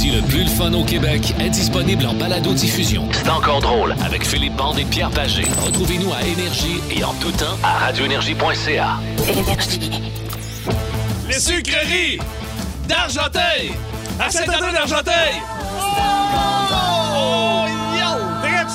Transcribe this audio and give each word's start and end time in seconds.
comédie 0.00 0.16
le 0.16 0.22
plus 0.22 0.44
le 0.44 0.48
fun 0.48 0.72
au 0.72 0.84
Québec 0.84 1.34
est 1.38 1.50
disponible 1.50 2.06
en 2.06 2.14
balado-diffusion. 2.14 3.08
C'est 3.12 3.28
encore 3.28 3.60
drôle 3.60 3.94
avec 4.04 4.24
Philippe 4.24 4.56
Bande 4.56 4.78
et 4.78 4.84
Pierre 4.84 5.10
Pagé. 5.10 5.44
Retrouvez-nous 5.64 6.12
à 6.12 6.22
Énergie 6.22 6.80
et 6.90 7.04
en 7.04 7.12
tout 7.14 7.32
temps 7.32 7.56
à 7.62 7.78
radioénergie.ca. 7.78 8.98
Les 11.28 11.38
sucreries 11.38 12.18
d'Argenteuil! 12.88 13.72
À 14.18 14.30
Saint-André 14.30 14.72
d'Argenteuil! 14.72 15.34
Oh! 15.80 16.30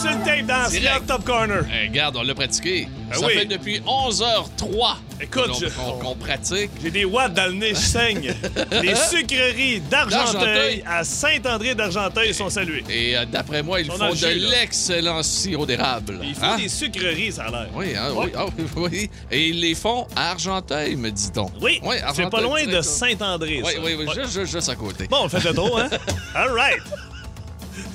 Sur 0.05 0.19
le 0.19 0.25
tape 0.25 0.45
dans 0.45 0.69
Direct. 0.69 0.87
Slap 0.87 1.07
Top 1.07 1.23
Corner. 1.25 1.63
Eh, 1.73 1.87
regarde, 1.87 2.15
on 2.17 2.23
l'a 2.23 2.35
pratiqué. 2.35 2.87
Ah 3.11 3.15
Ça 3.15 3.25
oui. 3.27 3.33
fait 3.33 3.45
depuis 3.45 3.79
11h03 3.85 4.97
Écoute, 5.21 5.47
qu'on 5.47 5.53
je- 5.53 5.65
qu'on- 5.67 5.91
qu'on 5.99 6.15
pratique. 6.15 6.69
J'ai 6.83 6.91
des 6.91 7.05
watts 7.05 7.33
dans 7.33 7.45
le 7.47 7.53
nez, 7.53 7.69
je 7.69 7.75
saigne. 7.79 8.33
Les 8.83 8.95
sucreries 8.95 9.79
d'Argenteuil 9.89 10.33
D'Argenteuil. 10.33 10.83
à 10.85 11.03
Saint-André 11.03 11.73
d'Argenteuil 11.75 12.33
sont 12.33 12.49
saluées. 12.49 12.83
Et 12.89 13.15
euh, 13.17 13.25
d'après 13.25 13.63
moi, 13.63 13.79
ils 13.79 13.89
font 13.89 13.97
de 13.97 14.25
là. 14.25 14.33
l'excellent 14.59 15.23
sirop 15.23 15.65
d'érable. 15.65 16.19
Ils 16.23 16.35
font 16.35 16.43
Hein? 16.45 16.57
des 16.57 16.67
sucreries, 16.69 17.31
ça 17.31 17.43
a 17.45 17.51
l'air. 17.51 17.67
Oui, 17.73 17.95
hein, 17.97 18.11
Ouais. 18.11 18.25
oui, 18.25 18.31
ah, 18.37 18.45
oui, 18.57 18.65
oui. 18.91 19.09
Et 19.31 19.47
ils 19.49 19.59
les 19.61 19.73
font 19.75 20.05
à 20.15 20.31
Argenteuil, 20.31 20.95
me 20.97 21.09
dit-on. 21.11 21.49
Oui, 21.61 21.79
c'est 21.81 22.01
Argenteuil, 22.03 22.29
pas 22.29 22.41
loin 22.41 22.65
de. 22.65 22.81
Saint-André, 22.81 23.61
Oui, 23.65 23.73
ça. 23.73 23.79
oui, 23.83 23.95
oui, 23.97 24.05
Ouais. 24.05 24.13
juste, 24.25 24.45
juste, 24.51 24.69
à 24.69 24.75
côté. 24.75 25.07
Bon, 25.07 25.19
on 25.23 25.29
fait 25.29 25.43
le 25.47 25.53
tour, 25.55 25.79
hein? 25.79 25.89
All 26.35 26.51
right. 26.51 26.81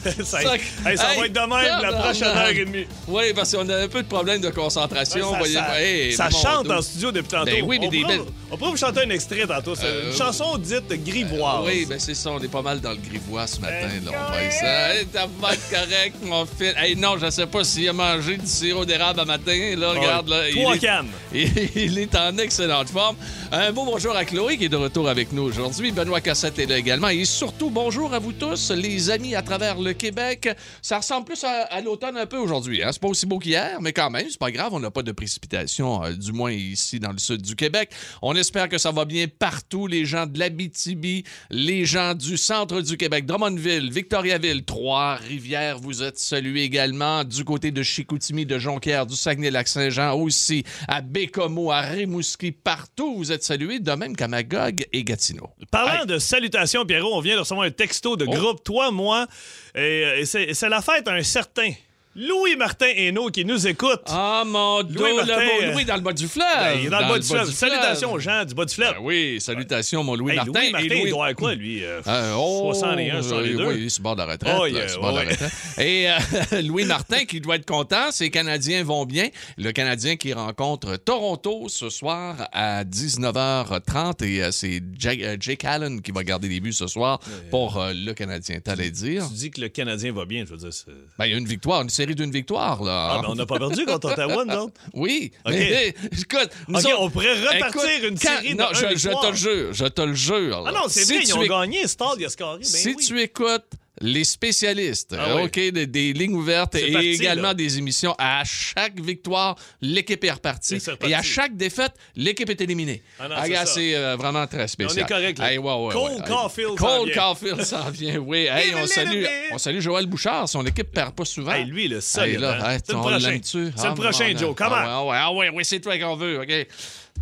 ça, 0.24 0.40
hey, 0.42 0.96
ça 0.96 1.12
Hey, 1.12 1.18
va 1.20 1.26
être 1.26 1.32
de 1.32 1.40
même 1.40 1.82
la 1.82 1.92
prochaine 1.92 2.28
heure 2.28 2.48
et 2.48 2.64
demie. 2.64 2.86
Oui, 3.08 3.24
parce 3.34 3.54
qu'on 3.54 3.68
a 3.68 3.76
un 3.76 3.88
peu 3.88 4.02
de 4.02 4.08
problème 4.08 4.40
de 4.40 4.50
concentration. 4.50 5.32
ça 5.32 5.38
voyez 5.38 5.54
ça- 5.54 5.80
Hey, 5.80 6.12
ça 6.12 6.28
mon 6.30 6.38
chante 6.38 6.70
en 6.70 6.82
studio 6.82 7.12
depuis 7.12 7.28
tantôt. 7.28 7.44
Ben 7.46 7.62
oui, 7.64 7.78
mais 7.80 7.86
on, 7.86 7.90
des 7.90 8.04
belles- 8.04 8.20
on 8.50 8.56
pourra 8.56 8.70
vous 8.70 8.76
chanter 8.76 9.00
un 9.04 9.10
extrait 9.10 9.46
tantôt. 9.46 9.74
C'est 9.74 9.84
Euh, 9.86 10.10
une 10.10 10.16
chanson 10.16 10.56
dite 10.58 10.88
grivoise. 11.04 11.64
Oui, 11.66 11.86
ben 11.88 11.98
c'est 11.98 12.14
ça, 12.14 12.30
on 12.30 12.40
est 12.40 12.48
pas 12.48 12.62
mal 12.62 12.80
dans 12.80 12.90
le 12.90 12.96
grivois 12.96 13.46
ce 13.46 13.60
matin. 13.60 13.88
Ben, 14.02 14.04
Là, 14.12 14.18
on 14.28 14.32
va 14.32 14.44
essayer. 14.44 15.00
Hey, 15.00 15.06
T'as 15.12 15.26
pas 15.40 15.54
correct, 15.70 16.14
mon 16.22 16.46
fils. 16.46 16.74
Hey, 16.76 16.96
non, 16.96 17.16
je 17.18 17.30
sais 17.30 17.46
pas 17.46 17.64
s'il 17.64 17.88
a 17.88 17.92
mangé 17.92 18.36
du 18.36 18.46
sirop 18.46 18.84
d'érable 18.84 19.20
à 19.20 19.24
matin. 19.24 19.74
Là, 19.76 19.90
regarde, 19.90 20.28
là. 20.28 20.48
il 20.48 20.54
Trois 20.62 20.76
est- 20.76 20.78
cannes. 20.78 21.08
Il 21.32 21.50
il 21.76 21.98
est 21.98 22.14
en 22.16 22.36
excellente 22.38 22.88
forme. 22.90 23.16
Un 23.52 23.72
beau 23.72 23.84
bonjour 23.84 24.14
à 24.16 24.24
Chloé 24.24 24.56
qui 24.56 24.64
est 24.66 24.68
de 24.68 24.76
retour 24.76 25.08
avec 25.08 25.32
nous 25.32 25.42
aujourd'hui. 25.42 25.90
Benoît 25.92 26.20
Cassette 26.20 26.58
est 26.58 26.66
là 26.66 26.78
également. 26.78 27.08
Et 27.08 27.24
surtout, 27.24 27.70
bonjour 27.70 28.12
à 28.14 28.18
vous 28.18 28.32
tous, 28.32 28.70
les 28.70 29.10
amis 29.10 29.34
à 29.34 29.42
travers 29.42 29.78
le 29.78 29.89
Québec. 29.92 30.48
Ça 30.82 30.98
ressemble 30.98 31.26
plus 31.26 31.42
à, 31.44 31.62
à 31.64 31.80
l'automne 31.80 32.16
un 32.16 32.26
peu 32.26 32.36
aujourd'hui. 32.38 32.82
Hein? 32.82 32.90
C'est 32.92 33.00
pas 33.00 33.08
aussi 33.08 33.26
beau 33.26 33.38
qu'hier, 33.38 33.78
mais 33.80 33.92
quand 33.92 34.10
même, 34.10 34.26
c'est 34.28 34.38
pas 34.38 34.50
grave. 34.50 34.70
On 34.72 34.80
n'a 34.80 34.90
pas 34.90 35.02
de 35.02 35.12
précipitations, 35.12 36.04
euh, 36.04 36.12
du 36.12 36.32
moins 36.32 36.52
ici 36.52 37.00
dans 37.00 37.12
le 37.12 37.18
sud 37.18 37.42
du 37.42 37.56
Québec. 37.56 37.90
On 38.22 38.34
espère 38.36 38.68
que 38.68 38.78
ça 38.78 38.90
va 38.90 39.04
bien 39.04 39.26
partout. 39.28 39.86
Les 39.86 40.04
gens 40.04 40.26
de 40.26 40.38
l'Abitibi, 40.38 41.24
les 41.50 41.84
gens 41.84 42.14
du 42.14 42.36
centre 42.36 42.80
du 42.80 42.96
Québec, 42.96 43.26
Drummondville, 43.26 43.90
Victoriaville, 43.90 44.64
Trois-Rivières, 44.64 45.78
vous 45.78 46.02
êtes 46.02 46.18
salués 46.18 46.62
également. 46.62 47.24
Du 47.24 47.44
côté 47.44 47.70
de 47.70 47.82
Chicoutimi, 47.82 48.46
de 48.46 48.58
Jonquière, 48.58 49.06
du 49.06 49.16
Saguenay-Lac-Saint-Jean 49.16 50.14
aussi, 50.14 50.64
à 50.88 51.00
Bécomo, 51.00 51.70
à 51.70 51.80
Rimouski, 51.80 52.52
partout, 52.52 53.14
vous 53.16 53.32
êtes 53.32 53.42
salués, 53.42 53.80
de 53.80 53.92
même 53.92 54.16
qu'à 54.16 54.28
Magog 54.28 54.86
et 54.92 55.04
Gatineau. 55.04 55.48
Parlant 55.70 56.04
de 56.04 56.18
salutations, 56.18 56.84
Pierrot, 56.84 57.14
on 57.16 57.20
vient 57.20 57.34
de 57.34 57.40
recevoir 57.40 57.66
un 57.66 57.70
texto 57.70 58.16
de 58.16 58.24
Oh. 58.26 58.32
groupe, 58.32 58.62
toi, 58.62 58.90
moi, 58.90 59.26
et, 59.74 60.20
et 60.20 60.24
c'est 60.54 60.68
la 60.68 60.80
fête 60.82 61.08
un 61.08 61.22
certain 61.22 61.72
Louis-Martin 62.16 62.88
Hainaut 62.96 63.28
qui 63.28 63.44
nous 63.44 63.68
écoute. 63.68 64.00
Ah, 64.06 64.42
mon 64.44 64.82
dos, 64.82 64.94
Louis 64.98 65.12
le 65.24 65.32
euh, 65.68 65.72
Louis 65.72 65.84
dans 65.84 65.94
le 65.94 66.00
bas 66.00 66.12
du 66.12 66.26
fleuve. 66.26 66.44
Ben, 66.58 66.72
il 66.80 66.86
est 66.86 66.90
dans, 66.90 66.98
le 67.02 67.06
bas 67.06 67.18
du 67.20 67.26
fleuve. 67.26 67.48
Salutations 67.52 68.12
aux 68.12 68.18
gens 68.18 68.44
du 68.44 68.52
bas 68.52 68.64
du 68.64 68.74
fleuve. 68.74 68.94
Ben 68.94 69.00
oui, 69.00 69.40
salutations, 69.40 70.02
mon 70.02 70.16
Louis 70.16 70.32
Hey, 70.32 70.36
Martin. 70.38 70.52
Louis 70.52 70.66
Et 70.66 70.72
Martin, 70.72 70.88
Louis- 70.88 71.00
il 71.04 71.10
doit 71.10 71.24
avoir 71.26 71.34
quoi, 71.36 71.54
lui? 71.54 71.84
euh, 71.84 72.00
Euh, 72.08 72.34
oh, 72.36 72.72
61, 72.74 73.22
62? 73.22 73.60
euh, 73.62 73.68
Oui, 73.68 73.88
c'est 73.90 74.02
bord 74.02 74.16
de 74.16 74.22
la 74.22 74.32
retraite. 74.32 74.56
Oh, 74.58 74.66
yeah, 74.66 74.86
de 74.86 74.98
ouais, 74.98 75.08
retraite. 75.30 75.52
Et 75.78 76.10
euh, 76.10 76.62
Louis 76.62 76.84
Martin 76.84 77.24
qui 77.26 77.40
doit 77.40 77.54
être 77.54 77.66
content, 77.66 78.10
ses 78.10 78.28
Canadiens 78.30 78.82
vont 78.82 79.06
bien. 79.06 79.28
Le 79.56 79.70
Canadien 79.70 80.16
qui 80.16 80.32
rencontre 80.32 80.96
Toronto 80.96 81.66
ce 81.68 81.90
soir 81.90 82.48
à 82.52 82.82
19h30 82.82 84.24
et 84.24 84.50
c'est 84.50 84.82
Jake, 84.98 85.64
Allen 85.64 86.02
qui 86.02 86.10
va 86.10 86.24
garder 86.24 86.48
les 86.48 86.58
buts 86.58 86.72
ce 86.72 86.88
soir 86.88 87.20
pour 87.50 87.80
le 87.94 88.12
Canadien. 88.14 88.58
T'allais 88.58 88.90
dire? 88.90 89.28
Tu 89.28 89.34
dis 89.34 89.50
que 89.52 89.60
le 89.60 89.68
Canadien 89.68 90.12
va 90.12 90.24
bien, 90.24 90.44
je 90.44 90.50
veux 90.50 90.56
dire. 90.56 90.70
Ben, 91.16 91.26
il 91.26 91.30
y 91.32 91.34
a 91.34 91.38
une 91.38 91.46
victoire, 91.46 91.82
une 91.82 91.90
série 92.00 92.14
d'une 92.14 92.30
victoire, 92.30 92.82
là. 92.82 93.20
Ah, 93.22 93.22
on 93.28 93.34
n'a 93.34 93.44
pas 93.46 93.58
perdu 93.58 93.84
contre 93.84 94.12
Ottawa, 94.12 94.44
non? 94.44 94.70
Oui. 94.94 95.32
OK. 95.44 95.52
Mais, 95.52 95.88
écoute, 96.12 96.50
autres- 96.74 96.96
on 96.98 97.10
pourrait 97.10 97.34
repartir 97.34 97.82
Écoute, 97.84 98.08
une 98.10 98.18
quand- 98.18 98.36
série 98.36 98.54
de 98.54 98.58
Non, 98.58 98.66
je, 98.72 98.80
te 98.80 99.26
le 99.30 99.34
jure, 99.36 99.72
je 99.72 99.84
te 99.86 100.00
le 100.02 100.14
jure. 100.14 100.64
Ah 100.66 100.70
là. 100.72 100.78
non, 100.80 100.84
c'est 100.88 101.04
Si 101.04 101.12
vrai, 101.14 101.22
ils 101.24 101.34
ont 101.34 101.42
éc- 101.42 101.48
gagné. 101.48 101.86
Stade, 101.86 102.14
il 102.18 102.24
a 102.24 102.28
scoré. 102.30 102.58
Ben 102.58 102.64
si 102.64 102.94
oui. 102.96 103.04
tu 103.06 103.20
écoutes 103.20 103.70
les 104.00 104.24
spécialistes, 104.24 105.14
Ah 105.18 105.36
oui. 105.36 105.42
OK, 105.42 105.54
des, 105.72 105.86
des 105.86 106.12
lignes 106.12 106.34
ouvertes 106.34 106.74
et 106.74 106.90
parti, 106.92 107.08
également 107.08 107.48
là. 107.48 107.54
des 107.54 107.78
émissions, 107.78 108.14
à 108.18 108.42
chaque 108.44 108.98
victoire, 109.00 109.56
l'équipe 109.82 110.22
est 110.24 110.30
repartie. 110.30 110.78
Et 111.06 111.14
à 111.14 111.22
chaque 111.22 111.56
défaite, 111.56 111.92
l'équipe 112.16 112.48
est 112.48 112.60
éliminée. 112.60 113.02
Ah 113.18 113.28
Ah, 113.36 113.66
c'est 113.66 113.94
euh, 113.94 114.16
vraiment 114.16 114.46
très 114.46 114.68
spécial. 114.68 115.04
on 115.04 115.06
est 115.06 115.08
correct, 115.08 115.38
là. 115.38 115.52
Hey, 115.52 115.58
ouais, 115.58 115.74
ouais, 115.74 115.92
Cole 115.92 116.12
ouais. 116.12 116.26
Caulfield 116.26 116.78
s'en 116.78 116.86
Cole 116.86 117.10
vient. 117.10 117.14
Caulfield 117.22 117.62
s'en 117.62 117.90
vient, 117.90 118.16
oui. 118.18 118.46
Hey, 118.50 118.74
on, 118.74 118.86
salue, 118.86 119.24
on 119.52 119.58
salue 119.58 119.80
Joël 119.80 120.06
Bouchard. 120.06 120.48
Son 120.48 120.64
équipe 120.64 120.90
perd 120.92 121.14
pas 121.14 121.24
souvent. 121.24 121.52
Hey, 121.52 121.64
lui, 121.66 121.88
le. 121.88 122.00
Hey, 122.18 122.36
là, 122.38 122.58
hein? 122.60 122.70
hey, 122.72 122.78
c'est 122.84 122.92
le 122.92 122.98
prochain. 122.98 123.18
l'aime-tu? 123.18 123.72
C'est 123.76 123.86
le 123.88 124.06
Ah, 124.06 124.36
Joe. 124.38 124.54
Comment? 124.56 124.76
Ah 124.76 125.04
ouais, 125.04 125.16
ah 125.18 125.32
ouais, 125.32 125.50
oui, 125.52 125.64
c'est 125.64 125.80
toi 125.80 125.98
qu'on 125.98 126.16
veut, 126.16 126.40
OK. 126.40 126.66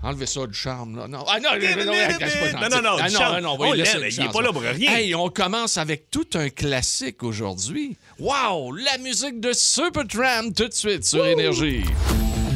Enlevez 0.03 0.27
ça 0.27 0.47
du 0.47 0.55
charme, 0.55 0.97
là. 0.97 1.09
Non, 1.09 1.25
ah, 1.27 1.41
non, 1.41 1.51
non, 1.55 1.85
non. 1.85 1.93
Non, 1.93 2.69
non, 2.71 2.83
non, 2.83 2.97
Ah, 3.01 3.09
non, 3.11 3.41
non, 3.41 3.41
non, 3.41 3.57
On 3.59 3.73
laissez 3.73 3.95
l'aime, 3.95 4.05
une 4.05 4.09
il 4.13 4.21
est 4.21 4.25
chance, 4.25 4.33
pas 4.33 4.43
là 4.43 4.53
pour 4.53 4.63
rien. 4.63 4.97
Hey, 4.97 5.15
on 5.15 5.29
commence 5.29 5.77
avec 5.77 6.11
tout 6.11 6.27
un 6.35 6.49
classique 6.51 7.23
aujourd'hui. 7.25 7.97
Wow, 8.21 8.73
la 8.73 8.99
musique 8.99 9.41
de 9.41 9.53
Supertramp 9.53 10.53
tout 10.57 10.69
de 10.69 10.75
suite 10.75 11.05
sur 11.05 11.27
Énergie. 11.27 11.83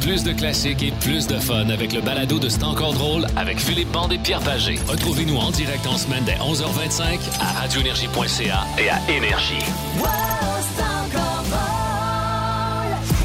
Plus 0.00 0.24
de 0.24 0.32
classiques 0.32 0.82
et 0.82 0.92
plus 1.00 1.26
de 1.28 1.38
fun 1.38 1.68
avec 1.68 1.92
le 1.92 2.00
balado 2.00 2.38
de 2.40 2.48
C'est 2.48 2.64
encore 2.64 2.92
drôle 2.92 3.24
avec 3.36 3.58
Philippe 3.60 3.90
Bande 3.92 4.12
et 4.12 4.18
Pierre 4.18 4.40
Pagé. 4.40 4.76
Retrouvez-nous 4.88 5.36
en 5.36 5.50
direct 5.52 5.86
en 5.86 5.96
semaine 5.96 6.24
dès 6.24 6.34
11h25 6.34 7.18
à 7.40 7.60
radioénergie.ca 7.60 8.66
et 8.78 8.88
à 8.88 8.98
Énergie. 9.08 9.62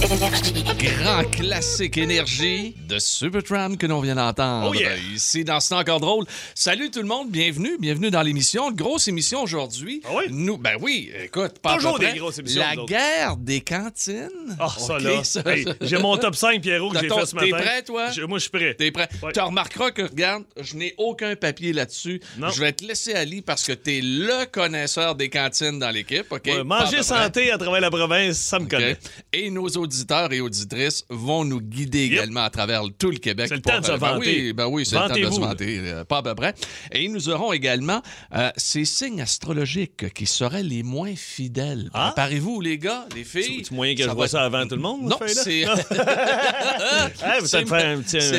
Grand 0.09 1.29
classique 1.31 1.97
énergie 1.97 2.73
de 2.87 2.97
Supertramp 2.97 3.75
que 3.75 3.85
l'on 3.87 3.99
vient 3.99 4.15
d'entendre. 4.15 4.69
Oh 4.69 4.73
yeah. 4.73 4.95
Ici 5.13 5.43
dans 5.43 5.59
C'est 5.59 5.75
encore 5.75 5.99
drôle. 5.99 6.23
Salut 6.55 6.89
tout 6.89 7.01
le 7.01 7.07
monde, 7.09 7.29
bienvenue, 7.29 7.77
bienvenue 7.77 8.09
dans 8.09 8.21
l'émission. 8.21 8.71
Grosse 8.71 9.09
émission 9.09 9.43
aujourd'hui. 9.43 10.01
Ah 10.05 10.11
oui? 10.15 10.23
Nous, 10.29 10.57
ben 10.57 10.77
oui, 10.79 11.11
écoute, 11.25 11.59
pas 11.59 11.75
Toujours 11.75 11.99
des 11.99 12.13
grosses 12.13 12.39
émissions, 12.39 12.61
La 12.61 12.75
guerre 12.85 13.35
des 13.35 13.59
cantines. 13.59 14.29
Ah, 14.57 14.69
ça, 14.77 14.97
là. 14.97 15.25
ça, 15.25 15.41
Hey, 15.45 15.65
ça. 15.65 15.73
J'ai 15.81 15.97
mon 15.97 16.15
top 16.15 16.35
5, 16.37 16.61
Pierrot, 16.61 16.89
que 16.91 16.99
j'ai 17.01 17.09
ton- 17.09 17.19
fait 17.19 17.25
ce 17.25 17.35
matin. 17.35 17.47
t'es 17.47 17.51
prêt, 17.63 17.81
toi? 17.83 18.09
Je- 18.11 18.21
moi, 18.21 18.37
je 18.37 18.43
suis 18.43 18.51
prêt. 18.51 18.75
T'es 18.75 18.91
prêt? 18.91 19.09
Ouais. 19.21 19.33
Tu 19.33 19.41
remarqueras 19.41 19.91
que, 19.91 20.03
regarde, 20.03 20.45
je 20.57 20.75
n'ai 20.77 20.93
aucun 20.97 21.35
papier 21.35 21.73
là-dessus. 21.73 22.21
Non. 22.37 22.49
Je 22.49 22.61
vais 22.61 22.71
te 22.71 22.85
laisser 22.85 23.13
aller 23.13 23.41
parce 23.41 23.63
que 23.65 23.73
t'es 23.73 23.99
le 24.01 24.45
connaisseur 24.45 25.15
des 25.15 25.27
cantines 25.29 25.79
dans 25.79 25.91
l'équipe, 25.91 26.31
OK? 26.31 26.43
Ouais, 26.45 26.63
manger 26.63 27.03
santé 27.03 27.51
à 27.51 27.57
travers 27.57 27.81
la 27.81 27.91
province, 27.91 28.37
ça 28.37 28.57
me 28.57 28.67
connaît. 28.69 28.97
Et 29.33 29.49
nos 29.51 29.67
auditeurs 29.67 29.96
et 30.31 30.41
auditrices 30.41 31.03
vont 31.09 31.43
nous 31.43 31.61
guider 31.61 32.05
Yep. 32.07 32.11
également 32.13 32.43
à 32.43 32.49
travers 32.49 32.83
tout 32.97 33.09
le 33.11 33.17
Québec. 33.17 33.47
C'est 33.49 33.55
le 33.55 33.61
pour- 33.61 33.71
temps 33.73 33.79
de 33.79 33.85
se 33.85 33.91
ben 33.91 33.97
vanter. 33.97 34.19
oui, 34.19 34.53
ben 34.53 34.67
oui, 34.67 34.85
c'est 34.85 34.95
le 34.95 35.07
temps 35.07 35.15
de 35.29 35.35
se 35.35 35.39
vanter, 35.39 35.79
euh, 35.79 36.03
pas 36.03 36.17
à 36.17 36.23
peu 36.23 36.35
près. 36.35 36.53
Et 36.91 37.07
nous 37.07 37.29
aurons 37.29 37.53
également 37.53 38.01
euh, 38.35 38.49
ces 38.57 38.85
signes 38.85 39.21
astrologiques 39.21 40.13
qui 40.13 40.25
seraient 40.25 40.63
les 40.63 40.83
moins 40.83 41.15
fidèles. 41.15 41.89
Ah? 41.93 42.11
Préparez-vous, 42.15 42.61
les 42.61 42.77
gars, 42.77 43.05
les 43.15 43.23
filles. 43.23 43.61
C'est 43.63 43.71
moyen 43.71 43.95
que 43.95 44.03
je 44.03 44.09
vois 44.09 44.25
être- 44.25 44.31
ça 44.31 44.43
avant 44.43 44.65
tout 44.67 44.75
le 44.75 44.81
monde, 44.81 45.01
Non, 45.03 45.17
c'est... 45.27 45.65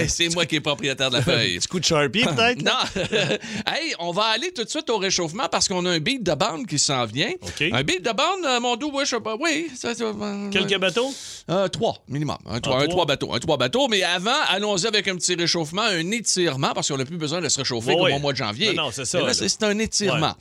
C'est 0.08 0.34
moi 0.34 0.46
qui 0.46 0.56
est 0.56 0.60
propriétaire 0.60 1.10
de 1.10 1.16
la 1.16 1.22
feuille. 1.22 1.56
petit 1.58 1.68
coup 1.68 1.80
de 1.80 1.84
Sharpie, 1.84 2.24
peut-être? 2.24 2.62
Non. 2.68 2.72
hey, 3.66 3.94
on 3.98 4.10
va 4.12 4.24
aller 4.24 4.52
tout 4.52 4.64
de 4.64 4.68
suite 4.68 4.90
au 4.90 4.98
réchauffement 4.98 5.48
parce 5.50 5.68
qu'on 5.68 5.84
a 5.86 5.90
un 5.90 5.98
beat 6.00 6.22
de 6.22 6.34
bande 6.34 6.66
qui 6.66 6.78
s'en 6.78 7.04
vient. 7.06 7.30
Un 7.72 7.82
beat 7.82 8.02
de 8.04 8.10
bande, 8.12 8.44
euh, 8.44 8.60
mon 8.60 8.76
doux, 8.76 8.92
je 9.00 9.06
sais 9.06 9.20
pas. 9.20 9.36
Oui, 9.38 9.68
ça, 9.76 9.94
ça, 9.94 10.04
euh, 10.04 10.50
Quelques 10.50 10.78
bateaux? 10.78 11.12
Euh, 11.50 11.68
trois, 11.68 12.02
minimum. 12.08 12.36
Un, 12.46 12.60
trois, 12.60 12.76
un 12.76 12.78
trois. 12.80 12.88
trois 12.88 13.06
bateaux. 13.06 13.32
Un 13.32 13.38
trois 13.38 13.56
bateaux. 13.56 13.88
Mais 13.88 14.02
avant, 14.02 14.30
allons-y 14.48 14.86
avec 14.86 15.08
un 15.08 15.16
petit 15.16 15.34
réchauffement, 15.34 15.82
un 15.82 16.10
étirement, 16.10 16.72
parce 16.74 16.88
qu'on 16.88 16.98
n'a 16.98 17.04
plus 17.04 17.16
besoin 17.16 17.40
de 17.40 17.48
se 17.48 17.58
réchauffer 17.58 17.92
comme 17.94 18.02
ouais. 18.02 18.14
au 18.14 18.18
mois 18.18 18.32
de 18.32 18.38
janvier. 18.38 18.74
Non, 18.74 18.84
non, 18.84 18.90
c'est 18.92 19.04
ça, 19.04 19.20
c'est 19.32 19.62
un 19.62 19.78
étirement. 19.78 20.34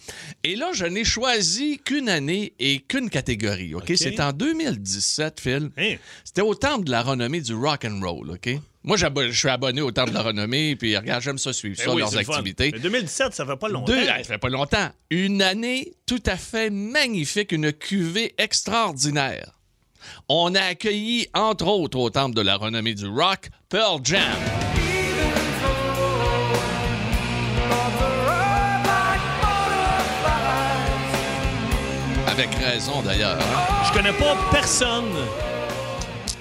Et 0.44 0.56
là, 0.56 0.72
je 0.74 0.86
n'ai 0.86 1.04
choisi 1.04 1.80
qu'une 1.80 2.10
année 2.10 2.54
et 2.60 2.80
qu'une 2.80 3.10
catégorie. 3.10 3.74
OK? 3.76 3.92
C'est 3.96 4.20
en 4.20 4.34
2017, 4.34 5.40
Phil. 5.40 5.70
Hein? 5.78 5.96
C'était 6.24 6.42
au 6.42 6.56
temple 6.56 6.86
de 6.86 6.92
la 6.92 7.04
renommée 7.04 7.42
du 7.42 7.54
rock 7.54 7.86
and 7.86 8.00
roll, 8.02 8.32
OK? 8.32 8.50
Moi, 8.84 8.96
je 8.96 9.32
suis 9.34 9.50
abonné 9.50 9.82
au 9.82 9.92
temple 9.92 10.12
de 10.12 10.16
la 10.16 10.22
renommée, 10.22 10.78
puis 10.78 10.96
regarde, 10.96 11.22
j'aime 11.22 11.38
ça 11.38 11.52
suivre 11.52 11.76
Ben 11.78 11.86
ça, 11.86 11.94
oui, 11.94 12.00
leurs 12.00 12.12
le 12.12 12.20
activités. 12.20 12.72
Mais 12.72 12.80
2017, 12.80 13.34
ça 13.34 13.46
fait 13.46 13.58
pas 13.58 13.68
longtemps. 13.68 13.92
Deux, 13.92 14.06
ça 14.06 14.24
fait 14.24 14.38
pas 14.38 14.48
longtemps. 14.48 14.90
Une 15.10 15.42
année 15.42 15.94
tout 16.06 16.24
à 16.26 16.38
fait 16.38 16.70
magnifique, 16.70 17.52
une 17.52 17.74
cuvée 17.74 18.34
extraordinaire. 18.38 19.57
On 20.30 20.54
a 20.56 20.62
accueilli, 20.62 21.28
entre 21.34 21.68
autres, 21.68 21.98
au 21.98 22.10
temple 22.10 22.36
de 22.36 22.42
la 22.42 22.56
renommée 22.58 22.94
du 22.94 23.08
rock, 23.08 23.50
Pearl 23.70 24.00
Jam. 24.04 24.22
Avec 32.28 32.50
raison, 32.56 33.02
d'ailleurs. 33.04 33.38
hein. 33.40 33.84
Je 33.88 33.94
connais 33.94 34.14
pas 34.14 34.36
personne 34.52 35.12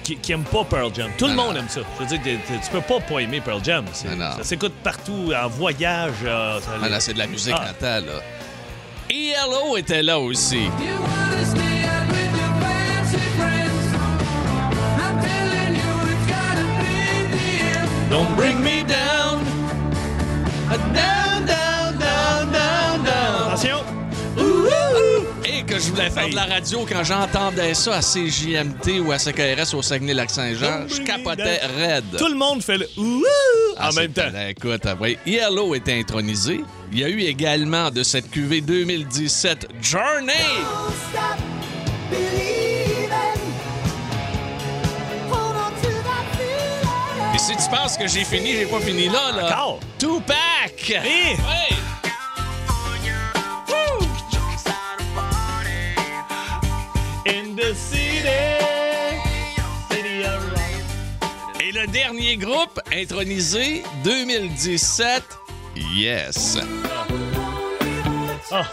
qui, 0.03 0.15
qui 0.17 0.31
aime 0.33 0.43
pas 0.43 0.63
Pearl 0.63 0.91
Jam. 0.93 1.09
Tout 1.17 1.27
le 1.27 1.33
monde 1.33 1.55
non. 1.55 1.61
aime 1.61 1.69
ça. 1.69 1.79
Je 1.99 2.03
veux 2.05 2.17
dire, 2.17 2.37
tu- 2.45 2.69
peux 2.71 2.81
pas 2.81 2.99
pas 2.99 3.19
aimer 3.19 3.41
Pearl 3.41 3.63
Jam. 3.63 3.85
C'est- 3.93 4.09
Non, 4.09 4.15
non. 4.17 4.37
Ça 4.37 4.43
s'écoute 4.43 4.73
partout, 4.83 5.31
en 5.33 5.47
voyage. 5.47 6.13
euh, 6.23 6.59
ça- 6.59 6.71
Ah, 6.83 6.89
là, 6.89 6.99
c'est 6.99 7.13
de 7.13 7.19
la 7.19 7.27
musique 7.27 7.55
Ah. 7.57 7.65
natale, 7.65 8.05
là. 8.05 8.21
ELO 9.09 9.77
était 9.77 10.03
là 10.03 10.19
aussi. 10.19 10.69
Don't 18.09 18.33
bring 18.35 18.63
me 18.63 18.83
down. 18.83 19.43
Down, 20.93 21.45
down, 21.45 21.97
down, 21.97 22.51
down, 22.51 23.03
down. 23.03 23.51
Attention! 23.51 23.83
Et 25.43 25.63
que 25.63 25.77
je 25.79 25.89
voulais 25.89 26.09
faire 26.09 26.29
de 26.29 26.35
la 26.35 26.45
radio 26.45 26.85
quand 26.89 27.03
j'entendais 27.03 27.73
ça 27.73 27.95
à 27.97 28.01
CJMT 28.01 28.99
ou 29.05 29.11
à 29.11 29.17
CKRS 29.17 29.73
au 29.75 29.81
Saguenay-Lac-Saint-Jean. 29.81 30.87
Je 30.87 31.01
capotais 31.01 31.59
raide. 31.77 32.05
Tout 32.17 32.29
le 32.29 32.35
monde 32.35 32.61
fait 32.61 32.77
le 32.77 32.87
ouh 32.97 33.23
Ah, 33.77 33.89
en 33.89 33.93
même 33.93 34.11
temps. 34.13 34.31
Écoute, 34.47 34.81
ah, 34.85 34.95
oui. 34.99 35.17
Yellow 35.25 35.75
était 35.75 35.99
intronisé. 35.99 36.61
Il 36.91 36.99
y 36.99 37.03
a 37.03 37.09
eu 37.09 37.21
également 37.21 37.91
de 37.91 38.03
cette 38.03 38.29
QV 38.31 38.61
2017 38.61 39.67
Journey. 39.81 40.33
stop 41.11 42.46
si 47.47 47.55
tu 47.55 47.69
penses 47.69 47.95
que 47.95 48.05
j'ai 48.07 48.25
fini, 48.25 48.51
j'ai 48.57 48.65
pas 48.65 48.81
fini 48.81 49.07
là, 49.07 49.31
là. 49.31 49.45
Encore? 49.45 49.79
Tupac! 49.97 50.89
Ouais. 50.89 51.37
In 57.25 57.55
the 57.55 57.73
city, 57.73 58.27
city 59.89 60.23
of 60.25 60.43
light. 60.53 61.61
Et 61.61 61.71
le 61.71 61.87
dernier 61.87 62.35
groupe 62.35 62.81
intronisé 62.93 63.83
2017, 64.03 65.23
Yes. 65.95 66.57
Ah. 68.51 68.65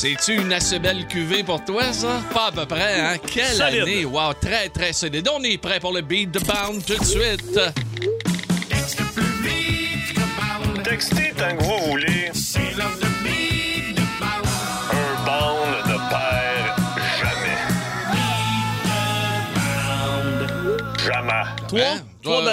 C'est-tu 0.00 0.40
une 0.40 0.50
assez 0.50 0.78
belle 0.78 1.06
cuvée 1.06 1.42
pour 1.44 1.62
toi, 1.62 1.92
ça? 1.92 2.22
Pas 2.32 2.46
à 2.46 2.52
peu 2.52 2.64
près, 2.64 2.98
hein? 2.98 3.16
Quelle 3.30 3.54
Solide. 3.54 3.82
année! 3.82 4.04
Wow, 4.06 4.32
très, 4.40 4.70
très 4.70 4.94
solide. 4.94 5.28
On 5.30 5.42
est 5.42 5.58
prêt 5.58 5.78
pour 5.78 5.92
le 5.92 6.00
beat 6.00 6.30
de 6.30 6.38
Bound 6.38 6.82
tout 6.86 6.96
de 6.96 7.04
suite. 7.04 7.60
Textez 10.84 11.34
tant 11.36 11.54
que 11.54 11.62
vous 11.62 11.68
voulez. 11.68 11.79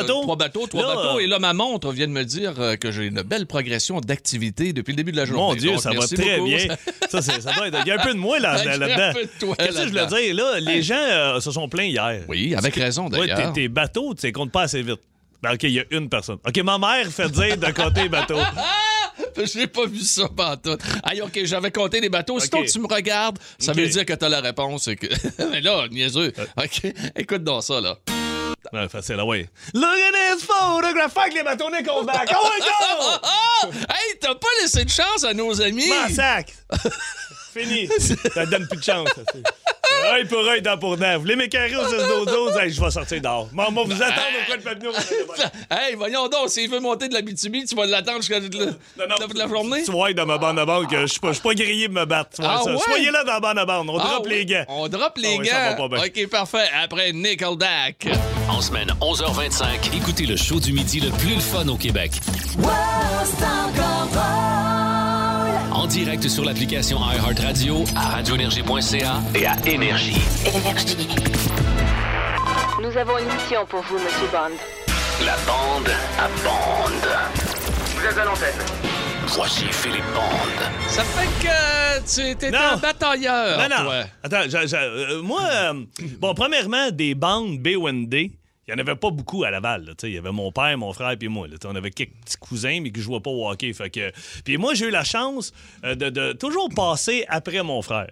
Bateaux? 0.02 0.22
Trois 0.22 0.36
bateaux, 0.36 0.68
trois 0.68 0.82
Là, 0.82 0.96
bateaux. 0.96 1.18
euh, 1.18 1.20
Et 1.20 1.28
là, 1.28 1.40
ma 1.40 1.54
montre 1.54 1.92
vient 1.92 2.08
de 2.08 2.12
me 2.12 2.24
dire 2.24 2.54
euh, 2.60 2.76
que 2.76 2.92
j'ai 2.92 3.06
une 3.06 3.22
belle 3.22 3.46
progression 3.46 4.00
d'activité 4.02 4.74
depuis 4.74 4.92
le 4.92 4.98
début 4.98 5.12
de 5.12 5.18
la 5.18 5.26
journée. 5.26 5.42
Mon 5.42 5.56
Dieu, 5.56 5.72
Donc, 5.72 5.82
ça 5.82 5.92
va 5.92 6.08
très 6.08 6.38
beaucoup. 6.38 6.50
bien. 6.50 6.68
Ça, 7.10 7.22
ça 7.22 7.38
doit 7.54 7.68
être- 7.70 7.78
Il 7.86 7.88
y 7.88 7.92
a 7.92 7.96
un 7.96 8.04
peu 8.04 8.14
de 8.14 8.20
moi 8.20 8.40
là- 8.40 8.64
là-dedans. 8.78 9.20
toi 9.40 9.56
Qu'est-ce 9.58 9.78
que 9.84 9.88
je 9.90 9.94
là-dedans. 9.94 10.18
dire? 10.18 10.36
Là, 10.36 10.60
les 10.60 10.82
gens 10.84 10.96
euh, 10.98 11.40
se 11.40 11.52
sont 11.52 11.70
plaints 11.70 11.84
hier. 11.86 12.22
Oui, 12.28 12.54
avec 12.56 12.76
raison, 12.76 13.08
Ouais, 13.10 13.28
d'ailleurs. 13.28 13.54
tes, 13.54 13.62
tes 13.62 13.68
bateaux, 13.70 14.14
tu 14.14 14.26
les 14.26 14.32
comptes 14.32 14.52
pas 14.52 14.64
assez 14.64 14.82
vite. 14.82 15.00
Ben, 15.42 15.54
OK, 15.54 15.64
il 15.64 15.72
y 15.72 15.80
a 15.80 15.84
une 15.92 16.10
personne. 16.10 16.38
OK, 16.48 16.58
ma 16.64 16.78
mère 16.78 17.08
fait 17.12 17.30
dire 17.30 17.58
de 17.58 17.72
compter 17.72 18.04
les 18.04 18.10
bateaux. 18.10 18.40
J'ai 19.54 19.68
pas 19.68 19.86
vu 19.86 20.00
ça 20.00 20.28
pantoute. 20.36 20.82
Aïe, 21.04 21.22
OK, 21.22 21.40
j'avais 21.44 21.70
compté 21.72 22.00
les 22.02 22.10
bateaux. 22.10 22.40
Sinon, 22.40 22.62
OK. 22.62 22.68
tu 22.68 22.80
me 22.80 22.88
regardes, 22.88 23.38
ça 23.60 23.72
veut 23.72 23.88
dire 23.88 24.04
que 24.06 24.14
t'as 24.14 24.30
la 24.30 24.42
réponse. 24.42 24.88
et 24.88 24.96
Que... 24.96 25.08
Mais 25.52 25.62
là, 25.62 25.88
niaiseux. 25.92 26.34
OK, 26.58 26.92
écoute 27.16 27.44
donc 27.44 27.64
ça, 27.64 27.80
là. 27.80 27.98
Ouais, 28.74 28.90
facile, 28.90 29.18
ah 29.19 29.25
ouais. 29.25 29.50
Look 29.74 29.86
at 29.86 30.36
this 30.36 30.44
photograph. 30.44 31.14
Fuck 31.14 31.34
les 31.34 31.44
bateaux 31.44 31.69
come 31.69 32.06
back. 32.06 32.30
Oh 32.36 32.50
my 32.50 33.69
God! 33.69 33.74
Hey, 33.90 34.18
t'as 34.19 34.36
pas 34.36 34.48
laissé 34.62 34.86
de 34.86 34.90
chance 34.90 35.24
à 35.24 35.34
nos 35.34 35.62
amis! 35.62 35.90
M'en 35.90 36.10
sac! 36.10 36.54
Fini! 37.57 37.88
Ça 38.33 38.45
te 38.45 38.50
donne 38.51 38.68
plus 38.68 38.77
de 38.80 38.83
chance. 38.83 39.09
Œil 40.13 40.25
pour 40.25 40.39
œil, 40.48 40.62
dent 40.62 40.77
pour 40.77 40.95
dent. 40.95 41.15
Vous 41.15 41.21
voulez 41.21 41.36
m'écarrer 41.36 41.75
au 41.75 41.83
6 41.88 41.95
12 42.27 42.57
hey, 42.62 42.71
je 42.71 42.80
vais 42.80 42.92
sortir 42.92 43.19
dehors. 43.19 43.50
Maman, 43.51 43.83
vous 43.83 43.94
attendre 43.94 44.21
au 44.42 44.45
coin 44.45 44.57
de 44.57 44.62
Papineau. 44.62 44.92
Hey, 45.71 45.95
voyons 45.95 46.27
donc, 46.27 46.50
s'il 46.50 46.69
veut 46.69 46.80
monter 46.80 47.07
de 47.07 47.13
la 47.15 47.21
BTB, 47.21 47.65
tu 47.68 47.75
vas 47.75 47.86
l'attendre 47.88 48.18
jusqu'à 48.19 48.39
la, 48.39 49.06
la- 49.07 49.15
la 49.33 49.48
journée? 49.48 49.83
Tu 49.83 49.92
vois 49.92 50.13
dans 50.13 50.25
ma 50.25 50.38
bande 50.38 50.59
à 50.59 50.65
bande 50.65 50.88
que 50.89 51.01
je 51.01 51.06
suis 51.07 51.19
pas, 51.19 51.30
je 51.30 51.33
suis 51.33 51.42
pas 51.44 51.54
grillé 51.56 51.88
de 51.88 51.94
me 51.94 52.06
battre. 52.06 52.39
Ah 52.44 52.62
ça. 52.63 52.71
ouais? 52.71 52.77
Soyez 52.80 53.09
là 53.12 53.24
dans 53.24 53.33
la 53.33 53.39
bande 53.39 53.57
à 53.57 53.65
bande. 53.65 53.89
On 53.89 53.98
Ah 53.98 54.03
drop 54.07 54.25
oui, 54.25 54.36
les 54.36 54.45
gants. 54.45 54.65
On 54.68 54.88
drop 54.88 55.18
les 55.18 55.33
Ah 55.36 55.38
oui, 55.39 55.48
ça 55.48 55.56
va 55.60 55.74
gants. 55.74 55.89
pas 55.89 55.95
bien. 55.98 56.06
OK, 56.06 56.30
parfait. 56.30 56.69
Après 56.83 57.12
Nickelback. 57.13 58.07
En 58.50 58.62
semaine 58.62 58.89
11h25, 59.01 59.95
écoutez 59.95 60.25
le 60.25 60.36
show 60.38 60.60
du 60.60 60.74
midi 60.74 61.00
le 61.00 61.10
plus 61.12 61.36
le 61.36 61.42
fun 61.42 61.68
au 61.68 61.75
Québec. 61.77 62.12
Wow. 62.60 62.69
En 65.77 65.85
direct 65.85 66.27
sur 66.27 66.44
l'application 66.44 66.97
iHeartRadio, 67.00 67.83
à 67.95 68.09
radioénergie.ca 68.15 69.21
et 69.35 69.45
à 69.45 69.56
Énergie. 69.68 70.18
Nous 72.81 72.97
avons 72.97 73.18
une 73.19 73.25
mission 73.25 73.63
pour 73.69 73.81
vous, 73.83 73.95
Monsieur 74.00 74.27
Bond. 74.31 74.56
La 75.24 75.35
bande 75.45 75.89
à 76.18 76.27
bande. 76.44 77.09
Vous 77.95 78.06
êtes 78.07 78.18
à 78.18 78.25
l'antenne. 78.25 78.56
Voici 79.27 79.65
Philippe 79.71 80.03
Bande. 80.15 80.89
Ça 80.89 81.03
fait 81.03 81.47
que 81.47 82.15
tu 82.15 82.27
étais 82.31 82.50
Non. 82.50 82.57
un 82.74 82.77
batailleur, 82.77 83.57
Non, 83.59 83.75
non. 83.77 83.83
toi. 83.83 84.03
Attends, 84.24 84.74
euh, 84.74 85.21
moi, 85.21 85.41
euh, 85.44 85.74
bon, 86.19 86.33
premièrement, 86.33 86.89
des 86.91 87.13
bandes 87.13 87.59
BOND, 87.59 88.15
il 88.68 88.74
n'y 88.74 88.81
en 88.81 88.86
avait 88.86 88.98
pas 88.98 89.12
beaucoup 89.12 89.44
à 89.44 89.52
Laval. 89.52 89.94
Il 90.04 90.10
y 90.10 90.18
avait 90.18 90.31
mon 90.31 90.52
père, 90.52 90.78
mon 90.78 90.92
frère 90.92 91.16
puis 91.18 91.30
moi. 91.30 91.48
on 91.66 91.75
avait 91.75 91.92
quelques 91.92 92.12
petits 92.25 92.38
cousins, 92.38 92.80
mais 92.81 92.92
qui 92.92 93.00
ne 93.00 93.04
jouaient 93.04 93.19
pas 93.22 93.30
au 93.30 93.50
hockey. 93.50 93.72
Que... 93.72 94.12
Puis 94.44 94.58
moi, 94.58 94.74
j'ai 94.74 94.88
eu 94.88 94.92
la 94.92 95.06
chance 95.06 95.54
euh, 95.86 95.96
de 95.96 96.34
toujours 96.34 96.69
passer 96.75 97.25
après 97.30 97.64
mon 97.64 97.81
frère. 97.81 98.12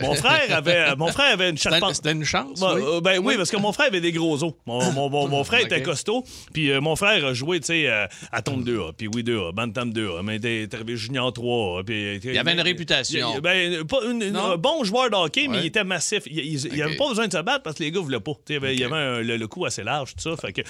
Mon 0.00 0.14
frère 0.14 0.54
avait, 0.56 0.76
euh, 0.90 0.96
mon 0.96 1.08
frère 1.08 1.32
avait 1.32 1.50
une 1.50 1.58
charpente. 1.58 1.94
c'était 1.96 2.12
une 2.12 2.24
chance, 2.24 2.60
Ben, 2.60 2.74
oui? 2.74 2.82
euh, 2.84 3.00
ben 3.00 3.18
oui, 3.22 3.36
parce 3.36 3.50
que 3.50 3.56
mon 3.56 3.72
frère 3.72 3.86
avait 3.88 4.00
des 4.00 4.12
gros 4.12 4.42
os. 4.42 4.52
Mon, 4.66 4.92
mon- 4.92 5.08
mon- 5.08 5.28
mon 5.28 5.44
frère 5.44 5.60
était 5.60 5.82
costaud. 5.82 6.24
Puis 6.52 6.70
euh, 6.70 6.80
mon 6.80 6.96
frère 6.96 7.24
a 7.24 7.34
joué, 7.34 7.60
tu 7.60 7.66
sais, 7.68 7.86
euh, 7.88 8.06
à 8.30 8.42
Tombe 8.42 8.64
2A, 8.66 8.92
puis 8.96 9.08
oui 9.08 9.22
2A, 9.22 9.52
Bantam 9.52 9.90
2A, 9.92 10.22
mais 10.22 10.36
il 10.36 10.46
était 10.46 10.76
arrivé 10.76 10.96
Junior 10.96 11.32
3A. 11.32 11.84
Puis, 11.84 12.20
Il 12.24 12.38
avait 12.38 12.52
une 12.52 12.60
réputation. 12.60 13.38
ben, 13.40 13.84
pas 13.84 13.98
une- 14.04 14.36
un 14.36 14.56
bon 14.56 14.84
joueur 14.84 15.10
de 15.10 15.16
hockey, 15.16 15.48
mais 15.48 15.60
il 15.60 15.66
était 15.66 15.84
massif. 15.84 16.22
Il, 16.26 16.38
il- 16.38 16.66
il 16.66 16.72
Ok. 16.74 16.80
avait 16.80 16.96
pas 16.96 17.08
besoin 17.08 17.26
de 17.28 17.32
se 17.32 17.38
battre 17.42 17.62
parce 17.62 17.76
que 17.76 17.82
les 17.84 17.90
gars 17.90 18.00
voulaient 18.00 18.20
pas. 18.20 18.32
Il 18.48 18.52
y 18.54 18.56
avait, 18.56 18.76
il 18.76 18.84
avait 18.84 18.94
un- 18.96 19.20
le, 19.20 19.36
le 19.36 19.48
cou 19.48 19.64
assez 19.64 19.82
large, 19.82 20.14
tout 20.14 20.22
ça. 20.30 20.36
Fait 20.36 20.52
que... 20.52 20.62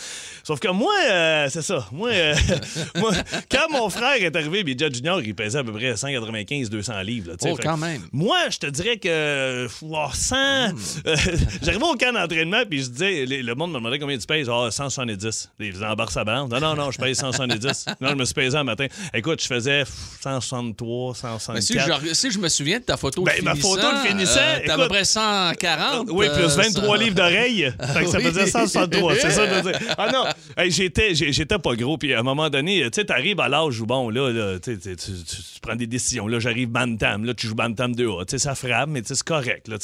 Sauf 0.45 0.61
que 0.61 0.69
moi, 0.69 0.93
euh, 1.11 1.49
c'est 1.51 1.63
ça. 1.63 1.87
Moi, 1.93 2.11
moi, 2.97 3.13
quand 3.51 3.71
mon 3.71 3.89
frère 3.91 4.15
est 4.23 4.35
arrivé, 4.37 4.65
puis 4.65 4.77
Junior, 4.79 5.21
il 5.23 5.35
pesait 5.35 5.59
à 5.59 5.65
peu 5.65 5.73
près 5.73 5.95
195-200 5.95 7.03
livres. 7.05 7.31
là. 7.31 7.37
Oh, 7.43 7.57
Fait 7.57 7.63
quand 7.63 7.77
même. 7.77 8.03
Moi, 8.13 8.37
je 8.51 8.59
te 8.59 8.67
dirais 8.67 8.92
que 8.97 9.67
oh, 9.83 9.97
100. 10.13 10.37
euh, 10.37 10.69
J'arrivais 11.63 11.85
au 11.85 11.95
camp 11.95 12.13
d'entraînement, 12.13 12.63
puis 12.69 12.83
je 12.83 12.89
disais, 12.91 13.27
le 13.27 13.55
monde 13.55 13.71
me 13.73 13.77
demandait 13.79 13.99
combien 13.99 14.19
tu 14.19 14.27
pèses. 14.27 14.49
Ah, 14.51 14.69
170. 14.71 15.51
Ils 15.61 15.73
faisaient 15.73 15.85
en 15.87 15.95
barre 15.95 16.11
sa 16.11 16.25
bande. 16.25 16.51
Non, 16.53 16.61
non, 16.61 16.75
non, 16.75 16.91
je 16.91 16.99
pèse 16.99 17.19
170. 17.19 17.87
non, 18.01 18.11
je 18.11 18.15
me 18.15 18.25
suis 18.25 18.35
pesé 18.35 18.57
un 18.57 18.65
matin. 18.65 18.87
Écoute, 19.15 19.41
je 19.43 19.47
faisais 19.47 19.85
163, 20.23 21.15
164. 21.15 21.55
Mais 21.55 21.61
si 21.61 21.75
je, 22.09 22.15
si 22.15 22.31
je 22.31 22.39
me 22.39 22.49
souviens 22.49 22.79
de 22.79 22.85
ta 22.85 22.97
photo 22.97 23.23
Ben, 23.23 23.39
de 23.39 23.45
ma 23.45 23.55
photo 23.55 23.83
de 23.83 24.09
finissant, 24.09 24.41
euh, 24.41 24.59
t'as 24.67 24.73
à 24.75 24.77
peu 24.77 24.83
écoute- 24.83 24.93
près 24.95 25.05
140. 25.05 26.09
Oui, 26.11 26.27
plus 26.35 26.45
euh, 26.45 26.47
23 26.49 26.97
ça- 26.99 27.03
livres 27.03 27.15
d'oreilles. 27.17 27.73
Que 27.79 28.07
ça 28.07 28.19
Oui. 28.19 28.25
faisait 28.25 28.47
163. 28.47 29.15
C'est 29.17 29.31
ça, 29.31 29.47
je 29.49 29.55
veux 29.63 29.73
dire. 29.73 29.81
Ah 29.99 30.11
non, 30.13 30.25
Hey, 30.57 30.71
j'étais, 30.71 31.15
j'étais 31.15 31.59
pas 31.59 31.75
gros. 31.75 31.99
Puis 31.99 32.15
à 32.15 32.21
un 32.21 32.23
moment 32.23 32.51
donné, 32.51 32.83
tu 32.85 33.01
sais, 33.01 33.05
t'arrives 33.05 33.41
à 33.41 33.49
l'âge 33.49 33.81
où, 33.81 33.87
bon, 33.87 34.11
là, 34.11 34.31
là 34.31 34.59
tu, 34.59 34.75
sais, 34.75 34.79
tu, 34.79 34.97
tu- 34.97 35.13
tu- 35.25 35.37
tu 35.55 35.61
prends 35.61 35.77
des 35.77 35.87
décisions. 35.87 36.27
Là, 36.27 36.39
j'arrive 36.39 36.69
Bantam. 36.69 37.25
Là, 37.25 37.35
tu 37.35 37.47
joues 37.47 37.55
Bantam 37.55 37.93
2A. 37.93 38.25
Tu 38.27 38.31
sais, 38.33 38.39
ça 38.39 38.55
frappe, 38.55 38.72
mais 38.89 39.03
c'est 39.05 39.23
correct. 39.23 39.69
Là. 39.69 39.77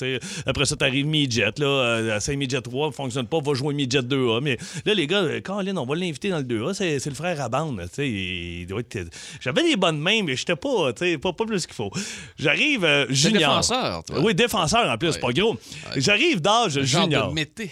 Après 0.46 0.64
ça, 0.64 0.76
t'arrives 0.76 1.06
Midget. 1.06 1.52
Là, 1.58 1.66
euh, 1.66 2.16
à 2.16 2.20
Saint-Midget 2.20 2.60
3, 2.62 2.92
fonctionne 2.92 3.26
pas, 3.26 3.38
va 3.40 3.54
jouer 3.54 3.74
Midget 3.74 4.00
2A. 4.02 4.40
Mais 4.42 4.56
là, 4.84 4.94
les 4.94 5.06
gars, 5.06 5.22
euh, 5.22 5.40
Colin, 5.40 5.76
on 5.76 5.86
va 5.86 5.94
l'inviter 5.96 6.30
dans 6.30 6.38
le 6.38 6.44
2A. 6.44 6.74
C'est, 6.74 6.98
c'est 6.98 7.10
le 7.10 7.16
frère 7.16 7.40
à 7.40 7.48
bande. 7.48 7.84
il 7.98 8.66
doit 8.66 8.80
être- 8.80 9.10
J'avais 9.40 9.62
des 9.62 9.76
bonnes 9.76 9.98
mains, 10.00 10.22
mais 10.24 10.36
j'étais 10.36 10.56
pas, 10.56 10.92
pas, 10.92 11.32
pas 11.32 11.44
plus 11.46 11.66
qu'il 11.66 11.74
faut. 11.74 11.90
J'arrive 12.38 12.84
euh, 12.84 13.06
junior. 13.10 13.38
défenseur, 13.50 14.04
toi. 14.04 14.20
Oui, 14.20 14.34
défenseur 14.34 14.90
en 14.90 14.98
plus, 14.98 15.14
Ouais. 15.14 15.20
pas 15.20 15.32
gros. 15.32 15.56
J'arrive 15.96 16.40
d'âge 16.40 16.80
Genre 16.82 17.02
junior. 17.04 17.28
de 17.28 17.34
mété. 17.34 17.70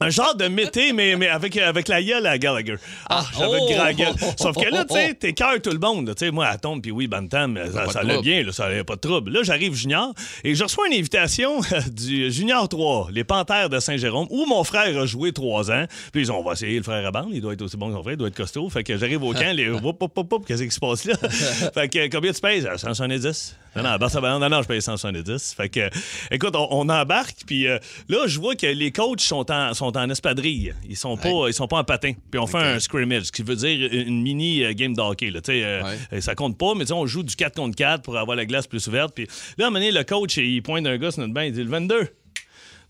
Un 0.00 0.10
genre 0.10 0.34
de 0.34 0.48
mété, 0.48 0.92
mais, 0.92 1.14
mais 1.16 1.28
avec, 1.28 1.56
avec 1.56 1.86
la 1.86 2.02
gueule 2.02 2.26
à 2.26 2.36
Gallagher. 2.36 2.76
Ah, 3.08 3.24
j'avais 3.38 3.58
oh! 3.60 3.68
une 3.68 3.76
grande 3.76 3.92
gueule. 3.92 4.14
Sauf 4.36 4.56
que 4.56 4.68
là, 4.68 4.84
tu 4.84 4.94
sais, 4.94 5.14
t'écœures 5.14 5.60
tout 5.62 5.70
le 5.70 5.78
monde. 5.78 6.12
Tu 6.16 6.26
sais, 6.26 6.30
moi, 6.32 6.46
à 6.46 6.58
tombe, 6.58 6.82
puis 6.82 6.90
oui, 6.90 7.06
Bantam, 7.06 7.58
ça, 7.72 7.88
ça 7.88 8.00
allait 8.00 8.20
bien, 8.20 8.42
là, 8.42 8.52
ça 8.52 8.64
allait 8.64 8.82
pas 8.82 8.96
de 8.96 9.00
trouble. 9.00 9.30
Là, 9.30 9.42
j'arrive 9.44 9.74
junior 9.74 10.12
et 10.42 10.54
je 10.54 10.64
reçois 10.64 10.88
une 10.88 10.94
invitation 10.94 11.60
du 11.92 12.30
Junior 12.32 12.68
3, 12.68 13.08
les 13.12 13.24
Panthères 13.24 13.68
de 13.68 13.78
Saint-Jérôme, 13.78 14.26
où 14.30 14.44
mon 14.46 14.64
frère 14.64 14.98
a 14.98 15.06
joué 15.06 15.32
trois 15.32 15.70
ans. 15.70 15.84
Puis 16.12 16.22
ils 16.22 16.32
ont, 16.32 16.38
on 16.38 16.42
va 16.42 16.52
essayer 16.52 16.76
le 16.76 16.82
frère 16.82 17.06
à 17.06 17.10
bande, 17.10 17.30
il 17.32 17.40
doit 17.40 17.52
être 17.52 17.62
aussi 17.62 17.76
bon 17.76 17.88
que 17.88 17.94
son 17.94 18.02
frère, 18.02 18.14
il 18.14 18.18
doit 18.18 18.28
être 18.28 18.36
costaud. 18.36 18.68
Fait 18.70 18.82
que 18.82 18.96
j'arrive 18.96 19.22
au 19.22 19.32
camp, 19.32 19.54
les 19.54 19.70
qu'est-ce 20.46 20.62
qui 20.62 20.70
se 20.70 20.80
passe 20.80 21.04
là? 21.04 21.14
fait 21.74 21.88
que 21.88 22.08
combien 22.08 22.32
tu 22.32 22.40
pèses? 22.40 22.68
Ah, 22.70 22.78
170. 22.78 23.56
Non, 23.76 23.82
non, 23.82 23.96
Barça 23.96 24.20
non, 24.20 24.48
non, 24.48 24.62
je 24.62 24.68
paye 24.68 24.82
170. 24.82 25.54
Fait 25.56 25.68
que, 25.68 25.88
écoute, 26.30 26.54
on, 26.54 26.68
on 26.70 26.88
embarque, 26.88 27.38
puis 27.46 27.66
euh, 27.66 27.78
là, 28.08 28.26
je 28.26 28.38
vois 28.38 28.54
que 28.54 28.66
les 28.66 28.92
coachs 28.92 29.20
sont 29.20 29.50
en, 29.50 29.72
sont 29.74 29.96
en 29.96 30.10
espadrille. 30.10 30.74
Ils 30.88 30.96
sont 30.96 31.16
pas, 31.16 31.48
ils 31.48 31.54
sont 31.54 31.68
pas 31.68 31.78
en 31.78 31.84
patin. 31.84 32.12
Puis 32.30 32.38
on 32.38 32.46
fait 32.46 32.58
un 32.58 32.80
scrimmage, 32.80 33.24
ce 33.24 33.32
qui 33.32 33.42
veut 33.42 33.56
dire 33.56 33.88
une 33.92 34.22
mini 34.22 34.64
euh, 34.64 34.72
game 34.74 34.94
de 34.94 35.00
hockey. 35.00 35.30
Là, 35.30 35.40
Tu 35.40 35.52
sais, 35.52 35.64
euh, 35.64 35.82
Ouais. 36.10 36.20
Ça 36.20 36.34
compte 36.34 36.56
pas, 36.58 36.74
mais 36.74 36.90
on 36.92 37.06
joue 37.06 37.22
du 37.22 37.34
4 37.34 37.56
contre 37.56 37.76
4 37.76 38.02
pour 38.02 38.16
avoir 38.16 38.36
la 38.36 38.46
glace 38.46 38.66
plus 38.66 38.86
ouverte. 38.86 39.14
Puis 39.14 39.26
là, 39.58 39.64
à 39.64 39.68
un 39.68 39.70
moment 39.70 39.80
donné, 39.80 39.90
le 39.92 40.04
coach, 40.04 40.36
il 40.36 40.62
pointe 40.62 40.86
un 40.86 40.96
gars 40.98 41.10
sur 41.10 41.20
notre 41.20 41.34
bain, 41.34 41.44
il 41.44 41.52
dit 41.52 41.62
le 41.62 41.70
22. 41.70 42.08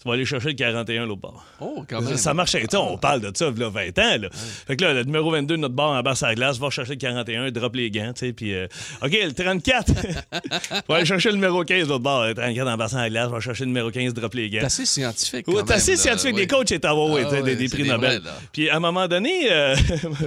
Tu 0.02 0.08
vas 0.08 0.14
aller 0.14 0.24
chercher 0.24 0.48
le 0.48 0.54
41 0.54 1.06
l'autre 1.06 1.20
bord. 1.20 1.44
Oh, 1.60 1.84
quand 1.88 2.00
même. 2.00 2.16
Ça 2.16 2.34
marchait. 2.34 2.64
On 2.74 2.98
parle 2.98 3.20
de 3.20 3.30
ça, 3.36 3.52
là, 3.56 3.68
20 3.68 3.98
ans. 4.00 4.18
Là. 4.22 4.28
Fait 4.66 4.76
que 4.76 4.84
là, 4.84 4.94
le 4.94 5.04
numéro 5.04 5.30
22 5.30 5.54
de 5.54 5.60
notre 5.60 5.74
bar 5.76 5.90
en 5.90 6.02
bas 6.02 6.14
à 6.20 6.26
la 6.26 6.34
glace, 6.34 6.58
va 6.58 6.70
chercher 6.70 6.94
le 6.94 6.98
41, 6.98 7.50
drop 7.52 7.76
les 7.76 7.88
gants, 7.90 8.12
tu 8.12 8.26
sais, 8.26 8.32
puis... 8.32 8.52
euh, 8.52 8.66
OK, 9.00 9.12
le 9.12 9.30
34. 9.32 9.92
va 10.88 10.96
aller 10.96 11.04
chercher 11.06 11.28
le 11.28 11.36
numéro 11.36 11.62
15 11.62 11.84
de 11.84 11.88
l'autre 11.88 12.02
bord. 12.02 12.26
Le 12.26 12.34
34 12.34 12.68
en 12.68 12.76
bas 12.76 12.86
à 12.92 12.96
la 12.96 13.10
glace, 13.10 13.30
va 13.30 13.38
chercher 13.38 13.62
le 13.62 13.68
numéro 13.68 13.90
15, 13.92 14.12
drop 14.12 14.34
les 14.34 14.50
C'est 14.50 14.58
gants. 14.58 14.66
assez 14.66 14.86
scientifique. 14.86 15.46
Ouais, 15.46 15.62
c'est 15.66 15.72
assez 15.74 15.96
scientifique. 15.96 16.34
Oui. 16.34 16.40
Les 16.40 16.46
coachs 16.48 16.70
ouais, 16.70 16.80
Ah 16.82 16.94
ouais, 16.96 17.42
des, 17.42 17.54
des 17.54 17.68
c'est 17.68 17.74
prix 17.76 17.84
des 17.84 17.90
Nobel. 17.90 18.22
Puis 18.52 18.68
à 18.70 18.76
un 18.76 18.80
moment 18.80 19.06
donné, 19.06 19.52
euh, 19.52 19.76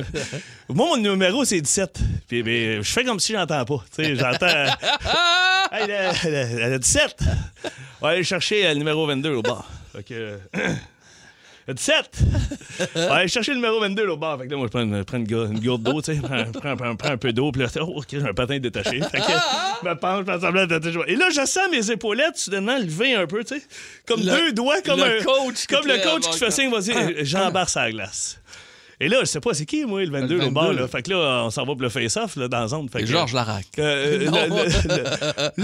moi, 0.69 0.88
mon 0.88 0.98
numéro, 0.98 1.45
c'est 1.45 1.62
17. 1.62 2.00
Puis 2.27 2.43
ben, 2.43 2.81
je 2.81 2.89
fais 2.91 3.03
comme 3.03 3.19
si 3.19 3.34
j'entends 3.34 3.63
pas. 3.65 3.84
Tu 3.95 4.03
sais, 4.03 4.15
j'entends... 4.15 4.45
hey, 5.72 5.88
le, 5.88 6.29
le- 6.65 6.69
le 6.72 6.79
17. 6.79 7.15
On 8.01 8.05
va 8.07 8.13
aller 8.13 8.24
chercher 8.24 8.67
le 8.67 8.74
numéro 8.75 9.05
22 9.05 9.29
au 9.36 9.41
bar. 9.41 9.67
Fait 9.95 10.03
que... 10.03 10.39
Le 11.67 11.74
17! 11.74 12.19
On 12.95 13.00
va 13.07 13.13
aller 13.15 13.27
chercher 13.27 13.50
le 13.51 13.55
numéro 13.57 13.79
22 13.79 14.07
au 14.07 14.17
bar. 14.17 14.38
Fait 14.38 14.45
que 14.45 14.51
là, 14.51 14.57
moi, 14.57 14.67
je 14.67 14.72
prends 14.72 14.81
une, 14.84 15.03
prends 15.03 15.17
une, 15.17 15.60
gourde 15.60 15.81
d'eau, 15.81 16.00
tu 16.00 16.13
sais, 16.13 16.22
prends, 16.22 16.43
prends- 16.51 16.75
prends- 16.77 16.95
prends 16.95 17.10
un 17.10 17.17
peu 17.17 17.34
d'eau, 17.34 17.51
puis 17.51 17.63
là, 17.63 17.67
oh, 17.81 17.93
OK, 17.98 18.05
j'ai 18.12 18.22
un 18.22 18.34
patin 18.36 18.60
détaché. 18.60 19.01
Fait 19.01 19.17
que 19.17 19.24
je 19.84 19.88
me 19.89 19.95
penche, 19.95 20.25
je 20.27 20.39
semblant 20.41 20.67
détacher. 20.67 21.00
Et 21.07 21.15
là, 21.15 21.29
je 21.31 21.43
sens 21.43 21.67
mes 21.72 21.89
épaulettes 21.89 22.38
soudainement 22.38 22.77
lever 22.77 23.15
un 23.15 23.25
peu, 23.25 23.43
tu 23.43 23.55
sais, 23.55 23.63
comme 24.05 24.19
Le- 24.19 24.25
deux 24.25 24.51
doigts, 24.53 24.79
comme 24.84 25.00
le 25.00 25.22
un 25.22 25.24
coach 25.24 25.65
comme 25.67 25.88
le 25.88 26.03
coach 26.03 26.29
qui 26.29 26.38
fait 26.38 26.51
signe, 26.51 26.69
vas-y, 26.69 27.25
j'embarque 27.25 27.69
sur 27.72 27.79
la 27.81 27.91
glace. 27.91 28.39
Et 29.05 29.07
là, 29.07 29.17
je 29.19 29.25
sais 29.25 29.39
pas, 29.39 29.53
c'est 29.53 29.67
qui, 29.67 29.85
moi, 29.85 30.03
le 30.03 30.09
22, 30.09 30.35
Le 30.38 30.45
au 30.45 30.51
22. 30.51 30.79
là? 30.81 30.88
Fait 30.88 31.03
que 31.03 31.12
là, 31.12 31.43
on 31.45 31.51
s'en 31.51 31.62
va 31.63 31.74
pour 31.74 31.81
le 31.83 31.89
face-off, 31.89 32.35
là, 32.38 32.47
dans 32.47 32.62
la 32.62 32.67
zone. 32.67 32.89
Fait 32.89 33.01
Et 33.01 33.03
que- 33.03 33.07
Georges 33.12 33.33
Larac. 33.33 33.65
euh, 33.77 34.17
le, 34.17 34.25
Non. 34.25 34.38
le- 34.47 34.63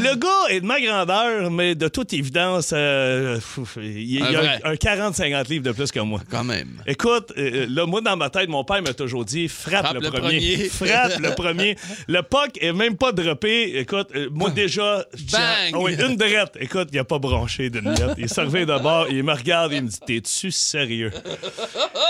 le- 0.03 0.09
le 0.09 0.15
gars 0.15 0.29
est 0.49 0.61
de 0.61 0.65
ma 0.67 0.79
grandeur, 0.79 1.49
mais 1.49 1.73
de 1.73 1.87
toute 1.87 2.13
évidence, 2.13 2.69
euh, 2.71 3.35
pff, 3.37 3.77
il, 3.81 4.21
a 4.21 4.59
un, 4.63 4.71
un 4.71 4.75
40-50 4.75 5.49
livres 5.49 5.63
de 5.65 5.71
plus 5.71 5.91
que 5.91 5.99
moi. 6.01 6.21
Quand 6.29 6.43
même. 6.43 6.83
Écoute, 6.85 7.33
euh, 7.37 7.65
là, 7.67 7.87
moi, 7.87 8.01
dans 8.01 8.15
ma 8.15 8.29
tête, 8.29 8.47
mon 8.47 8.63
père 8.63 8.83
m'a 8.83 8.93
toujours 8.93 9.25
dit 9.25 9.47
frappe, 9.47 9.87
Frappe 9.87 9.93
le, 10.03 10.11
premier. 10.11 10.19
premier. 10.19 10.69
frappe 10.69 11.17
le 11.19 11.33
premier. 11.33 11.75
Le 12.07 12.21
puck 12.21 12.59
est 12.61 12.73
même 12.73 12.95
pas 12.95 13.11
droppé. 13.11 13.79
Écoute, 13.79 14.09
euh, 14.15 14.29
moi, 14.31 14.51
déjà. 14.51 15.03
je- 15.15 15.31
Bang! 15.31 15.41
Ah 15.73 15.79
oui, 15.79 15.95
une 15.99 16.15
drette. 16.15 16.57
Écoute, 16.59 16.89
il 16.93 16.99
a 16.99 17.03
pas 17.05 17.17
bronché 17.17 17.69
d'une 17.71 17.89
lettre. 17.89 18.13
Il 18.19 18.29
se 18.29 18.39
revient 18.41 18.67
de 18.67 18.77
bord, 18.79 19.07
il 19.09 19.23
me 19.23 19.33
regarde, 19.33 19.71
il 19.73 19.81
me 19.81 19.87
dit 19.87 19.99
T'es-tu 20.05 20.51
sérieux? 20.51 21.11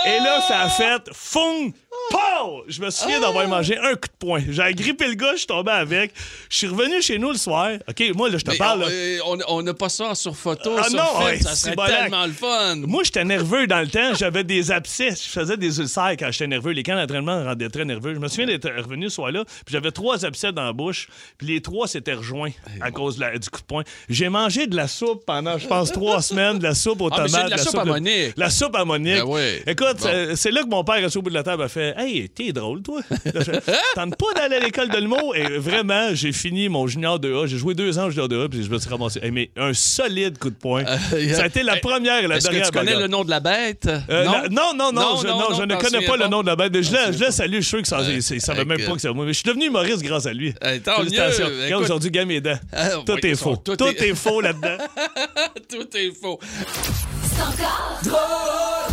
Et 0.04 0.18
là, 0.18 0.40
ça 0.46 0.60
a 0.62 0.68
fait 0.68 1.08
风 1.22 1.72
Pow! 2.12 2.62
Je 2.68 2.80
me 2.82 2.90
souviens 2.90 3.20
d'avoir 3.20 3.48
mangé 3.48 3.76
un 3.78 3.92
coup 3.94 4.08
de 4.08 4.16
poing. 4.18 4.42
J'ai 4.50 4.60
agrippé 4.62 5.08
le 5.08 5.14
gars, 5.14 5.32
je 5.32 5.38
suis 5.38 5.46
tombé 5.46 5.70
avec. 5.72 6.12
Je 6.50 6.56
suis 6.58 6.66
revenu 6.66 7.00
chez 7.00 7.18
nous 7.18 7.30
le 7.30 7.38
soir. 7.38 7.70
OK, 7.88 8.02
moi, 8.14 8.28
là, 8.28 8.36
je 8.38 8.44
te 8.44 8.56
parle. 8.56 8.82
on- 9.24 9.38
euh, 9.38 9.42
On 9.48 9.62
n'a 9.62 9.72
pas 9.74 9.88
ça 9.88 10.14
sur 10.14 10.36
photo, 10.36 10.72
Ah 10.78 10.84
sur 10.84 10.98
non, 10.98 11.04
film, 11.18 11.24
ouais, 11.24 11.38
ça 11.40 11.54
c'est 11.54 11.74
serait 11.74 11.86
tellement 11.88 12.26
le 12.26 12.32
fun. 12.32 12.76
Moi, 12.76 13.02
j'étais 13.04 13.24
nerveux 13.24 13.66
dans 13.66 13.80
le 13.80 13.88
temps. 13.88 14.14
J'avais 14.14 14.44
des 14.44 14.70
abcès. 14.70 15.10
Je 15.10 15.28
faisais 15.28 15.56
des 15.56 15.78
ulcères 15.80 16.12
quand 16.18 16.30
j'étais 16.30 16.46
nerveux. 16.46 16.72
Les 16.72 16.82
camps 16.82 16.94
d'entraînement 16.96 17.40
me 17.40 17.44
rendaient 17.46 17.68
très 17.70 17.84
nerveux. 17.84 18.14
Je 18.14 18.18
me 18.18 18.28
souviens 18.28 18.46
d'être 18.46 18.68
revenu 18.70 19.08
ce 19.08 19.16
soir-là. 19.16 19.44
Puis 19.46 19.72
j'avais 19.72 19.90
trois 19.90 20.24
abcès 20.24 20.52
dans 20.52 20.64
la 20.64 20.72
bouche. 20.72 21.08
Puis 21.38 21.46
les 21.46 21.60
trois 21.62 21.88
s'étaient 21.88 22.14
rejoints 22.14 22.50
à 22.80 22.90
cause 22.90 23.16
de 23.16 23.22
la- 23.22 23.38
du 23.38 23.48
coup 23.48 23.60
de 23.60 23.66
poing. 23.66 23.82
J'ai 24.10 24.28
mangé 24.28 24.66
de 24.66 24.76
la 24.76 24.86
soupe 24.88 25.24
pendant, 25.26 25.56
je 25.58 25.66
pense, 25.66 25.90
trois 25.92 26.20
semaines. 26.22 26.58
De 26.58 26.64
la 26.64 26.74
soupe 26.74 27.00
aux 27.00 27.08
Ah, 27.12 27.16
tomates. 27.24 27.46
de 27.46 27.50
la 27.50 27.58
soupe 27.58 27.76
à 27.76 27.84
Monique. 27.84 28.32
La 28.36 28.50
soupe 28.50 28.76
à 28.76 28.84
Monique. 28.84 29.14
Ben 29.16 29.24
oui. 29.26 29.62
Écoute, 29.66 29.98
Bon. 30.00 30.08
euh, 30.08 30.32
c'est 30.36 30.50
là 30.50 30.62
que 30.62 30.68
mon 30.68 30.84
père, 30.84 31.04
assis 31.04 31.16
au 31.18 31.22
bout 31.22 31.30
de 31.30 31.34
la 31.34 31.42
table, 31.42 31.62
a 31.62 31.68
fait 31.68 31.94
Hey, 32.04 32.28
t'es 32.28 32.52
drôle, 32.52 32.82
toi. 32.82 33.00
Tente 33.94 34.16
pas 34.16 34.32
d'aller 34.34 34.56
à 34.56 34.60
l'école 34.60 34.88
de 34.88 34.98
l'humour. 34.98 35.36
Et 35.36 35.58
vraiment, 35.58 36.14
j'ai 36.14 36.32
fini 36.32 36.68
mon 36.68 36.86
junior 36.86 37.18
2A. 37.20 37.46
J'ai 37.46 37.58
joué 37.58 37.74
deux 37.74 37.98
ans 37.98 38.06
au 38.06 38.10
junior 38.10 38.28
2A. 38.28 38.48
Puis 38.48 38.64
je 38.64 38.70
me 38.70 38.78
suis 38.78 38.88
ramassé. 38.90 39.20
Hey, 39.22 39.30
mais 39.30 39.50
un 39.56 39.72
solide 39.74 40.38
coup 40.38 40.50
de 40.50 40.54
poing. 40.56 40.84
Ça 40.84 41.42
a 41.42 41.46
été 41.46 41.62
la 41.62 41.76
première 41.76 42.22
et 42.24 42.26
la 42.26 42.36
Est-ce 42.36 42.46
que 42.48 42.52
dernière 42.52 42.70
tu 42.70 42.78
connais 42.78 42.96
le 42.98 43.06
nom 43.06 43.24
de 43.24 43.30
la 43.30 43.40
bête? 43.40 43.86
Euh, 43.86 44.24
la- 44.24 44.48
non, 44.50 44.72
non, 44.74 44.92
non, 44.92 44.92
Non, 44.92 45.16
je, 45.22 45.26
non, 45.26 45.38
non, 45.38 45.50
non, 45.50 45.56
je 45.56 45.62
ne 45.62 45.76
connais 45.76 46.04
pas 46.04 46.16
le 46.16 46.26
nom 46.28 46.42
de 46.42 46.46
la 46.48 46.56
bête. 46.56 46.72
Je 46.74 46.90
le, 46.92 47.12
je 47.12 47.24
le 47.24 47.30
salue, 47.30 47.54
je 47.56 47.60
suis 47.60 47.68
sûr 47.68 47.82
que 47.82 47.88
ça, 47.88 48.00
il 48.10 48.40
savait 48.40 48.64
même 48.64 48.80
pas 48.84 48.92
que 48.92 49.00
c'est 49.00 49.12
moi. 49.12 49.24
Mais 49.24 49.32
je 49.32 49.38
suis 49.38 49.48
devenu 49.48 49.66
humoriste 49.66 50.02
grâce 50.02 50.26
à 50.26 50.32
lui. 50.32 50.54
Eh, 50.64 50.80
tant 50.80 50.96
Félicitations. 50.96 51.46
mieux. 51.46 51.52
Regarde, 51.54 51.70
Écoute- 51.70 51.84
aujourd'hui, 51.84 52.10
gagne 52.10 52.28
mes 52.28 52.40
dents. 52.40 52.58
Ah, 52.72 52.88
tout 53.06 53.26
est 53.26 53.34
sont- 53.34 53.50
faux. 53.54 53.56
tout 53.56 53.76
Tout, 53.76 53.86
est- 53.86 54.08
est... 54.08 54.14
faux 54.14 54.40
là-dedans. 54.40 54.76
Tout 55.68 55.96
est 55.96 56.10
faux. 56.20 56.38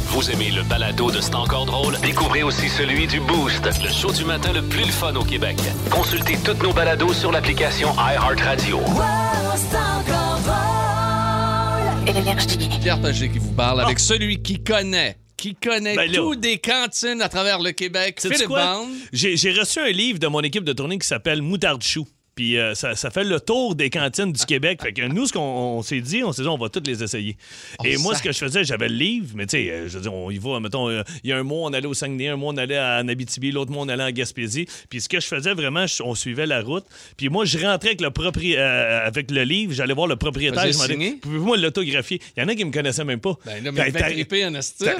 Vous 0.07 0.31
aimez 0.31 0.51
le 0.51 0.63
balado 0.63 1.11
de 1.11 1.21
C'est 1.21 1.35
encore 1.35 1.65
drôle? 1.65 1.97
Découvrez 2.01 2.43
aussi 2.43 2.67
celui 2.67 3.07
du 3.07 3.19
Boost, 3.19 3.63
le 3.83 3.89
show 3.89 4.11
du 4.11 4.25
matin 4.25 4.51
le 4.53 4.61
plus 4.61 4.85
le 4.85 4.91
fun 4.91 5.15
au 5.15 5.23
Québec. 5.23 5.57
Consultez 5.91 6.37
toutes 6.43 6.61
nos 6.61 6.73
balados 6.73 7.13
sur 7.13 7.31
l'application 7.31 7.89
iHeartRadio. 7.93 8.79
Wow, 8.79 8.95
c'est 9.55 9.77
encore 9.77 10.39
drôle. 10.43 12.15
Énergie. 12.17 12.69
Pierre 12.81 12.99
Pagé 13.01 13.29
qui 13.29 13.39
vous 13.39 13.51
parle 13.53 13.81
avec 13.81 13.99
celui 13.99 14.41
qui 14.41 14.61
connaît, 14.63 15.17
qui 15.37 15.55
connaît 15.55 15.95
Ben 15.95 16.11
tout 16.11 16.35
des 16.35 16.57
cantines 16.57 17.21
à 17.21 17.29
travers 17.29 17.59
le 17.59 17.71
Québec. 17.71 18.19
Philippe 18.19 18.47
quoi? 18.47 18.63
Bande. 18.65 18.89
J'ai 19.13 19.37
j'ai 19.37 19.51
reçu 19.51 19.79
un 19.79 19.91
livre 19.91 20.19
de 20.19 20.27
mon 20.27 20.41
équipe 20.41 20.63
de 20.63 20.73
tournée 20.73 20.97
qui 20.97 21.07
s'appelle 21.07 21.41
Moutarde 21.41 21.83
Chou. 21.83 22.07
Puis 22.39 22.57
euh, 22.57 22.73
ça, 22.73 22.95
ça 22.95 23.09
fait 23.09 23.25
le 23.25 23.41
tour 23.41 23.75
des 23.75 23.89
cantines 23.89 24.31
du 24.31 24.45
Québec. 24.45 24.79
Fait 24.81 24.93
que 24.93 25.01
nous, 25.05 25.25
ce 25.25 25.33
qu'on 25.33 25.41
on 25.41 25.81
s'est 25.81 25.99
dit, 25.99 26.23
on 26.23 26.31
s'est 26.31 26.43
dit, 26.43 26.47
on 26.47 26.57
va 26.57 26.69
toutes 26.69 26.87
les 26.87 27.03
essayer. 27.03 27.35
Et 27.83 27.97
moi, 27.97 28.15
ce 28.15 28.23
que 28.23 28.31
je 28.31 28.37
faisais, 28.37 28.63
j'avais 28.63 28.87
le 28.87 28.95
livre, 28.95 29.31
mais 29.35 29.45
tu 29.45 29.57
sais, 29.57 29.69
euh, 29.69 29.89
je 29.89 29.97
veux 29.97 30.03
dire, 30.03 30.13
on 30.13 30.31
y 30.31 30.37
va, 30.37 30.57
mettons, 30.61 30.87
euh, 30.89 31.03
il 31.25 31.31
y 31.31 31.33
a 31.33 31.37
un 31.37 31.43
mois, 31.43 31.67
on 31.69 31.73
allait 31.73 31.85
au 31.87 31.93
Saguenay, 31.93 32.29
un 32.29 32.37
mois, 32.37 32.53
on 32.53 32.57
allait 32.57 32.77
à 32.77 32.95
Abitibi, 32.95 33.51
l'autre 33.51 33.73
mois, 33.73 33.83
on 33.83 33.89
allait 33.89 34.05
en 34.05 34.11
Gaspésie. 34.11 34.67
Puis 34.89 35.01
ce 35.01 35.09
que 35.09 35.19
je 35.19 35.27
faisais 35.27 35.53
vraiment, 35.53 35.85
je- 35.85 36.01
on 36.01 36.15
suivait 36.15 36.45
la 36.45 36.61
route. 36.61 36.85
Puis 37.17 37.27
moi, 37.27 37.43
je 37.43 37.57
rentrais 37.57 37.89
avec 37.89 37.99
le, 37.99 38.07
propri- 38.09 38.55
avec 38.57 39.31
le 39.31 39.43
livre, 39.43 39.73
j'allais 39.73 39.93
voir 39.93 40.07
le 40.07 40.15
propriétaire. 40.15 40.63
Je 40.71 40.77
pouvez-vous 41.21 41.45
moi 41.45 41.57
l'autographier? 41.57 42.21
Il 42.37 42.41
y 42.41 42.45
en 42.45 42.47
a 42.47 42.55
qui 42.55 42.63
me 42.63 42.71
connaissaient 42.71 43.03
même 43.03 43.19
pas. 43.19 43.37
Ben 43.45 43.61
là, 43.65 43.71
mais 43.73 43.91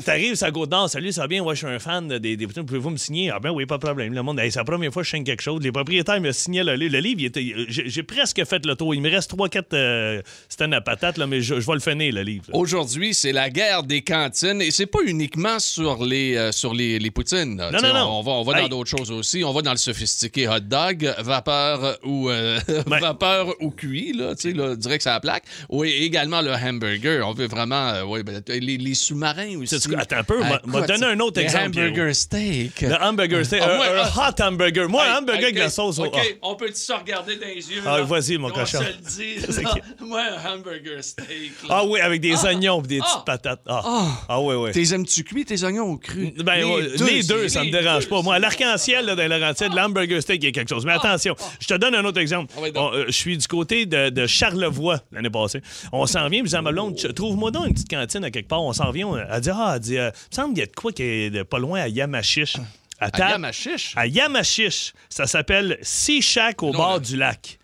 T'arrives 0.02 0.38
la 0.42 0.52
côte 0.52 0.70
d'Or, 0.72 0.90
salut, 0.90 1.14
ça 1.14 1.22
va 1.22 1.28
bien? 1.28 1.42
Ouais, 1.42 1.56
je 1.56 1.60
suis 1.60 1.68
un 1.74 1.80
fan 1.80 2.06
des, 2.20 2.36
des. 2.36 2.48
Pouvez-vous 2.48 2.90
me 2.90 2.98
signer? 2.98 3.30
Ah 3.32 3.40
ben 3.40 3.52
oui, 3.52 3.66
pas 3.66 3.78
de 3.78 3.82
problème. 3.86 4.14
Le 4.14 4.24
monde, 4.24 4.42
hey, 4.42 4.52
c'est 4.52 4.60
la 4.60 4.66
première 4.66 4.92
fois 4.92 5.04
que 5.04 5.08
je 5.08 5.16
signe 5.16 5.24
quelque 5.24 5.42
chose. 5.42 5.62
Les 5.64 5.72
propriétaires 5.72 6.20
me 6.20 6.34
signaient 6.34 6.66
le 6.66 6.76
livre. 6.76 6.92
Le 6.92 7.00
livre, 7.00 7.22
j'ai 7.36 7.90
j'ai 7.90 8.04
presque 8.04 8.44
fait 8.46 8.66
le 8.66 8.76
tour. 8.76 8.94
Il 8.96 9.02
me 9.02 9.10
reste 9.10 9.34
3-4 9.36 9.64
euh, 9.74 10.22
stands 10.48 10.72
à 10.72 10.82
patates, 10.82 11.18
là, 11.18 11.28
mais 11.28 11.42
je, 11.42 11.60
je 11.60 11.66
vais 11.68 11.74
le 11.74 11.80
finir, 11.80 12.14
le 12.14 12.22
livre. 12.22 12.46
Aujourd'hui, 12.54 13.14
c'est 13.14 13.32
la 13.32 13.50
guerre 13.50 13.84
des 13.84 14.02
cantines 14.02 14.62
et 14.62 14.72
c'est 14.72 14.86
pas 14.86 15.00
uniquement 15.06 15.60
sur 15.60 16.04
les 16.04 16.36
euh, 16.36 16.52
sur 16.52 16.74
les, 16.74 17.00
les 17.00 17.12
poutines. 17.12 17.56
Non, 17.56 17.72
non, 17.72 17.94
non. 17.94 18.06
On, 18.08 18.20
on 18.20 18.22
va, 18.24 18.32
on 18.32 18.44
va 18.44 18.62
dans 18.62 18.68
d'autres 18.70 18.90
choses 18.90 19.12
aussi. 19.12 19.44
On 19.44 19.54
va 19.54 19.62
dans 19.62 19.72
le 19.72 19.78
sophistiqué 19.78 20.48
hot 20.48 20.60
dog, 20.62 21.14
vapeur 21.20 21.98
ou 22.04 22.30
euh, 22.30 22.60
Ben. 22.88 23.00
vapeur 23.00 23.54
ou 23.62 23.72
cuit, 23.72 24.14
là, 24.14 24.34
là, 24.56 24.76
direct 24.76 25.02
sur 25.04 25.12
la 25.12 25.20
plaque. 25.20 25.44
Oui, 25.70 25.90
également 25.90 26.42
le 26.42 26.52
hamburger. 26.54 27.28
On 27.28 27.34
veut 27.34 27.48
vraiment, 27.48 27.90
euh, 27.90 28.04
ouais, 28.04 28.24
ben, 28.24 28.42
les, 28.48 28.78
les 28.78 28.94
sous-marins 28.94 29.58
aussi. 29.62 29.76
Attends 29.98 30.18
un 30.18 30.24
peu, 30.24 30.40
Ah, 30.44 30.60
m'a- 30.66 30.82
donné 30.82 31.06
un 31.06 31.20
autre 31.20 31.40
le 31.40 31.44
exemple, 31.46 31.66
hamburger 31.80 32.16
steak. 32.16 32.82
Le 32.82 32.96
hamburger, 33.02 33.44
Ah, 33.52 33.56
un, 33.56 33.80
ouais, 33.80 34.00
un 34.00 34.04
ah. 34.16 34.30
hot 34.38 34.42
hamburger. 34.44 34.90
Moi, 34.90 35.04
Hey, 35.06 35.12
un 35.12 35.18
hamburger 35.20 35.44
avec 35.44 35.56
ok, 35.56 35.60
la 35.62 35.70
sauce. 35.70 36.00
au- 36.00 36.06
OK, 36.06 36.16
ah. 36.18 36.38
on 36.42 36.56
peut-tu 36.56 36.76
se 36.76 36.94
regarder 36.94 37.19
dans 37.28 37.48
les 37.48 37.56
yeux? 37.72 37.82
Ah, 37.86 38.02
vas-y, 38.02 38.38
mon 38.38 38.48
On 38.48 38.52
cochon. 38.52 38.80
le 38.82 38.94
dit. 39.02 39.46
C'est 39.52 39.64
là. 39.64 39.70
qui? 39.98 40.04
Moi, 40.06 40.22
un 40.22 40.54
hamburger 40.56 41.04
steak. 41.04 41.28
là. 41.64 41.68
Ah 41.70 41.86
oui, 41.86 42.00
avec 42.00 42.22
des 42.22 42.34
oignons 42.46 42.82
et 42.84 42.88
des 42.88 43.00
petites 43.00 43.12
Ah. 43.18 43.24
patates. 43.26 43.62
Ah, 43.68 43.82
Ah. 43.86 44.08
ah 44.30 44.42
oui, 44.42 44.56
oui. 44.56 44.72
T'es 44.72 44.94
aimes-tu 44.94 45.24
cuit, 45.24 45.46
tes 45.46 45.64
oignons 45.64 45.86
ou 45.92 45.98
crus? 45.98 46.34
Ben, 46.38 46.64
ouais, 46.66 46.82
les, 46.98 47.24
deux, 47.24 47.44
c'est- 47.44 47.50
ça 47.50 47.60
me 47.62 47.66
les 47.66 47.72
dérange 47.72 48.04
deux, 48.04 48.10
pas. 48.10 48.22
Moi, 48.22 48.40
l'arc-en-ciel 48.40 49.06
là, 49.06 49.16
dans 49.16 49.22
les 49.22 49.28
Laurentides, 49.40 49.74
l'hamburger 49.74 50.22
steak, 50.22 50.42
il 50.44 50.46
y 50.46 50.50
a 50.50 50.52
quelque 50.52 50.70
chose. 50.70 50.86
Mais 50.86 50.94
attention, 50.94 51.36
je 51.60 51.68
te 51.68 51.74
donne 51.76 51.96
un 51.96 52.06
autre 52.06 52.20
exemple. 52.20 52.54
Ah 52.58 52.62
euh, 52.94 53.06
je 53.08 53.12
suis 53.12 53.38
du 53.38 53.48
côté 53.48 53.86
de, 53.86 54.10
de 54.10 54.28
Charlevoix 54.28 55.02
l'année 55.12 55.30
passée. 55.30 55.62
On 55.92 56.06
s'en 56.06 56.28
vient, 56.30 56.44
puis 56.44 56.56
à 56.56 56.62
ma 56.62 56.72
blonde, 56.72 56.96
trouve-moi 57.16 57.52
donc 57.52 57.68
une 57.68 57.74
petite 57.74 57.90
cantine 57.90 58.24
à 58.24 58.32
quelque 58.32 58.48
part. 58.48 58.64
On 58.64 58.74
s'en 58.74 58.92
vient, 58.92 59.08
on- 59.08 59.18
elle 59.18 59.42
dit, 59.42 59.50
ah, 59.54 59.74
elle 59.76 59.80
dit, 59.82 59.98
euh, 59.98 60.10
il 60.14 60.30
me 60.32 60.36
semble 60.36 60.54
qu'il 60.54 60.60
y 60.60 60.64
a 60.64 60.68
de 60.68 60.76
quoi 60.76 60.92
qui 60.92 61.04
est 61.04 61.30
de- 61.30 61.44
pas 61.44 61.60
loin 61.60 61.82
à 61.82 61.88
Yamachiche. 61.88 62.56
À, 63.00 63.08
À 63.14 63.30
Yamachiche? 63.32 63.94
À 63.96 64.08
Yamachiche. 64.08 64.94
Ça 65.10 65.26
s'appelle 65.26 65.78
Sea 65.82 66.22
Shack 66.22 66.64
au 66.64 66.72
Non, 66.72 66.78
bord 66.78 66.94
là. 66.94 67.00
du 67.00 67.16
lac. 67.18 67.56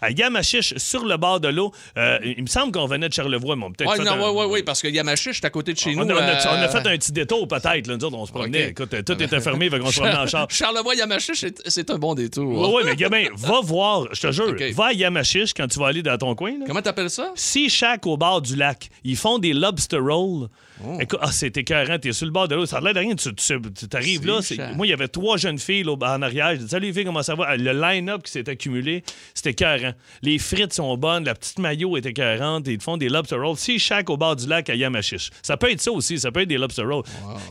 à 0.00 0.10
Yamachiche, 0.10 0.74
sur 0.78 1.04
le 1.04 1.16
bord 1.16 1.38
de 1.38 1.46
l'eau. 1.46 1.70
Euh, 1.96 2.18
il 2.24 2.42
me 2.42 2.48
semble 2.48 2.72
qu'on 2.72 2.86
venait 2.86 3.08
de 3.08 3.14
Charlevoix, 3.14 3.54
mais 3.54 3.64
on 3.66 3.70
peut-être 3.72 3.94
fait 3.94 4.02
non, 4.02 4.12
un- 4.14 4.30
ouais, 4.32 4.46
ouais, 4.46 4.62
parce 4.64 4.82
que 4.82 4.88
Yamachiche, 4.88 5.36
c'est 5.40 5.44
à 5.46 5.50
côté 5.50 5.74
de 5.74 5.78
chez 5.78 5.90
on, 5.96 6.04
nous. 6.04 6.10
a, 6.10 6.14
on 6.14 6.18
a- 6.18 6.22
on 6.22 6.60
a 6.60 6.64
euh, 6.64 6.68
fait 6.68 6.78
un 6.78 6.96
petit 6.96 7.12
détour, 7.12 7.46
peut-être. 7.46 7.86
là. 7.86 7.96
Nous 7.96 8.04
autres, 8.04 8.16
on 8.16 8.26
se 8.26 8.32
promenait. 8.32 8.70
Écoute, 8.70 8.92
euh, 8.94 9.02
tout 9.02 9.22
était 9.22 9.40
fermé, 9.40 9.70
qu'on 9.70 9.90
se 9.92 10.00
promenait 10.00 10.16
en 10.18 10.26
char. 10.26 10.46
Charlevoix, 10.50 10.94
Yamachiche, 10.96 11.44
c'est- 11.66 11.90
un 11.90 11.98
bon 11.98 12.14
détour. 12.14 12.58
Oui, 12.58 12.70
oui, 12.78 12.82
mais 12.84 12.96
gamin, 12.96 13.26
va 13.36 13.60
voir, 13.62 14.08
je 14.12 14.20
te 14.22 14.32
jure, 14.32 14.56
va 14.74 14.86
à 14.86 14.92
Yamachiche 14.92 15.54
quand 15.54 15.68
tu 15.68 15.78
vas 15.78 15.86
aller 15.88 16.02
dans 16.02 16.18
ton 16.18 16.34
coin. 16.34 16.58
là. 16.58 16.64
Comment 16.66 16.82
t'appelles 16.82 17.10
ça? 17.10 17.30
Sea 17.36 17.68
Shack 17.68 18.04
au 18.06 18.16
bord 18.16 18.42
du 18.42 18.56
lac. 18.56 18.88
Ils 19.04 19.16
font 19.16 19.38
des 19.38 19.52
lobster 19.52 19.98
rolls. 19.98 20.48
Oh. 20.84 20.98
Écoute, 21.00 21.18
ah, 21.22 21.32
c'est 21.32 21.56
écœurant. 21.56 21.98
T'es 21.98 22.12
sur 22.12 22.26
le 22.26 22.32
bord 22.32 22.48
de 22.48 22.54
l'eau. 22.54 22.66
Ça 22.66 22.78
a 22.78 22.80
l'air 22.80 22.94
de 22.94 22.98
rien. 22.98 23.14
Tu, 23.14 23.34
tu, 23.34 23.54
tu 23.72 23.96
arrives 23.96 24.40
Sea 24.42 24.56
là. 24.56 24.74
Moi, 24.74 24.86
il 24.86 24.90
y 24.90 24.92
avait 24.92 25.08
trois 25.08 25.36
jeunes 25.36 25.58
filles 25.58 25.84
là, 25.84 25.94
en 25.94 26.22
arrière. 26.22 26.54
Je 26.54 26.62
dis, 26.62 26.68
salut 26.68 26.86
les 26.86 26.92
filles, 26.92 27.04
comment 27.04 27.22
ça 27.22 27.34
va? 27.34 27.56
Le 27.56 27.72
line-up 27.72 28.22
qui 28.22 28.32
s'est 28.32 28.48
accumulé, 28.48 29.04
c'était 29.34 29.50
écœurant. 29.50 29.92
Les 30.22 30.38
frites 30.38 30.72
sont 30.72 30.96
bonnes. 30.96 31.24
La 31.24 31.34
petite 31.34 31.58
maillot 31.58 31.96
est 31.96 32.06
écœurante. 32.06 32.66
Ils 32.66 32.78
te 32.78 32.82
font 32.82 32.96
des 32.96 33.08
lobster 33.08 33.36
rolls. 33.36 33.56
Sea 33.56 33.78
Shack 33.78 34.10
au 34.10 34.16
bord 34.16 34.36
du 34.36 34.46
lac 34.46 34.68
à 34.70 34.74
Yamachiche. 34.74 35.30
Ça 35.42 35.56
peut 35.56 35.70
être 35.70 35.80
ça 35.80 35.92
aussi. 35.92 36.18
Ça 36.18 36.30
peut 36.32 36.40
être 36.40 36.48
des 36.48 36.58
lobster 36.58 36.82
rolls. 36.82 37.04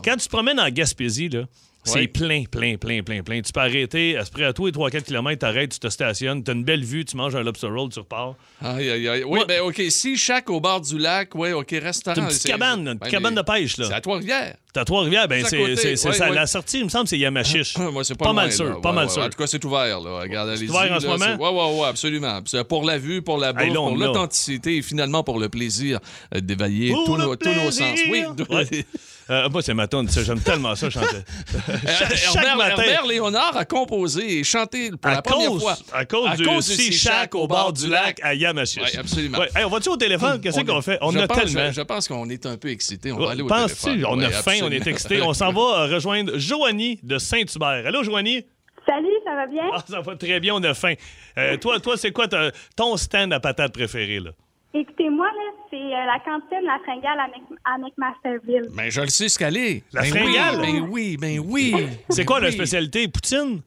Quand 0.04 0.16
tu 0.16 0.26
te 0.26 0.30
promènes 0.30 0.60
en 0.60 0.68
Gaspésie, 0.68 1.28
là, 1.28 1.44
c'est 1.84 1.98
Ouais. 2.00 2.06
plein, 2.08 2.44
plein, 2.50 2.76
plein, 2.76 3.02
plein, 3.02 3.22
plein. 3.22 3.40
Tu 3.42 3.52
peux 3.52 3.60
arrêter, 3.60 4.16
à 4.16 4.24
ce 4.24 4.30
près 4.30 4.44
à 4.44 4.52
toi, 4.52 4.70
3-4 4.70 5.04
km, 5.04 5.38
t'arrêtes, 5.38 5.72
tu 5.72 5.78
te 5.78 5.88
stationnes, 5.88 6.42
t'as 6.44 6.52
une 6.52 6.64
belle 6.64 6.84
vue, 6.84 7.04
tu 7.04 7.16
manges 7.16 7.34
un 7.34 7.42
lobster 7.42 7.66
roll, 7.68 7.88
tu 7.90 7.98
repars. 7.98 8.34
Aïe, 8.62 8.88
aïe, 8.90 9.08
aïe. 9.08 9.24
Oui, 9.24 9.40
Ouais. 9.40 9.44
ben, 9.46 9.60
OK. 9.62 9.82
Si 9.90 10.16
chaque 10.16 10.48
au 10.50 10.60
bord 10.60 10.80
du 10.80 10.98
lac, 10.98 11.34
oui, 11.34 11.52
OK, 11.52 11.70
restaurant. 11.82 12.14
C'est 12.14 12.20
une 12.20 12.26
petite 12.28 12.46
cabane, 12.46 12.86
une 12.88 12.94
Ben, 12.94 13.08
cabane 13.10 13.34
mais 13.34 13.40
de 13.42 13.46
pêche, 13.46 13.76
là. 13.78 13.86
C'est 13.88 13.94
à 13.94 14.00
Trois-Rivières. 14.00 14.56
T'as 14.72 14.84
Trois-Rivières, 14.86 15.28
ben 15.28 15.44
C'est 15.44 15.62
à 15.62 15.66
c'est 15.66 15.76
c'est- 15.76 15.96
c'est 15.96 16.08
ouais, 16.08 16.14
ça. 16.14 16.28
ouais. 16.30 16.34
La 16.34 16.46
sortie, 16.46 16.78
il 16.78 16.84
me 16.84 16.88
semble, 16.88 17.06
c'est 17.06 17.18
Yamachiche. 17.18 17.76
Moi, 17.76 18.02
c'est 18.04 18.14
pas, 18.16 18.24
Pas 18.26 18.32
mal 18.32 18.50
sûr, 18.52 18.64
là. 18.70 18.76
pas 18.82 18.88
Ouais, 18.88 18.94
mal 18.94 19.04
ouais. 19.06 19.12
sûr. 19.12 19.22
En 19.22 19.28
tout 19.28 19.36
cas, 19.36 19.46
c'est 19.46 19.62
ouvert, 19.64 20.00
là. 20.00 20.20
Regarde, 20.22 20.48
allez-y. 20.48 20.70
ouvert 20.70 20.92
en 20.92 21.00
ce 21.00 21.06
moment? 21.06 21.18
c'est- 21.26 21.34
Ouais, 21.36 21.50
ouais, 21.50 21.80
ouais, 21.80 21.88
absolument. 21.88 22.40
C'est 22.46 22.64
Pour 22.66 22.84
la 22.84 22.96
vue, 22.96 23.20
pour 23.20 23.36
la 23.36 23.52
bouffe, 23.52 23.64
Hey, 23.64 23.74
pour 23.74 23.96
l'a. 23.98 24.06
l'authenticité 24.06 24.76
et 24.78 24.82
finalement 24.82 25.22
pour 25.22 25.38
le 25.38 25.50
plaisir 25.50 25.98
euh, 26.34 26.40
d'évaluer 26.40 26.90
Pour 26.92 27.04
tous 27.04 27.16
nos, 27.18 27.36
tous 27.36 27.70
sens. 27.70 27.98
Oui. 28.10 28.24
Euh, 29.30 29.48
moi, 29.48 29.62
c'est 29.62 29.74
ma 29.74 29.86
tune, 29.86 30.08
ça. 30.08 30.22
J'aime 30.24 30.40
tellement 30.40 30.74
ça, 30.74 30.90
chanter. 30.90 31.06
Cha- 31.86 32.14
chaque 32.14 32.36
Herbert, 32.36 32.56
matin. 32.56 32.82
Herbert 32.82 33.06
Léonard 33.06 33.56
a 33.56 33.64
composé 33.64 34.38
et 34.38 34.44
chanté 34.44 34.90
pour 34.90 35.10
À 35.10 35.14
la 35.14 35.22
première 35.22 35.48
cause, 35.48 35.62
fois. 35.62 35.76
à 35.92 36.04
cause 36.04 36.28
À 36.30 36.36
du 36.36 36.44
cause 36.44 36.66
du 36.68 36.74
Sea 36.74 36.92
Shack 36.92 37.34
au 37.34 37.46
bord 37.46 37.72
du 37.72 37.88
lac 37.88 38.18
à 38.22 38.34
Yamachiche. 38.34 38.82
Oui, 38.82 38.98
absolument. 38.98 39.38
Ouais. 39.38 39.48
Hey, 39.54 39.64
on 39.64 39.68
va-tu 39.70 39.88
au 39.88 39.96
téléphone? 39.96 40.40
Qu'est-ce 40.40 40.60
On- 40.60 40.64
qu'on 40.64 40.82
fait? 40.82 40.98
On 41.00 41.12
je 41.12 41.18
a 41.18 41.26
pense, 41.28 41.38
tellement. 41.38 41.66
Je, 41.68 41.72
je 41.72 41.80
pense 41.82 42.08
qu'on 42.08 42.28
est 42.30 42.46
un 42.46 42.56
peu 42.56 42.68
excités. 42.68 43.12
On 43.12 43.18
va 43.18 43.30
aller 43.32 43.42
au 43.42 43.46
Penses-tu? 43.46 43.84
téléphone. 43.84 44.10
On 44.10 44.20
a 44.20 44.30
faim, 44.30 44.58
on 44.62 44.70
est 44.70 44.86
excité. 44.86 45.22
On 45.22 45.32
s'en 45.34 45.52
va 45.52 45.60
euh, 45.60 45.94
rejoindre 45.94 46.36
Joanie 46.38 46.98
de 47.02 47.18
Saint-Hubert. 47.18 47.86
Allô, 47.86 48.02
Joanie? 48.02 48.44
Salut, 48.84 49.06
ça 49.24 49.34
va 49.36 49.46
bien? 49.46 49.62
Ah, 49.72 49.84
ça 49.88 50.00
va 50.00 50.16
très 50.16 50.40
bien, 50.40 50.54
on 50.56 50.62
a 50.64 50.74
faim. 50.74 50.94
Euh, 51.38 51.56
toi, 51.58 51.78
toi 51.78 51.96
c'est 51.96 52.10
quoi 52.10 52.26
ton 52.74 52.96
stand 52.96 53.32
à 53.32 53.38
patates 53.38 53.72
préféré, 53.72 54.18
là? 54.18 54.30
Écoutez-moi, 54.74 55.26
là, 55.26 55.52
c'est 55.70 55.76
euh, 55.76 56.06
la 56.06 56.18
cantine 56.24 56.64
La 56.66 56.78
Fringale 56.82 57.18
à, 57.20 57.28
Mc- 57.28 57.58
à 57.64 57.78
McMasterville. 57.78 58.70
Mais 58.74 58.90
je 58.90 59.02
le 59.02 59.08
sais 59.08 59.28
ce 59.28 59.38
qu'elle 59.38 59.56
est. 59.56 59.82
La 59.92 60.00
Ben 60.02 60.08
fringale? 60.10 60.60
Oui, 60.60 60.72
ben 60.72 60.88
oui, 60.90 61.16
ben 61.20 61.38
oui. 61.78 61.86
C'est 62.08 62.24
quoi 62.24 62.40
la 62.40 62.50
spécialité? 62.50 63.06
Poutine? 63.08 63.60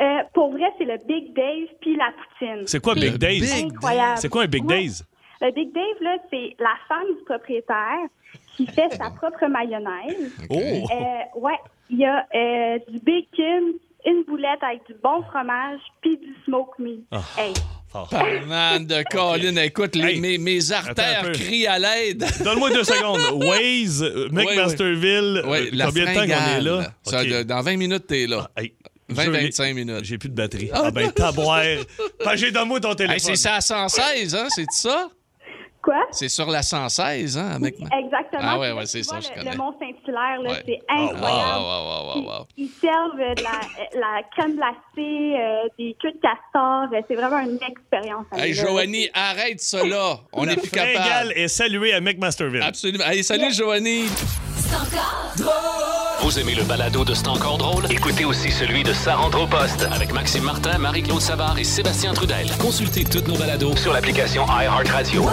Euh, 0.00 0.04
pour 0.32 0.52
vrai, 0.52 0.66
c'est 0.78 0.84
le 0.84 0.96
Big 1.06 1.34
Dave 1.34 1.68
puis 1.80 1.96
la 1.96 2.10
poutine. 2.12 2.66
C'est 2.66 2.80
quoi 2.82 2.94
Big 2.94 3.22
Incroyable. 3.24 4.18
C'est 4.18 4.28
quoi 4.28 4.42
un 4.44 4.46
Big 4.46 4.64
Ouais. 4.64 4.78
Days? 4.82 5.02
Le 5.40 5.50
Big 5.52 5.72
Dave, 5.72 5.84
là, 6.00 6.16
c'est 6.30 6.54
la 6.58 6.74
femme 6.88 7.06
du 7.18 7.24
propriétaire 7.24 7.98
qui 8.56 8.66
fait 8.66 8.90
sa 8.94 9.10
propre 9.10 9.46
mayonnaise. 9.46 10.32
Oh! 10.50 10.56
Euh, 10.56 11.40
ouais, 11.40 11.58
il 11.90 11.98
y 11.98 12.04
a 12.04 12.26
euh, 12.34 12.78
du 12.88 12.98
bacon, 13.00 13.72
une 14.06 14.22
boulette 14.26 14.62
avec 14.62 14.86
du 14.86 14.94
bon 15.02 15.22
fromage 15.22 15.80
puis 16.00 16.16
du 16.16 16.34
smoke 16.44 16.74
meat. 16.80 17.04
Ah. 17.12 17.20
Hey, 17.36 17.54
Fort. 17.90 18.10
Man 18.46 18.86
de 18.86 19.02
Colin, 19.10 19.56
écoute, 19.62 19.96
les- 19.96 20.18
Hey, 20.20 20.38
mes, 20.38 20.72
artères 20.72 21.32
crient 21.32 21.66
à 21.66 21.78
l'aide. 21.78 22.24
Donne-moi 22.44 22.70
deux 22.70 22.84
secondes. 22.84 23.20
Waze, 23.46 24.02
euh, 24.02 24.28
McMasterville, 24.30 25.42
Oui, 25.46 25.58
euh, 25.58 25.70
la 25.72 25.86
combien 25.86 26.04
de 26.04 26.14
temps 26.14 26.26
qu'on 26.26 26.56
est 26.58 26.60
là? 26.60 26.92
Ça, 27.04 27.44
dans 27.44 27.62
20 27.62 27.76
minutes, 27.76 28.06
t'es 28.06 28.26
là. 28.26 28.50
Hey, 28.56 28.74
20-25 29.10 29.64
j'ai- 29.68 29.72
minutes. 29.74 30.04
J'ai 30.04 30.18
plus 30.18 30.28
de 30.28 30.34
batterie. 30.34 30.68
Ah 30.72 30.90
ben, 30.90 31.10
taboire. 31.10 31.62
J'ai 32.34 32.50
donne-moi 32.50 32.80
ton 32.80 32.94
téléphone. 32.94 33.14
Hey, 33.14 33.20
c'est 33.20 33.36
ça 33.36 33.54
à 33.56 33.60
116, 33.62 34.34
hein? 34.34 34.48
C'est 34.54 34.66
ça? 34.70 35.08
Quoi? 35.88 36.06
C'est 36.10 36.28
sur 36.28 36.46
la 36.50 36.62
116, 36.62 37.38
hein? 37.38 37.50
Avec... 37.56 37.74
Exactement. 37.76 38.42
Ah 38.42 38.58
ouais, 38.58 38.72
ouais, 38.72 38.86
c'est 38.86 39.02
ça, 39.02 39.20
je 39.20 39.28
le, 39.30 39.34
connais. 39.36 39.50
le 39.52 39.56
Mont-Saint-Hilaire, 39.56 40.40
là, 40.42 40.50
Ouais. 40.50 40.62
c'est 40.66 40.80
incroyable. 40.88 41.60
wow, 41.60 41.62
wow, 41.62 41.84
wow, 41.84 42.22
wow, 42.24 42.38
wow. 42.40 42.46
Ils, 42.56 42.64
ils 42.64 42.70
servent 42.80 43.16
de 43.36 43.42
la, 43.42 43.98
la 44.00 44.22
crème 44.36 44.56
glacée, 44.56 45.36
euh, 45.38 45.68
des 45.78 45.96
queues 46.00 46.12
de 46.12 46.20
castor. 46.20 46.88
Euh, 46.92 47.00
C'est 47.08 47.14
vraiment 47.14 47.38
une 47.40 47.58
expérience. 47.66 48.26
à 48.32 48.46
Hey. 48.46 48.52
Joanie, 48.54 49.08
arrête 49.14 49.60
ça 49.60 49.84
là. 49.86 50.18
On 50.32 50.44
n'est 50.46 50.56
plus 50.56 50.70
capable. 50.70 51.32
est 51.32 51.48
saluée 51.48 51.92
à 51.94 52.00
McMasterville. 52.00 52.62
Absolument. 52.62 53.04
Hey, 53.04 53.24
salut, 53.24 53.52
Joanie. 53.52 54.06
Vous 56.20 56.38
aimez 56.38 56.54
le 56.54 56.64
balado 56.64 57.04
de 57.04 57.14
C'est 57.14 57.28
encore 57.28 57.58
drôle? 57.58 57.86
Écoutez 57.90 58.24
aussi 58.24 58.50
celui 58.50 58.82
de 58.82 58.92
Sa 58.92 59.14
rentre 59.14 59.40
au 59.40 59.46
poste 59.46 59.86
avec 59.92 60.12
Maxime 60.12 60.42
Martin, 60.42 60.76
Marie-Claude 60.78 61.20
Savard 61.20 61.58
et 61.58 61.64
Sébastien 61.64 62.12
Trudel. 62.12 62.50
Consultez 62.58 63.04
toutes 63.04 63.28
nos 63.28 63.36
balados 63.36 63.76
sur 63.76 63.92
l'application 63.92 64.44
iHeartRadio. 64.46 65.24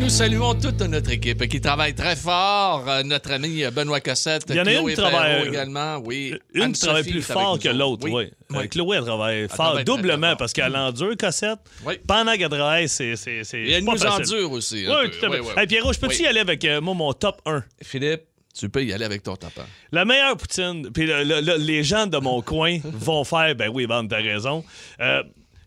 Nous 0.00 0.08
saluons 0.08 0.54
toute 0.54 0.80
notre 0.80 1.10
équipe 1.12 1.46
qui 1.46 1.60
travaille 1.60 1.94
très 1.94 2.16
fort. 2.16 2.84
Euh, 2.88 3.02
notre 3.04 3.30
ami 3.32 3.62
Benoît 3.72 4.00
Cossette, 4.00 4.42
Il 4.48 4.56
y 4.56 4.60
en 4.60 4.66
a 4.66 4.72
une 4.72 4.78
Chloé 4.80 4.94
qui 4.94 5.00
travaille- 5.00 5.34
Perrault 5.36 5.46
également. 5.52 5.98
Oui. 6.04 6.34
Une 6.54 6.72
travaille 6.72 7.04
plus 7.04 7.22
fort 7.22 7.56
que 7.58 7.68
l'autre, 7.68 8.08
oui. 8.10 8.28
Oui. 8.50 8.56
Euh, 8.56 8.66
Chloé, 8.66 8.96
elle 8.96 9.04
travaille 9.04 9.46
fort, 9.48 9.56
travaille 9.56 9.84
doublement, 9.84 10.28
fort. 10.30 10.36
parce 10.38 10.52
qu'elle 10.52 10.74
endure, 10.74 11.16
Cossette. 11.16 11.58
Oui. 11.86 11.94
Pendant 12.06 12.32
qu'elle 12.36 12.48
travaille, 12.48 12.88
c'est 12.88 13.14
c'est- 13.14 13.44
c'est- 13.44 13.60
Et 13.60 13.70
elle 13.72 13.84
pas 13.84 13.92
nous 13.92 13.98
facile. 13.98 14.34
endure 14.36 14.50
aussi. 14.52 14.86
un 14.86 14.90
Oui, 14.90 15.08
peu. 15.08 15.10
tout 15.10 15.26
à 15.26 15.30
fait. 15.30 15.40
Oui, 15.40 15.46
oui. 15.46 15.52
Hey, 15.62 15.66
Pierrot, 15.68 15.92
je 15.92 16.00
peux-tu 16.00 16.16
Oui. 16.18 16.22
y 16.24 16.26
aller 16.26 16.40
avec 16.40 16.64
euh, 16.64 16.80
moi, 16.80 16.94
mon 16.94 17.12
top 17.12 17.40
1? 17.46 17.62
Philippe, 17.80 18.22
tu 18.58 18.68
peux 18.68 18.84
y 18.84 18.92
aller 18.92 19.04
avec 19.04 19.22
ton 19.22 19.36
tapin. 19.36 19.62
La 19.92 20.04
meilleure 20.04 20.36
poutine, 20.36 20.90
puis 20.92 21.06
le- 21.06 21.22
le- 21.22 21.40
le- 21.40 21.58
les 21.58 21.84
gens 21.84 22.08
de 22.08 22.18
mon 22.18 22.42
coin 22.42 22.78
vont 22.84 23.22
faire, 23.22 23.54
ben 23.54 23.70
oui, 23.72 23.86
Van, 23.86 24.04
t'as 24.06 24.16
raison. 24.20 24.64
Euh, 25.00 25.22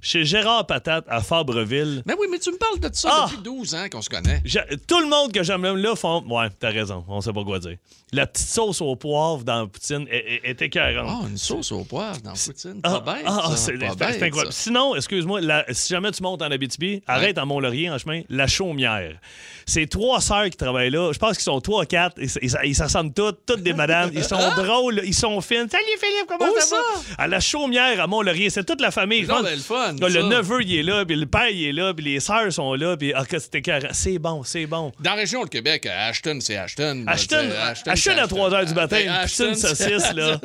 chez 0.06 0.24
Gérard 0.24 0.68
Patate 0.68 1.04
à 1.10 1.20
Fabreville, 1.22 2.04
Mais 2.06 2.13
oui, 2.20 2.28
mais 2.30 2.38
tu 2.38 2.52
me 2.52 2.58
parles 2.58 2.80
de 2.80 2.89
ça 2.96 3.10
Ah! 3.12 3.26
depuis 3.28 3.41
12 3.41 3.74
ans 3.74 3.86
qu'on 3.91 4.04
se 4.04 4.10
connaît. 4.10 4.39
Tout 4.88 5.00
le 5.00 5.08
monde 5.08 5.32
que 5.34 5.41
j'aime 5.41 5.63
là 5.63 5.96
font, 5.96 6.24
ouais, 6.30 6.48
t'as 6.60 6.70
raison, 6.70 7.04
on 7.08 7.22
sait 7.22 7.34
pas 7.34 7.44
quoi 7.44 7.58
dire. 7.58 7.78
La 8.13 8.28
petite 8.28 8.48
sauce 8.48 8.82
au 8.82 8.96
poivre 8.96 9.44
dans 9.44 9.62
la 9.62 9.68
poutine 9.68 10.06
est, 10.12 10.41
est, 10.46 10.50
est 10.50 10.62
écœurante. 10.62 11.22
Ah, 11.24 11.28
une 11.28 11.38
sauce 11.39 11.72
au 11.72 11.84
poivre 11.84 12.22
dans 12.22 12.32
la 12.32 12.38
poutine. 12.38 12.80
Ah, 12.84 13.02
Pas 13.02 13.13
bête. 13.15 13.24
ah, 13.26 13.52
c'est 13.58 13.74
incroyable. 13.74 14.36
ça. 14.36 14.52
Sinon, 14.52 14.96
excuse-moi, 14.96 15.41
si 15.72 15.89
jamais 15.89 16.12
tu 16.12 16.22
montes 16.22 16.41
en 16.44 16.52
Abitibi, 16.52 17.02
arrête 17.08 17.39
à 17.39 17.46
Mont-Laurier 17.46 17.89
en 17.89 17.98
chemin, 17.98 18.22
la 18.30 18.46
chaumière. 18.46 19.18
C'est 19.65 19.88
trois 19.88 20.22
sœurs 20.22 20.52
qui 20.52 20.58
travaillent 20.58 20.91
là. 20.91 21.12
Je 21.12 21.18
pense 21.18 21.34
qu'ils 21.38 21.44
sont 21.44 21.60
trois, 21.60 21.86
quatre. 21.88 22.18
Ils, 22.22 22.76
s'assemblent 22.76 23.12
toutes, 23.13 23.39
toutes 23.48 23.63
des 23.63 23.74
madames. 23.74 24.12
Ils 24.13 24.24
sont 24.24 24.38
drôles, 24.56 25.02
ils 25.04 25.13
sont 25.15 25.41
fines. 25.41 25.68
Salut 25.70 25.84
Philippe, 26.00 26.28
comment 26.28 26.46
ça, 26.60 26.76
va? 26.76 27.24
À 27.24 27.28
la 27.28 27.39
chaumière 27.39 28.00
à 28.00 28.06
Mont-Laurier. 28.06 28.52
C'est 28.52 28.63
toute 28.63 28.80
la 28.82 28.91
famille. 28.91 29.26
Non, 29.26 29.41
ben, 29.41 29.56
le 29.56 29.62
fun, 29.62 29.95
Là, 30.00 30.10
le 30.10 30.24
neveu, 30.24 30.62
il 30.64 30.76
est 30.78 30.84
là, 30.84 31.06
puis 31.06 31.16
le 31.16 31.26
père, 31.26 31.50
il 31.50 31.66
est 31.68 31.72
là, 31.74 31.94
puis 31.94 32.06
les 32.06 32.20
sœurs 32.20 32.52
sont 32.52 32.74
là, 32.74 32.96
puis 32.98 33.14
ah, 33.14 33.24
c'était. 33.30 33.62
C'est 33.92 34.20
bon, 34.20 34.44
c'est 34.44 34.66
bon. 34.66 34.92
Dans 35.00 35.12
la 35.12 35.16
région 35.18 35.44
de 35.44 35.50
Québec, 35.50 35.86
Ashton, 35.86 36.40
c'est 36.42 36.58
Ashton. 36.58 37.04
Ashton, 37.08 37.50
Ashton, 37.86 38.18
à 38.18 38.28
3 38.28 38.50
h 38.52 38.66
du 38.68 38.74
matin, 38.74 38.98
Ben, 39.06 39.14
une 39.14 39.22
poutine 39.28 39.56
saucisse, 39.56 40.14
là. 40.14 40.40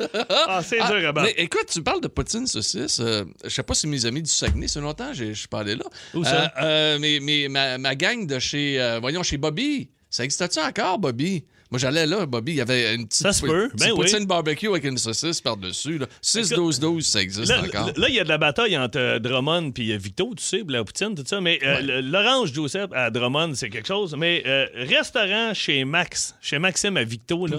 Ah, 0.47 0.61
c'est 0.63 0.79
Ah, 0.79 0.91
dur 0.91 1.09
à 1.09 1.11
battre. 1.11 1.27
mais 1.35 1.43
écoute, 1.43 1.65
tu 1.71 1.81
parles 1.81 2.01
de 2.01 2.07
poutine 2.07 2.47
saucisse. 2.47 2.99
euh, 2.99 3.25
je 3.43 3.49
sais 3.49 3.63
pas 3.63 3.73
si 3.73 3.87
mes 3.87 4.05
amis 4.05 4.21
du 4.21 4.29
Saguenay, 4.31 4.67
c'est 4.67 4.81
longtemps, 4.81 5.13
je 5.13 5.33
suis 5.33 5.47
allé 5.53 5.75
là. 5.75 5.85
Où 6.13 6.23
ça? 6.23 6.43
Euh, 6.43 6.47
euh, 6.63 6.97
mais, 6.99 7.19
mais 7.21 7.47
ma, 7.49 7.77
ma 7.77 7.95
gang 7.95 8.25
de 8.25 8.39
chez, 8.39 8.79
euh, 8.81 8.99
voyons, 8.99 9.23
chez 9.23 9.37
Bobby. 9.37 9.89
Ça 10.09 10.23
existe-tu 10.25 10.59
encore, 10.59 10.99
Bobby? 10.99 11.45
Moi, 11.71 11.79
j'allais 11.79 12.05
là, 12.05 12.25
Bobby, 12.25 12.51
il 12.51 12.55
y 12.57 12.61
avait 12.61 12.93
une 12.95 13.07
petite, 13.07 13.23
Ça 13.23 13.31
se 13.31 13.45
peut, 13.45 13.69
petite 13.69 13.79
ben 13.79 13.91
oui. 13.97 14.05
poutine 14.11 14.25
barbecue 14.25 14.67
avec 14.67 14.83
une 14.83 14.97
saucisse 14.97 15.39
par-dessus. 15.39 15.97
là. 15.99 16.05
6-12-12, 16.21 17.01
ça 17.01 17.21
existe 17.21 17.47
Là, 17.49 17.61
encore. 17.63 17.91
là, 17.95 18.09
il 18.09 18.15
y 18.15 18.19
a 18.19 18.23
de 18.25 18.29
la 18.29 18.37
bataille 18.37 18.77
entre 18.77 18.99
euh, 18.99 19.19
Drummond 19.19 19.71
et 19.77 19.97
Victo, 19.97 20.33
tu 20.35 20.43
sais, 20.43 20.63
la 20.67 20.83
poutine, 20.83 21.15
tout 21.15 21.23
ça. 21.25 21.39
Mais 21.39 21.59
euh, 21.63 21.75
Ouais. 21.77 22.01
l'orange 22.01 22.51
Joseph 22.53 22.89
à 22.93 23.09
Drummond, 23.09 23.53
c'est 23.55 23.69
quelque 23.69 23.87
chose. 23.87 24.15
Mais 24.17 24.43
euh, 24.45 24.65
restaurant 24.75 25.53
chez 25.53 25.85
Max, 25.85 26.35
chez 26.41 26.59
Maxime 26.59 26.97
à 26.97 27.03
Victo, 27.05 27.47
là, 27.47 27.57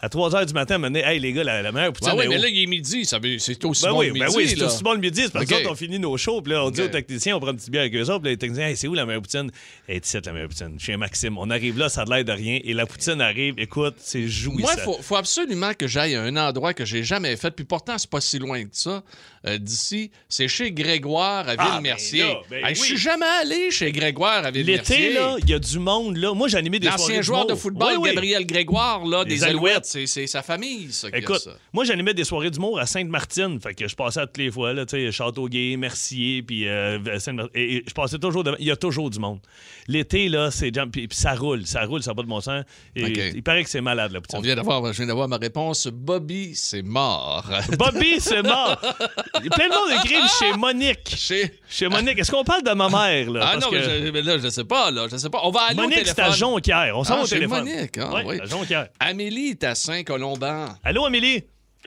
à 0.00 0.08
3 0.08 0.30
h 0.30 0.46
du 0.46 0.52
matin, 0.54 0.78
me 0.78 0.88
dit, 0.90 0.98
Hey, 1.00 1.18
les 1.20 1.32
gars, 1.32 1.44
la, 1.44 1.62
la 1.62 1.72
meilleure 1.72 1.92
poutine. 1.92 2.12
Ouais, 2.14 2.24
est 2.26 2.28
mais 2.28 2.38
là, 2.38 2.48
il 2.48 2.62
est 2.62 2.66
midi, 2.66 3.04
c'est 3.04 3.64
aussi 3.64 3.82
Ben 3.84 3.90
bon 3.92 3.98
oui, 4.00 4.06
le 4.08 4.12
ben 4.14 4.24
midi. 4.26 4.36
oui, 4.36 4.48
c'est 4.48 4.62
aussi 4.62 4.82
bon 4.82 4.92
le 4.92 4.98
midi. 4.98 5.22
C'est 5.24 5.32
parce 5.32 5.46
que 5.46 5.66
on 5.68 5.74
finit 5.74 5.98
nos 5.98 6.16
shows. 6.16 6.42
Puis 6.42 6.52
là, 6.52 6.64
on 6.64 6.70
dit 6.70 6.82
aux 6.82 6.88
techniciens, 6.88 7.36
on 7.36 7.40
prend 7.40 7.50
une 7.50 7.56
petite 7.56 7.70
bière 7.70 7.82
avec 7.82 7.94
eux 7.94 8.02
autres. 8.02 8.18
Puis 8.20 8.26
là, 8.26 8.30
les 8.32 8.36
techniciens, 8.38 8.68
hey, 8.68 8.76
c'est 8.76 8.88
où 8.88 8.94
la 8.94 9.06
meilleure 9.06 9.22
poutine? 9.22 9.50
Hey, 9.88 10.00
c'est 10.02 10.24
la 10.26 10.32
meilleure 10.32 10.48
poutine. 10.48 10.78
Chez 10.78 10.96
Maxime. 10.96 11.38
On 11.38 11.50
arrive 11.50 11.78
là, 11.78 11.88
ça 11.88 12.02
a 12.02 12.04
l'air 12.04 12.24
de 12.24 12.32
rien. 12.32 12.58
Et 12.64 12.72
la 12.74 12.86
poutine 12.86 13.20
arrive. 13.20 13.54
Écoute, 13.58 13.94
c'est 13.98 14.26
jouissant. 14.28 14.60
Moi, 14.60 14.72
il 14.76 14.80
faut, 14.82 14.98
faut 15.00 15.16
absolument 15.16 15.72
que 15.74 15.86
j'aille 15.86 16.14
à 16.14 16.22
un 16.22 16.36
endroit 16.36 16.74
que 16.74 16.84
j'ai 16.84 17.02
jamais 17.02 17.36
fait, 17.36 17.50
puis 17.50 17.64
pourtant, 17.64 17.96
c'est 17.98 18.10
pas 18.10 18.20
si 18.20 18.38
loin 18.38 18.62
que 18.64 18.70
ça 18.72 19.02
euh, 19.46 19.58
d'ici. 19.58 20.10
C'est 20.28 20.48
chez 20.48 20.72
Grégoire 20.72 21.48
à 21.48 21.54
Ah, 21.58 21.70
Ville-Mercier. 21.74 22.22
ben 22.22 22.28
là, 22.28 22.34
ben 22.50 22.64
Hey, 22.66 22.74
Je 22.74 22.80
oui. 22.80 22.86
suis 22.88 22.96
jamais 22.96 23.26
allé 23.42 23.70
chez 23.70 23.92
Grégoire 23.92 24.44
à 24.44 24.50
Ville-Mercier. 24.50 24.96
L'été, 24.98 25.12
là, 25.14 25.36
il 25.42 25.48
y 25.50 25.54
a 25.54 25.58
du 25.58 25.78
monde. 25.78 26.16
là. 26.16 26.32
Moi, 26.34 26.48
animé 26.54 26.78
des 26.78 26.86
L'ancien 26.88 27.20
joueur 27.22 27.46
de 27.46 27.54
football, 27.54 27.94
Oui, 27.94 27.98
oui. 28.02 28.08
Gabriel 28.10 28.46
Grégoire, 28.46 29.04
là, 29.04 29.24
Les 29.24 29.34
des 29.36 29.44
Alouettes. 29.44 29.83
C'est 29.84 30.26
sa 30.26 30.42
famille, 30.42 30.92
ça. 30.92 31.08
Écoute, 31.12 31.38
ça. 31.38 31.52
moi, 31.72 31.84
j'animais 31.84 32.14
des 32.14 32.24
soirées 32.24 32.50
d'humour 32.50 32.78
à 32.80 32.86
Sainte-Martine. 32.86 33.60
Fait 33.60 33.74
que 33.74 33.86
je 33.86 33.94
passais 33.94 34.20
à 34.20 34.26
toutes 34.26 34.38
les 34.38 34.50
fois, 34.50 34.72
là, 34.72 34.86
tu 34.86 34.96
sais, 34.96 35.12
Châteauguay, 35.12 35.76
Mercier, 35.76 36.42
puis 36.42 36.66
euh, 36.68 36.98
Sainte-Martine. 37.18 37.50
Et, 37.60 37.76
et 37.76 37.84
je 37.86 37.92
passais 37.94 38.18
toujours 38.18 38.44
devant. 38.44 38.56
Il 38.58 38.66
y 38.66 38.70
a 38.70 38.76
toujours 38.76 39.10
du 39.10 39.18
monde. 39.18 39.40
L'été, 39.88 40.28
là, 40.28 40.50
c'est 40.50 40.70
puis, 40.90 41.08
puis 41.08 41.16
ça 41.16 41.34
roule, 41.34 41.66
ça 41.66 41.84
roule, 41.84 42.02
ça 42.02 42.10
n'a 42.10 42.14
pas 42.14 42.22
de 42.22 42.28
bon 42.28 42.40
sens. 42.40 42.64
Et. 42.96 43.32
Il 43.34 43.42
paraît 43.42 43.64
que 43.64 43.70
c'est 43.70 43.80
malade, 43.80 44.12
là, 44.12 44.20
On 44.32 44.40
vient 44.40 44.54
d'avoir, 44.56 44.84
je 44.92 44.96
viens 44.98 45.06
d'avoir 45.06 45.28
ma 45.28 45.36
réponse. 45.36 45.86
Bobby, 45.88 46.52
c'est 46.54 46.82
mort. 46.82 47.44
Bobby, 47.78 48.20
c'est 48.20 48.42
mort. 48.42 48.78
Plein 48.80 49.68
de 49.68 49.74
monde 49.74 50.00
écrivent 50.04 50.30
chez 50.38 50.56
Monique. 50.56 51.14
Chez- 51.16 51.58
Chez 51.68 51.88
Monique. 51.88 52.18
Est-ce 52.18 52.30
qu'on 52.30 52.44
parle 52.44 52.62
de 52.62 52.72
ma 52.72 52.88
mère, 52.88 53.30
là? 53.30 53.40
Ah 53.42 53.50
Parce 53.52 53.64
non, 53.64 53.70
que 53.70 53.76
mais 53.76 54.06
je, 54.06 54.10
mais 54.12 54.22
là, 54.22 54.38
je 54.38 54.48
sais 54.48 54.64
pas, 54.64 54.90
là, 54.90 55.06
je 55.10 55.16
sais 55.16 55.30
pas. 55.30 55.40
On 55.44 55.50
va 55.50 55.60
aller 55.68 55.76
Monique, 55.80 56.02
au 56.02 56.04
c'est 56.06 56.18
à 56.20 56.30
Jonquière. 56.30 56.96
On 56.96 57.04
s'en 57.04 57.14
Ah, 57.14 57.16
va 57.18 57.22
au 57.22 57.26
chez 57.26 57.34
téléphone. 57.36 57.64
Monique, 57.64 57.98
ah, 57.98 58.14
Ouais, 58.14 58.22
oui. 58.26 58.40
à 58.40 58.46
Jonquière. 58.46 58.88
Amélie 59.00 59.50
est 59.50 59.64
à 59.64 59.73
Saint-Colomban. 59.74 60.66
Allô, 60.82 61.04
Amélie? 61.06 61.44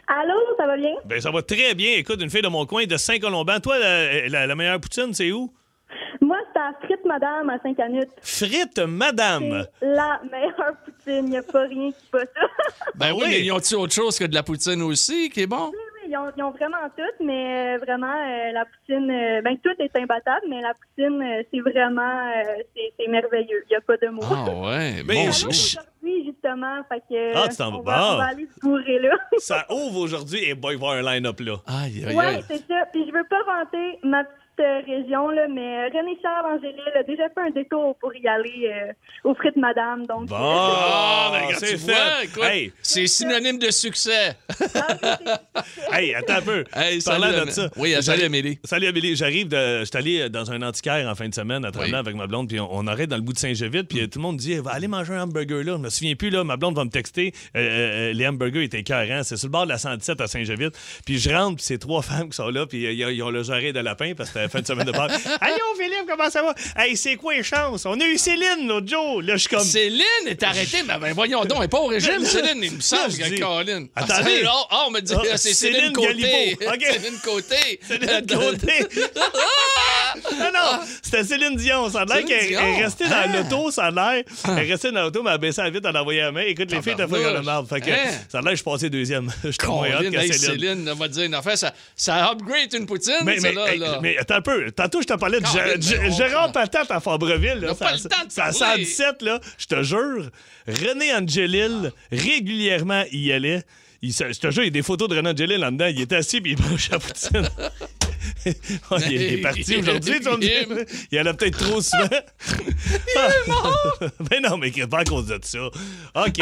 Allô, 0.07 0.33
ça 0.57 0.65
va 0.67 0.77
bien? 0.77 0.93
Ben, 1.05 1.19
ça 1.19 1.31
va 1.31 1.41
très 1.41 1.73
bien. 1.75 1.93
Écoute, 1.97 2.21
une 2.21 2.29
fille 2.29 2.41
de 2.41 2.47
mon 2.47 2.65
coin 2.65 2.85
de 2.85 2.95
Saint-Colomban. 2.97 3.59
Toi, 3.59 3.77
la, 3.79 4.29
la- 4.29 4.47
la 4.47 4.55
meilleure 4.55 4.79
poutine, 4.79 5.13
c'est 5.13 5.31
où? 5.31 5.51
Moi, 6.21 6.37
c'est 6.53 6.59
à 6.59 6.71
Frites 6.83 7.05
Madame 7.05 7.49
à 7.49 7.59
Saint-Canute. 7.61 8.09
Frites 8.21 8.79
Madame. 8.79 9.65
La 9.81 10.19
meilleure 10.31 10.75
poutine. 10.83 11.25
Il 11.25 11.29
n'y 11.31 11.37
a 11.37 11.43
pas 11.43 11.61
rien 11.63 11.91
qui 11.91 12.05
bat 12.11 12.19
ça. 12.19 12.47
Ben 12.95 13.11
oui, 13.13 13.19
oui. 13.23 13.27
mais 13.29 13.41
ils 13.41 13.51
ont-tu 13.51 13.75
autre 13.75 13.93
chose 13.93 14.17
que 14.17 14.25
de 14.25 14.33
la 14.33 14.43
poutine 14.43 14.81
aussi 14.81 15.29
qui 15.29 15.41
est 15.41 15.47
bon? 15.47 15.71
Ils 16.09 16.17
ont, 16.17 16.31
ils 16.37 16.43
ont 16.43 16.51
vraiment 16.51 16.77
tout, 16.95 17.23
mais 17.25 17.75
euh, 17.75 17.77
vraiment, 17.79 18.07
euh, 18.13 18.51
la 18.53 18.65
poutine, 18.65 19.11
euh, 19.11 19.41
ben 19.41 19.57
tout 19.63 19.71
est 19.79 19.95
imbattable, 19.97 20.45
mais 20.49 20.61
la 20.61 20.73
poutine, 20.73 21.21
euh, 21.21 21.43
c'est 21.53 21.59
vraiment, 21.59 22.01
euh, 22.29 22.63
c'est 22.75 22.93
c'est 22.99 23.07
merveilleux. 23.07 23.63
Il 23.65 23.69
n'y 23.71 23.75
a 23.75 23.81
pas 23.81 23.97
de 23.97 24.07
mots. 24.07 24.21
Ah 24.29 24.45
ouais, 24.49 25.03
Mais 25.05 25.25
bon 25.25 25.31
je-. 25.31 25.47
Aujourd'hui, 25.47 26.25
justement, 26.25 26.81
fait 26.89 27.01
que, 27.09 27.35
Ah, 27.35 27.47
tu 27.49 27.57
t'en 27.57 27.71
vas. 27.71 27.77
on, 27.79 27.81
va, 27.83 28.13
on 28.13 28.17
va 28.17 28.25
aller 28.27 28.47
se 28.55 28.59
bourrer 28.61 28.99
là. 28.99 29.15
Ça 29.37 29.65
ouvre 29.69 29.99
aujourd'hui 29.99 30.43
et 30.49 30.53
boy, 30.55 30.75
il 30.75 30.79
va 30.79 30.87
y 30.87 30.91
avoir 30.99 31.05
un 31.11 31.13
line-up 31.15 31.39
là. 31.41 31.55
Aïe, 31.67 32.05
aïe, 32.05 32.15
ouais, 32.15 32.25
aïe. 32.25 32.43
c'est 32.47 32.65
ça. 32.67 32.85
Puis 32.93 33.05
je 33.07 33.11
veux 33.13 33.25
pas 33.29 33.43
vanter 33.43 33.99
ma 34.03 34.23
petite 34.23 34.37
région, 34.85 35.29
là, 35.29 35.47
mais 35.53 35.61
euh, 35.61 35.89
René 35.93 36.17
Charles 36.21 36.55
Angélil 36.57 36.81
a 36.99 37.03
déjà 37.03 37.29
fait 37.29 37.41
un 37.47 37.51
détour 37.51 37.95
pour 37.99 38.13
y 38.15 38.27
aller 38.27 38.69
euh, 38.71 38.93
aux 39.29 39.35
frites 39.35 39.55
Madame, 39.57 40.05
donc... 40.05 40.25
Bon, 40.27 40.35
Ah, 40.39 41.31
ben, 41.31 41.55
c'est 41.57 41.73
tu 41.73 41.77
fait. 41.77 42.41
Hey, 42.41 42.71
c'est 42.81 43.07
synonyme 43.07 43.59
de 43.59 43.69
succès. 43.71 44.35
hey, 45.93 46.13
attends 46.15 46.35
un 46.35 46.41
peu. 46.41 46.63
Hey, 46.75 46.99
Parlant 47.01 47.31
salut, 47.31 47.45
de 47.45 47.51
ça. 47.51 47.69
Oui, 47.77 47.95
salut, 48.01 48.23
Amélie. 48.23 48.59
Salut 48.63 48.87
Amélie, 48.87 49.15
j'arrive 49.15 49.47
de. 49.47 49.79
Je 49.79 49.85
suis 49.85 49.97
allé 49.97 50.29
dans 50.29 50.51
un 50.51 50.61
antiquaire 50.61 51.07
en 51.09 51.15
fin 51.15 51.27
de 51.29 51.33
semaine 51.33 51.63
à 51.65 51.71
Tremblant 51.71 51.91
Oui. 51.93 51.99
avec 51.99 52.15
ma 52.15 52.27
blonde, 52.27 52.47
puis 52.47 52.59
on, 52.59 52.67
on 52.71 52.87
arrête 52.87 53.09
dans 53.09 53.15
le 53.15 53.21
bout 53.21 53.33
de 53.33 53.39
Saint-Gévite, 53.39 53.87
puis 53.87 54.01
euh, 54.01 54.07
tout 54.07 54.19
le 54.19 54.23
monde 54.23 54.37
dit 54.37 54.55
va 54.59 54.71
aller 54.71 54.87
manger 54.87 55.13
un 55.13 55.23
hamburger 55.23 55.63
là. 55.63 55.73
Je 55.77 55.81
me 55.81 55.89
souviens 55.89 56.15
plus, 56.15 56.29
là, 56.29 56.43
ma 56.43 56.57
blonde 56.57 56.75
va 56.75 56.83
me 56.85 56.89
texter. 56.89 57.33
euh, 57.55 57.59
euh, 57.59 58.13
les 58.13 58.27
hamburgers 58.27 58.63
étaient 58.63 58.79
écœurants. 58.79 59.23
C'est 59.23 59.37
sur 59.37 59.47
le 59.47 59.51
bord 59.51 59.63
de 59.65 59.69
la 59.69 59.77
117 59.77 60.21
à 60.21 60.27
Saint-Gévite. 60.27 60.77
Puis 61.05 61.19
je 61.19 61.29
rentre, 61.29 61.57
puis 61.57 61.65
c'est 61.65 61.77
trois 61.77 62.01
femmes 62.03 62.29
qui 62.29 62.35
sont 62.35 62.49
là, 62.49 62.65
puis 62.65 62.85
euh, 62.85 63.11
ils 63.11 63.23
ont 63.23 63.29
le 63.29 63.43
jarret 63.43 63.73
de 63.73 63.79
lapin 63.79 64.13
parce 64.15 64.29
que 64.31 64.46
la 64.47 64.49
fin 64.49 64.61
de 64.61 64.67
semaine 64.67 64.85
de 64.85 64.91
Pâques. 64.91 65.11
Allô 65.41 65.55
Philippe, 65.77 66.05
comment 66.09 66.29
ça 66.29 66.41
va? 66.41 66.53
Hey, 66.75 66.95
c'est 66.97 67.15
quoi 67.15 67.33
les 67.35 67.43
chances? 67.43 67.85
On 67.85 67.99
a 67.99 68.05
eu 68.05 68.17
Céline 68.17 68.67
l'autre 68.67 68.87
jour. 68.87 69.21
Là, 69.21 69.33
je 69.33 69.39
suis 69.41 69.49
comme. 69.49 69.59
Céline 69.65 70.01
est 70.25 70.41
arrêtée, 70.43 70.83
mais 70.87 70.97
ben, 70.99 71.13
voyons 71.13 71.41
donc, 71.45 71.57
elle 71.57 71.61
n'est 71.63 71.67
pas 71.67 71.79
au 71.79 71.87
régime, 71.87 72.19
Céline, 72.25 72.63
il 72.63 72.71
me 72.73 72.79
semble, 72.81 73.13
que 73.13 73.37
Caroline. 73.37 73.87
Ah, 73.95 74.03
Attendez. 74.03 74.39
c'est- 74.41 74.45
oh, 74.47 74.65
oh, 74.71 74.83
on 74.87 74.91
me 74.91 74.99
dit, 75.01 75.13
Ah, 75.15 75.37
c'est 75.37 75.53
Céline 75.53 75.77
Céline 75.77 75.93
Côté. 75.93 76.57
Céline 76.91 77.19
Côté. 77.23 77.79
Céline 77.87 78.25
Côté. 78.27 78.87
non, 80.39 80.51
non, 80.53 80.79
c'était 81.01 81.23
Céline 81.23 81.55
Dion. 81.55 81.89
Ça 81.89 82.01
a 82.01 82.05
l'air 82.05 82.25
qu'elle 82.25 82.53
est 82.53 82.83
restée 82.83 83.07
dans 83.07 83.15
Ah. 83.15 83.27
l'auto, 83.27 83.71
ça 83.71 83.85
a 83.85 83.91
l'air. 83.91 84.23
Elle 84.47 84.57
est 84.65 84.71
restée 84.71 84.91
dans 84.91 85.01
l'auto, 85.03 85.21
mais 85.23 85.29
elle 85.29 85.35
a 85.35 85.37
baissé 85.37 85.61
la 85.61 85.69
vitre, 85.69 85.87
elle 85.89 85.95
a 85.95 86.01
envoyé 86.01 86.21
la 86.21 86.31
main. 86.31 86.41
Écoute, 86.41 86.71
les 86.71 86.81
filles 86.81 86.93
étaient 86.93 87.03
Tabarnouche. 87.03 87.33
le 87.33 87.41
marbre. 87.41 87.69
Fait 87.69 87.81
que 87.81 87.91
Hein? 87.91 88.11
ça 88.29 88.39
a 88.39 88.41
l'air 88.41 88.51
que 88.51 88.57
je 88.57 88.61
suis 88.61 88.63
passé 88.71 88.89
deuxième. 88.89 89.31
Je 89.43 89.49
suis 89.51 89.67
moins 89.67 89.89
Colin, 89.91 90.11
que 90.11 90.19
Céline. 90.21 90.33
Céline, 90.37 90.89
on 90.91 90.95
va 90.95 91.07
dire 91.07 91.23
une 91.23 91.33
affaire, 91.33 91.57
ça, 91.57 91.73
ça 91.95 92.31
upgrade 92.31 92.73
une 92.73 92.85
poutine, 92.85 93.13
mais 94.01 94.17
attends 94.17 94.36
un 94.37 94.41
peu. 94.41 94.71
Tantôt, 94.71 95.01
je 95.01 95.07
te 95.07 95.13
parlais 95.13 95.39
de 95.39 95.45
mais 96.01 96.11
Gérard 96.11 96.51
Patate 96.51 96.89
à 96.91 96.99
Fabreville. 96.99 97.59
Là, 97.59 97.73
ça- 97.75 97.91
le 97.93 97.99
temps 98.09 98.25
de 98.25 98.31
ça- 98.31 98.43
parler. 98.43 98.85
117, 98.85 99.21
là, 99.21 99.39
je 99.57 99.65
te 99.65 99.83
jure. 99.83 100.29
René 100.67 101.13
Angelil, 101.13 101.91
régulièrement, 102.11 103.03
il 103.11 103.25
y 103.25 103.31
allait. 103.33 103.63
Il, 104.01 104.13
se- 104.13 104.31
je 104.31 104.39
te 104.39 104.51
jure, 104.51 104.61
il 104.63 104.67
y 104.67 104.69
a 104.69 104.71
des 104.71 104.83
photos 104.83 105.09
de 105.09 105.15
René 105.15 105.31
Angelil 105.31 105.57
là-dedans. 105.59 105.87
Il 105.87 106.01
était 106.01 106.17
assis 106.17 106.39
puis 106.39 106.53
il 106.57 106.61
mange 106.69 106.89
la 106.91 106.99
poutine. 106.99 107.49
Oh, 108.91 108.95
il, 109.05 109.13
est- 109.13 109.15
il 109.15 109.33
est 109.33 109.37
parti 109.41 109.77
aujourd'hui, 109.77 110.17
tu 110.19 110.23
vas 110.23 110.37
me 110.37 110.41
dire. 110.41 110.67
Il 111.11 111.17
y 111.17 111.21
en 111.21 111.25
a 111.25 111.33
peut-être 111.33 111.57
trop 111.57 111.81
souvent. 111.81 112.07
Il 112.09 113.19
est 113.19 113.47
mort! 113.47 113.97
ben 114.19 114.41
non, 114.43 114.57
mais 114.57 114.71
pas 114.71 114.99
à 114.99 115.03
cause 115.03 115.27
de 115.27 115.39
ça. 115.41 115.59
OK, 115.65 116.41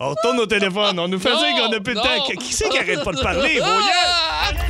on 0.00 0.08
retourne 0.10 0.38
au 0.40 0.46
téléphone. 0.46 0.98
On 0.98 1.08
nous 1.08 1.18
fait 1.20 1.30
dire 1.30 1.54
qu'on 1.56 1.72
a 1.72 1.80
plus 1.80 1.94
de 1.94 2.00
temps. 2.00 2.26
Qui 2.40 2.52
c'est 2.52 2.68
qui 2.68 2.78
arrête 2.78 3.02
pas 3.04 3.12
de 3.12 3.20
parler? 3.20 3.58
Voyons! 3.58 4.69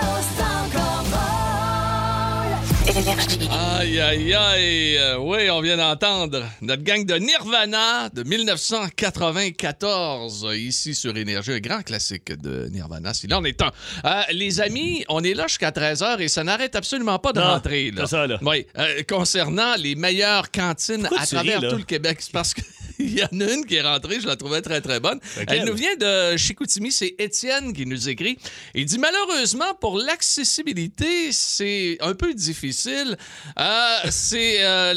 Énergie. 2.87 3.47
Aïe, 3.51 3.99
aïe, 3.99 4.33
aïe. 4.33 4.99
Oui, 5.19 5.49
on 5.49 5.61
vient 5.61 5.77
d'entendre 5.77 6.43
notre 6.61 6.83
gang 6.83 7.05
de 7.05 7.15
Nirvana 7.15 8.09
de 8.09 8.23
1994 8.23 10.45
euh, 10.45 10.57
ici 10.57 10.95
sur 10.95 11.15
Énergie, 11.15 11.53
un 11.53 11.59
grand 11.59 11.81
classique 11.83 12.31
de 12.41 12.67
Nirvana. 12.71 13.13
Si 13.13 13.27
là, 13.27 13.39
on 13.39 13.45
est 13.45 13.61
un. 13.61 13.71
Euh, 14.05 14.21
les 14.31 14.61
amis, 14.61 15.05
on 15.09 15.23
est 15.23 15.33
là 15.33 15.47
jusqu'à 15.47 15.71
13h 15.71 16.19
et 16.19 16.27
ça 16.27 16.43
n'arrête 16.43 16.75
absolument 16.75 17.19
pas 17.19 17.33
de 17.33 17.39
Non, 17.39 17.47
rentrer. 17.47 17.91
Là. 17.91 18.03
c'est 18.05 18.11
ça, 18.15 18.27
là. 18.27 18.39
Oui, 18.41 18.65
euh, 18.77 19.01
concernant 19.07 19.75
les 19.77 19.95
meilleures 19.95 20.51
cantines 20.51 21.01
Pourquoi 21.03 21.21
à 21.21 21.25
travers 21.27 21.61
ris, 21.61 21.69
tout 21.69 21.77
le 21.77 21.83
Québec. 21.83 22.17
C'est 22.19 22.33
parce 22.33 22.53
qu'il 23.07 23.19
y 23.19 23.23
en 23.23 23.47
a 23.47 23.53
une 23.53 23.65
qui 23.65 23.75
est 23.75 23.81
rentrée, 23.81 24.19
je 24.19 24.27
la 24.27 24.35
trouvais 24.35 24.61
très, 24.61 24.81
très 24.81 24.99
bonne. 24.99 25.19
Laquelle? 25.37 25.59
Elle 25.59 25.65
nous 25.65 25.73
vient 25.73 25.95
de 25.95 26.37
Chicoutimi, 26.37 26.91
c'est 26.91 27.15
Étienne 27.17 27.73
qui 27.73 27.85
nous 27.85 28.09
écrit. 28.09 28.37
Il 28.75 28.85
dit 28.85 28.99
malheureusement, 28.99 29.73
pour 29.79 29.97
l'accessibilité, 29.97 31.31
c'est 31.31 31.97
un 32.01 32.13
peu 32.13 32.33
difficile. 32.33 33.17
Euh, 33.59 33.97
c'est 34.09 34.63
euh, 34.63 34.93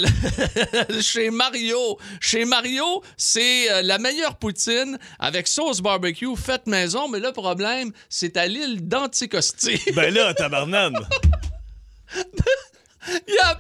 chez 1.01 1.31
Mario. 1.31 1.99
Chez 2.21 2.45
Mario, 2.45 3.03
c'est 3.17 3.71
euh, 3.71 3.83
la 3.83 3.99
meilleure 3.99 4.37
poutine 4.37 4.99
avec 5.19 5.49
sauce 5.49 5.81
barbecue 5.81 6.37
faite 6.37 6.67
maison, 6.67 7.09
mais 7.09 7.21
le 7.21 7.33
problème, 7.33 7.93
c'est 8.09 8.37
à 8.37 8.47
l'île 8.47 8.87
d'Anticosti. 8.87 9.81
Ben 9.95 10.13
là, 10.13 10.35
tabarnane. 10.35 10.95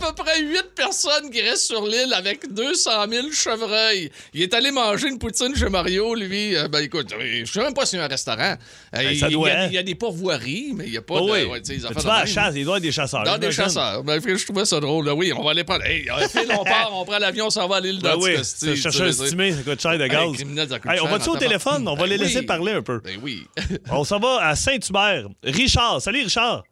Il 0.04 0.06
y 0.06 0.08
a 0.08 0.10
à 0.10 0.12
peu 0.12 0.22
près 0.22 0.40
8 0.42 0.74
personnes 0.76 1.30
qui 1.30 1.40
restent 1.40 1.66
sur 1.68 1.86
l'île 1.86 2.12
avec 2.14 2.52
200 2.52 2.90
000 3.08 3.26
chevreuils. 3.32 4.10
Il 4.34 4.42
est 4.42 4.52
allé 4.52 4.70
manger 4.70 5.08
une 5.08 5.18
poutine 5.18 5.56
chez 5.56 5.70
Mario, 5.70 6.14
lui. 6.14 6.54
Euh, 6.56 6.68
ben 6.68 6.80
écoute, 6.80 7.06
euh, 7.18 7.40
je 7.44 7.50
sais 7.50 7.62
même 7.62 7.72
pas 7.72 7.86
si 7.86 7.92
c'est 7.96 8.02
un 8.02 8.06
restaurant. 8.06 8.42
Euh, 8.52 8.56
Ben, 8.92 9.10
il, 9.12 9.18
ça 9.18 9.30
doit, 9.30 9.48
il 9.48 9.52
y 9.52 9.56
a, 9.56 9.60
hein? 9.62 9.66
il 9.68 9.72
y 9.74 9.78
a 9.78 9.82
des 9.82 9.94
pourvoiries, 9.94 10.72
mais 10.76 10.84
il 10.84 10.90
n'y 10.90 10.96
a 10.98 11.02
pas 11.02 11.14
Oh 11.14 11.26
de... 11.26 11.32
oui. 11.32 11.44
ouais, 11.44 11.62
tu 11.62 11.74
vas 11.78 11.88
à 12.16 12.20
la 12.20 12.26
chasse, 12.26 12.54
il 12.54 12.64
doit 12.64 12.74
y 12.74 12.76
avoir 12.76 12.80
des 12.82 12.92
chasseurs. 12.92 13.24
Dans 13.24 13.38
des 13.38 13.50
chasseurs. 13.50 14.04
Ben, 14.04 14.20
je 14.22 14.44
trouvais 14.44 14.66
ça 14.66 14.78
drôle. 14.78 15.06
là. 15.06 15.14
Oui, 15.14 15.32
on 15.32 15.42
va 15.42 15.52
aller 15.52 15.64
prendre. 15.64 15.84
Hey, 15.86 16.06
euh, 16.10 16.28
Phil, 16.28 16.48
on 16.50 16.64
part, 16.64 16.90
on 16.92 17.04
prend 17.06 17.18
l'avion, 17.18 17.46
on 17.46 17.50
s'en 17.50 17.66
va 17.66 17.76
à 17.76 17.80
l'île 17.80 18.00
Ben 18.02 18.14
oui, 18.16 18.32
d'Anticosti. 18.32 18.56
c'est 18.66 18.76
chercher 18.76 19.02
un 19.04 19.06
estimé, 19.08 19.52
ça 19.52 19.62
coûte 19.62 19.80
cher 19.80 19.96
de 19.98 20.02
Hey, 20.04 20.10
gaz. 20.10 20.32
criminel, 20.34 20.68
ça 20.68 20.78
coûte 20.80 20.90
Hey, 20.90 21.00
on 21.00 21.06
va-tu 21.06 21.30
au 21.30 21.36
téléphone? 21.38 21.88
On 21.88 21.94
va 21.94 22.06
les 22.06 22.18
Ben 22.18 22.24
laisser 22.24 22.42
parler 22.42 22.72
un 22.72 22.82
peu. 22.82 22.98
Ben 22.98 23.18
oui. 23.22 23.46
On 23.90 24.04
s'en 24.04 24.18
va 24.18 24.46
à 24.48 24.54
Saint-Hubert. 24.54 25.28
Richard. 25.42 26.02
Salut, 26.02 26.24
Richard. 26.24 26.64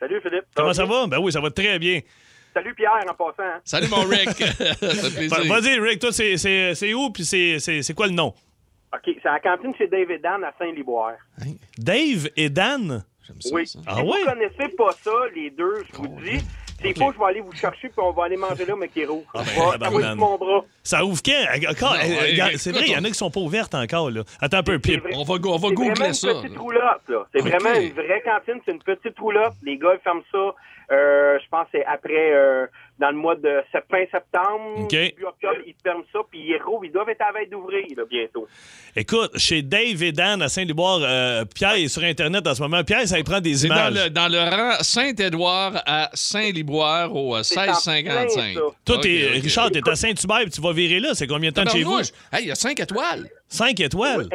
Salut 0.00 0.20
Philippe. 0.20 0.44
Comment 0.56 0.74
ça 0.74 0.84
va? 0.84 1.06
Ben 1.06 1.18
oui, 1.20 1.30
ça 1.30 1.40
va 1.40 1.50
très 1.50 1.78
bien. 1.78 2.00
Salut 2.54 2.74
Pierre 2.74 2.92
en 3.08 3.14
passant. 3.14 3.42
hein. 3.42 3.60
Salut, 3.64 3.88
mon 3.88 4.02
Rick. 4.02 4.28
Vas-y, 5.48 5.78
Rick, 5.80 5.98
toi, 5.98 6.12
c'est- 6.12 6.36
c'est 6.36 6.74
c'est 6.74 6.94
où? 6.94 7.10
Puis 7.10 7.24
c'est- 7.24 7.58
c'est 7.58 7.82
c'est 7.82 7.94
quoi 7.94 8.06
le 8.06 8.12
nom? 8.12 8.28
OK, 8.94 9.00
c'est 9.22 9.28
à 9.28 9.32
la 9.32 9.40
cantine 9.40 9.74
chez 9.76 9.88
David 9.88 10.22
Dan 10.22 10.44
à 10.44 10.52
Saint-Liboire. 10.58 11.14
Dave 11.78 12.28
et 12.36 12.48
Dan? 12.48 13.04
J'aime 13.26 13.40
ça, 13.40 13.54
Oui. 13.54 13.66
ça. 13.66 13.78
Ah 13.86 13.96
si 13.96 14.02
oui? 14.02 14.18
vous 14.24 14.30
connaissez 14.30 14.76
pas 14.76 14.92
ça, 14.92 15.10
les 15.34 15.50
deux, 15.50 15.82
je 15.92 15.96
vous 15.98 16.20
dis, 16.22 16.44
c'est 16.80 16.92
pas 16.96 17.06
je 17.12 17.18
vais 17.18 17.24
aller 17.24 17.40
vous 17.40 17.52
chercher 17.52 17.88
puis 17.88 17.96
on 17.98 18.12
va 18.12 18.24
aller 18.26 18.36
manger 18.36 18.66
là, 18.66 18.74
mais 18.78 18.86
qui 18.88 19.00
est 19.00 19.06
rouge. 19.06 19.24
Ah 19.34 19.40
ben, 19.80 19.86
envoyer 19.88 20.14
mon 20.14 20.36
bras. 20.36 20.64
Ça 20.82 21.04
ouvre 21.04 21.20
quand? 21.24 21.32
Encore, 21.70 21.94
Non, 21.94 22.00
ouais, 22.02 22.30
regarde, 22.32 22.50
écoute, 22.50 22.60
c'est 22.62 22.70
vrai, 22.72 22.82
il 22.86 22.92
y 22.92 22.96
en 22.96 23.02
a 23.04 23.08
qui 23.08 23.14
sont 23.14 23.30
pas 23.30 23.40
ouvertes 23.40 23.74
encore. 23.74 24.10
Là. 24.10 24.22
Attends 24.40 24.58
un 24.58 24.62
peu, 24.62 24.74
C'est 24.74 24.78
Pip. 24.92 25.02
vrai. 25.02 25.12
On 25.16 25.24
va, 25.24 25.38
go- 25.38 25.54
on 25.54 25.56
va 25.56 25.68
C'est 25.68 25.74
googler 25.74 25.94
vraiment 25.94 26.12
ça. 26.12 26.30
une 26.30 26.40
petite 26.42 26.54
là. 26.54 26.60
roulotte, 26.60 27.02
là. 27.08 27.26
C'est 27.34 27.40
vraiment 27.40 27.74
une 27.80 27.92
vraie 27.94 28.22
cantine, 28.22 28.60
c'est 28.64 28.72
une 28.72 28.82
petite 28.82 29.18
roulotte. 29.18 29.54
Les 29.62 29.78
gars, 29.78 29.94
ils 29.94 30.00
ferment 30.04 30.22
ça, 30.30 30.54
euh, 30.92 31.38
je 31.42 31.48
pense, 31.50 31.64
que 31.64 31.78
c'est 31.78 31.84
après, 31.86 32.32
euh, 32.34 32.66
dans 32.98 33.10
le 33.10 33.16
mois 33.16 33.34
de 33.36 33.62
fin 33.72 34.04
septembre, 34.10 34.86
début 34.88 35.24
octobre, 35.24 35.56
ils 35.66 35.74
ferment 35.82 36.04
ça, 36.12 36.20
puis 36.30 36.40
ils 36.40 36.62
rouvrent. 36.62 36.84
Ils 36.84 36.92
doivent 36.92 37.08
être 37.08 37.20
à 37.22 37.32
la 37.32 37.40
veille 37.40 37.48
d'ouvrir, 37.48 37.84
là, 37.96 38.04
bientôt. 38.08 38.46
Écoute, 38.94 39.36
chez 39.38 39.62
Dave 39.62 40.02
et 40.02 40.12
Dan 40.12 40.42
à 40.42 40.48
Saint-Liboire, 40.48 41.00
euh, 41.02 41.44
Pierre 41.52 41.74
est 41.74 41.88
sur 41.88 42.02
Internet 42.04 42.46
en 42.46 42.54
ce 42.54 42.62
moment. 42.62 42.84
Pierre, 42.84 43.06
ça 43.08 43.16
lui 43.16 43.24
prend 43.24 43.40
des 43.40 43.54
dans 43.66 43.74
images. 43.74 44.04
le, 44.04 44.10
dans 44.10 44.28
le 44.28 44.38
rang 44.38 44.72
Saint-Édouard 44.80 45.82
à 45.86 46.10
Saint-Liboire 46.12 47.14
au 47.14 47.36
euh, 47.36 47.42
C'est 47.42 47.58
en 47.58 47.62
1655. 47.62 48.04
plein, 48.04 48.28
ça. 48.28 48.60
Toi, 48.84 48.96
Ok, 48.96 49.02
t'es- 49.02 49.26
ok. 49.36 49.42
Richard, 49.42 49.70
t'es 49.70 49.80
à 49.88 49.94
Saint-Hubert 49.96 50.40
puis 50.42 50.50
tu 50.50 50.60
vas 50.60 50.72
virer 50.72 51.00
là. 51.00 51.14
C'est 51.14 51.26
combien 51.26 51.50
de 51.50 51.54
temps 51.54 51.64
de 51.64 51.70
chez 51.70 51.82
vous? 51.82 51.98
Hey, 52.32 52.42
il 52.42 52.46
y 52.46 52.50
a 52.50 52.54
5 52.54 52.78
étoiles. 52.78 53.28
Cinq 53.48 53.78
étoiles? 53.80 54.28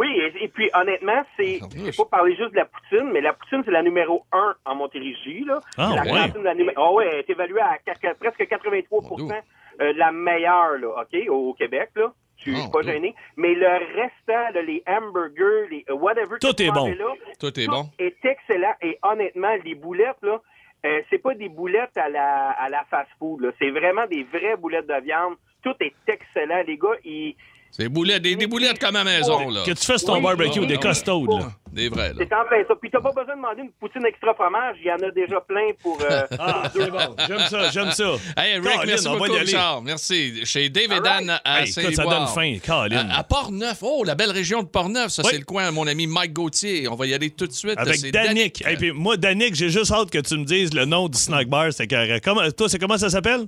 Oui, 0.00 0.08
et, 0.18 0.44
et 0.44 0.48
puis 0.48 0.70
honnêtement, 0.72 1.22
c'est 1.36 1.60
faut 1.92 2.06
pas 2.06 2.16
parler 2.16 2.34
juste 2.34 2.52
de 2.52 2.56
la 2.56 2.64
poutine, 2.64 3.10
mais 3.12 3.20
la 3.20 3.34
poutine, 3.34 3.60
c'est 3.66 3.70
la 3.70 3.82
numéro 3.82 4.24
un 4.32 4.54
en 4.64 4.74
Montérégie. 4.74 5.44
Là. 5.44 5.60
Ah, 5.76 5.92
la 5.94 6.02
ouais. 6.10 6.18
cantine 6.20 6.42
la 6.42 6.54
Ah 6.76 6.92
ouais, 6.92 7.06
elle 7.12 7.18
est 7.18 7.28
évaluée 7.28 7.60
à 7.60 7.76
presque 8.18 8.48
83 8.48 9.02
Mon 9.02 9.16
Dieu. 9.16 9.34
euh, 9.82 9.92
la 9.96 10.10
meilleure 10.10 10.78
là, 10.78 11.02
OK, 11.02 11.28
au, 11.28 11.52
Québec. 11.52 11.90
Là. 11.96 12.14
Je 12.38 12.42
suis 12.44 12.52
Mon 12.52 12.70
pas 12.70 12.80
gêné. 12.80 13.14
Mais 13.36 13.54
le 13.54 13.68
restant, 13.68 14.54
là, 14.54 14.62
les 14.62 14.82
hamburgers, 14.86 15.68
les 15.70 15.84
euh, 15.90 15.94
whatever 15.94 16.38
Tout 16.40 16.62
est 16.62 16.70
bon. 16.70 16.88
Là, 16.88 17.12
Tout 17.38 17.60
est 17.60 17.66
bon. 17.66 17.84
est 17.98 18.24
excellent. 18.24 18.72
Et 18.80 18.98
honnêtement, 19.02 19.54
les 19.62 19.74
boulettes, 19.74 20.22
là, 20.22 20.40
euh, 20.86 21.02
c'est 21.10 21.18
pas 21.18 21.34
des 21.34 21.50
boulettes 21.50 21.98
à 21.98 22.08
la, 22.08 22.52
à 22.52 22.70
la 22.70 22.84
fast-food. 22.84 23.42
là. 23.42 23.50
C'est 23.58 23.70
vraiment 23.70 24.06
des 24.06 24.22
vraies 24.22 24.56
boulettes 24.56 24.86
de 24.86 24.98
viande. 25.02 25.34
Tout 25.62 25.74
est 25.80 25.92
excellent. 26.06 26.62
Les 26.66 26.78
gars, 26.78 26.96
ils... 27.04 27.36
C'est 27.72 27.88
boulettes, 27.88 28.22
des, 28.22 28.34
des 28.36 28.46
boulettes 28.46 28.78
comme 28.78 28.96
à 28.96 29.04
la 29.04 29.18
maison, 29.18 29.48
là. 29.48 29.62
Que 29.64 29.70
tu 29.72 29.84
fasses 29.86 30.04
ton 30.04 30.16
Oui. 30.16 30.22
barbecue, 30.22 30.66
des 30.66 30.74
ah, 30.74 30.78
costaudes. 30.78 31.30
là. 31.30 31.52
Des 31.72 31.88
vrais, 31.88 32.08
là. 32.08 32.14
C'est 32.18 32.32
en 32.34 32.44
plein 32.48 32.64
ça. 32.66 32.74
Puis 32.80 32.90
t'as 32.90 33.00
pas 33.00 33.10
besoin 33.10 33.34
de 33.36 33.40
demander 33.40 33.62
une 33.62 33.70
poutine 33.78 34.04
extra 34.04 34.34
fromage. 34.34 34.76
Il 34.80 34.86
y 34.88 34.90
en 34.92 34.96
a 34.96 35.10
déjà 35.12 35.40
plein 35.40 35.68
pour... 35.80 35.98
euh, 36.02 36.22
Ah, 36.38 36.64
c'est 36.74 36.90
bon. 36.90 36.98
J'aime 37.28 37.38
ça, 37.48 37.70
j'aime 37.70 37.90
ça. 37.92 38.10
Hey, 38.36 38.54
Rick, 38.54 38.64
Colin, 38.64 38.84
merci 38.86 39.06
on 39.08 39.12
va 39.12 39.18
beaucoup, 39.18 39.30
y 39.30 39.36
aller. 39.36 39.44
Richard. 39.46 39.82
Merci. 39.82 40.44
Chez 40.44 40.68
David 40.68 41.00
Dan 41.02 41.28
right. 41.30 41.40
à 41.44 41.60
Hey, 41.62 41.70
écoute, 41.70 41.94
ça 41.94 42.04
donne 42.04 42.26
faim, 42.26 42.56
Colin. 42.66 43.08
À, 43.08 43.20
à 43.20 43.22
Port-Neuf. 43.22 43.78
Oh, 43.82 44.02
la 44.04 44.16
belle 44.16 44.32
région 44.32 44.62
de 44.64 44.68
Port-Neuf. 44.68 45.10
Ça, 45.12 45.22
Oui. 45.24 45.28
c'est 45.30 45.38
le 45.38 45.44
coin 45.44 45.66
à 45.66 45.70
mon 45.70 45.86
ami 45.86 46.08
Mike 46.08 46.32
Gauthier. 46.32 46.88
On 46.88 46.96
va 46.96 47.06
y 47.06 47.14
aller 47.14 47.30
tout 47.30 47.46
de 47.46 47.52
suite. 47.52 47.78
Avec 47.78 48.00
Danick. 48.10 48.64
Et 48.68 48.76
puis 48.76 48.90
moi, 48.90 49.16
Danick, 49.16 49.54
j'ai 49.54 49.68
juste 49.70 49.92
hâte 49.92 50.10
que 50.10 50.18
tu 50.18 50.36
me 50.36 50.44
dises 50.44 50.74
le 50.74 50.86
nom 50.86 51.08
du 51.08 51.16
snack 51.18 51.46
bar. 51.48 51.72
C'est 51.72 51.86
carré. 51.86 52.20
Comment, 52.22 52.50
toi, 52.50 52.68
c'est 52.68 52.80
comment 52.80 52.98
ça 52.98 53.10
s'appelle? 53.10 53.46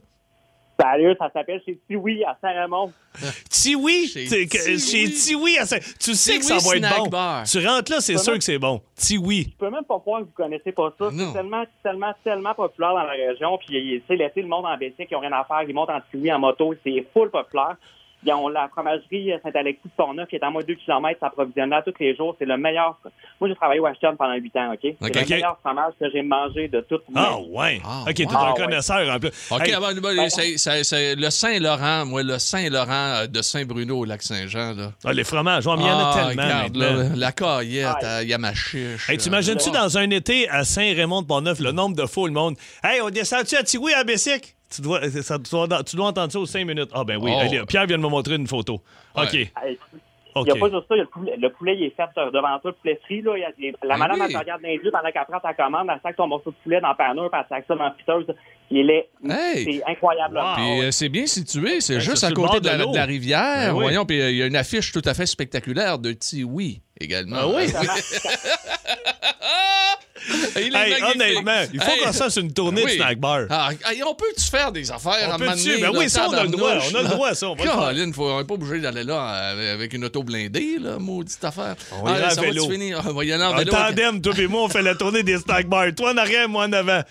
Sérieux, 0.82 1.14
ça 1.18 1.30
s'appelle 1.32 1.60
chez 1.64 1.78
Tiwi 1.88 2.24
à 2.24 2.36
Saint-Raymond. 2.40 2.92
Tiwi? 3.50 4.08
Chez 4.08 4.24
Tiwi. 4.26 4.78
Chez 4.80 5.10
Tiwi. 5.10 5.58
à 5.58 5.66
Saint- 5.66 5.78
Tu 6.00 6.14
sais 6.14 6.38
que 6.38 6.44
ça 6.44 6.58
va 6.58 6.76
être 6.76 7.10
bon. 7.10 7.42
Tu 7.50 7.66
rentres 7.66 7.92
là, 7.92 8.00
c'est 8.00 8.18
sûr 8.18 8.34
que 8.34 8.44
c'est 8.44 8.58
bon. 8.58 8.80
Tiwi. 8.96 9.50
Je 9.52 9.56
peux 9.56 9.70
même 9.70 9.84
pas 9.84 9.98
croire 10.00 10.20
que 10.20 10.26
vous 10.26 10.32
connaissez 10.34 10.72
pas 10.72 10.92
ça. 10.98 11.10
C'est 11.10 11.32
tellement, 11.32 11.64
tellement, 11.82 12.12
tellement 12.24 12.54
populaire 12.54 12.90
dans 12.94 13.02
la 13.04 13.12
région. 13.12 13.58
Puis, 13.58 13.68
tu 13.68 14.02
sais, 14.08 14.16
laisser 14.16 14.42
le 14.42 14.48
monde 14.48 14.66
en 14.66 14.76
bicycle, 14.76 15.06
ils 15.10 15.16
ont 15.16 15.20
rien 15.20 15.32
à 15.32 15.44
faire. 15.44 15.62
Ils 15.68 15.74
montent 15.74 15.90
en 15.90 16.00
Tiwi, 16.10 16.32
en 16.32 16.38
moto. 16.38 16.74
C'est 16.84 17.06
full 17.12 17.30
populaire. 17.30 17.76
Ils 18.24 18.32
ont 18.32 18.48
la 18.48 18.68
fromagerie 18.68 19.32
Saint-Alexis 19.42 19.80
de 19.84 19.90
Portneuf 19.96 20.28
qui 20.28 20.36
est 20.36 20.44
à 20.44 20.50
moins 20.50 20.62
de 20.62 20.66
2 20.68 20.74
km, 20.74 21.18
s'approvisionne 21.20 21.70
là 21.70 21.82
tous 21.84 21.92
les 21.98 22.14
jours. 22.14 22.36
C'est 22.38 22.44
le 22.44 22.56
meilleur. 22.56 22.96
Moi, 23.40 23.48
j'ai 23.48 23.56
travaillé 23.56 23.80
au 23.80 23.86
Ashton 23.86 24.14
pendant 24.16 24.34
8 24.34 24.56
ans, 24.56 24.72
OK? 24.74 24.78
C'est 25.00 25.14
le 25.14 25.28
meilleur 25.28 25.58
fromage 25.60 25.92
que 25.98 26.06
j'ai 26.12 26.22
mangé 26.22 26.68
de 26.68 26.80
toute 26.82 27.02
ma 27.10 27.22
Ah, 27.22 27.38
ouais. 27.40 27.80
Ah, 27.84 28.02
OK, 28.08 28.14
t'es 28.14 28.26
ouais. 28.26 28.32
un 28.32 28.36
Ah, 28.38 28.52
ouais. 28.52 28.60
connaisseur 28.60 29.14
en 29.14 29.18
plus. 29.18 29.30
OK, 29.50 29.60
Hey, 29.66 29.74
avant, 29.74 29.88
c'est- 30.28 31.14
le 31.16 31.30
Saint-Laurent, 31.30 32.06
moi, 32.06 32.22
le 32.22 32.38
Saint-Laurent 32.38 33.22
euh, 33.22 33.26
de 33.26 33.42
Saint-Bruno 33.42 33.98
au 33.98 34.04
Lac-Saint-Jean, 34.04 34.74
là. 34.76 34.92
ah, 35.04 35.12
les 35.12 35.24
fromages, 35.24 35.66
oh, 35.66 35.74
mais 35.76 35.82
il 35.82 35.86
y 35.88 35.90
en 35.90 35.98
a 35.98 36.12
Ah, 36.14 36.26
tellement 36.28 36.42
regarde, 36.44 36.76
là, 36.76 36.92
la 37.16 37.32
caillette, 37.32 37.86
Ah. 38.02 38.18
euh, 38.18 38.20
il 38.22 38.28
y 38.28 38.34
a 38.34 38.38
ma 38.38 38.54
chiche. 38.54 39.08
Hey, 39.10 39.18
t'imagines-tu 39.18 39.70
euh, 39.70 39.72
dans 39.72 39.98
un 39.98 40.08
été 40.10 40.48
à 40.48 40.64
Saint-Raymond-de-Port-Neuf 40.64 41.58
le 41.60 41.72
nombre 41.72 41.96
de 41.96 42.06
fois 42.06 42.24
où 42.24 42.26
le 42.26 42.32
monde? 42.32 42.54
Hey, 42.84 43.00
on 43.00 43.10
descend-tu 43.10 43.56
à 43.56 43.62
Tiwi 43.62 43.92
à 43.94 44.04
Bessic? 44.04 44.54
Tu 44.74 44.82
dois, 44.82 45.00
ça- 45.10 45.38
tu, 45.38 45.50
dois, 45.50 45.82
tu 45.84 45.96
dois 45.96 46.06
entendre 46.06 46.32
ça 46.32 46.38
aux 46.40 46.46
cinq 46.46 46.66
minutes. 46.66 46.90
Ah, 46.94 47.04
ben 47.04 47.18
oui. 47.20 47.30
Oh. 47.34 47.38
Allez, 47.40 47.62
Pierre 47.66 47.86
vient 47.86 47.98
de 47.98 48.02
me 48.02 48.08
montrer 48.08 48.36
une 48.36 48.46
photo. 48.46 48.80
OK. 49.16 49.34
Hey. 49.34 49.50
Il 50.34 50.44
n'y 50.44 50.50
a 50.50 50.54
pas 50.56 50.70
juste 50.70 50.88
ça, 50.88 50.94
il 50.94 50.96
y 50.96 51.00
a 51.00 51.02
le 51.02 51.08
poulet, 51.10 51.36
le 51.36 51.50
poulet 51.50 51.76
il 51.76 51.82
est 51.84 51.90
fait 51.94 52.08
sur- 52.14 52.32
devant 52.32 52.58
toi, 52.60 52.70
le 52.70 52.72
poulet 52.72 52.98
frit. 53.04 53.20
Là, 53.20 53.36
il 53.36 53.40
y 53.40 53.44
a- 53.44 53.50
il 53.58 53.64
y 53.66 53.68
a- 53.68 53.72
la 53.86 53.94
Ah 53.96 53.98
madame, 53.98 54.16
oui. 54.18 54.26
elle 54.28 54.32
te 54.32 54.38
regarde 54.38 54.62
dans 54.62 54.68
les 54.68 54.76
yeux 54.76 54.90
pendant 54.90 55.10
qu'elle 55.12 55.24
prend 55.28 55.40
ta 55.40 55.52
commande, 55.52 55.88
elle 55.92 56.00
sac 56.02 56.16
ton 56.16 56.26
morceau 56.26 56.52
de 56.52 56.56
poulet 56.62 56.80
dans 56.80 56.88
le 56.88 56.96
panneau, 56.96 57.28
puis 57.28 57.38
elle 57.38 57.46
sac 57.54 57.64
ça 57.68 57.74
dans 57.74 57.84
la 57.84 57.90
friteuse. 57.90 58.34
Il 58.70 58.88
est, 58.88 59.10
Hey! 59.28 59.64
c'est 59.64 59.84
incroyable. 59.90 60.38
Wow. 60.38 60.54
Puis 60.56 60.80
euh, 60.84 60.90
c'est 60.90 61.10
bien 61.10 61.26
situé, 61.26 61.82
c'est 61.82 61.96
Ben, 61.96 62.00
juste 62.00 62.24
à 62.24 62.32
côté 62.32 62.60
de 62.60 62.66
la, 62.66 62.78
de 62.78 62.96
la 62.96 63.04
rivière. 63.04 63.72
Ben 63.72 63.72
oui. 63.74 63.82
Voyons, 63.82 64.06
puis 64.06 64.22
euh, 64.22 64.30
il 64.30 64.38
y 64.38 64.42
a 64.42 64.46
une 64.46 64.56
affiche 64.56 64.90
tout 64.92 65.02
à 65.04 65.12
fait 65.12 65.26
spectaculaire 65.26 65.98
de 65.98 66.12
Tiwi 66.12 66.80
également. 67.02 67.36
Ah 67.40 67.48
oui? 67.48 67.66
Il 70.56 70.74
est 70.76 70.78
Hey, 70.78 71.02
honnêtement, 71.02 71.62
il 71.72 71.80
faut 71.82 71.90
Hey. 71.90 72.00
qu'on 72.00 72.12
fasse 72.12 72.36
une 72.36 72.52
tournée 72.52 72.82
Oui. 72.84 72.92
de 72.92 72.96
snack 72.96 73.18
bar. 73.18 73.40
Ah, 73.50 73.70
on 74.06 74.14
peut-tu 74.14 74.44
faire 74.44 74.70
des 74.70 74.88
affaires 74.90 75.26
On 75.28 75.32
à 75.32 75.38
peut 75.38 75.46
Ben 75.46 75.90
oui, 75.96 76.08
ça, 76.08 76.28
on 76.28 76.32
a 76.32 76.44
le 76.44 76.48
droit. 76.50 76.74
On 76.92 76.94
a 76.94 77.02
le 77.02 77.08
droit, 77.08 77.34
ça. 77.34 77.48
On 77.48 77.54
va 77.54 77.64
le 77.64 77.70
faire. 77.70 77.78
Caroline, 77.78 78.14
faut, 78.14 78.30
on 78.30 78.38
n'est 78.38 78.44
pas 78.44 78.54
obligé 78.54 78.80
d'aller 78.80 79.02
là 79.02 79.52
euh, 79.54 79.74
avec 79.74 79.92
une 79.94 80.04
auto 80.04 80.22
blindée, 80.22 80.78
là, 80.80 80.98
maudite 80.98 81.42
affaire. 81.42 81.74
On 81.90 82.04
vélo. 82.04 82.68
va 82.68 83.24
y 83.24 83.32
aller 83.32 83.42
en 83.44 83.52
En 83.52 83.56
vélo. 83.56 83.72
tandem, 83.72 84.20
toi 84.20 84.32
et 84.38 84.46
moi, 84.46 84.62
on 84.62 84.68
fait 84.68 84.82
la 84.82 84.94
tournée 84.94 85.22
des 85.24 85.38
snack 85.38 85.66
bars. 85.66 85.86
Toi 85.96 86.12
en 86.12 86.16
arrière, 86.16 86.48
moi 86.48 86.66
en 86.66 86.72
avant. 86.72 87.02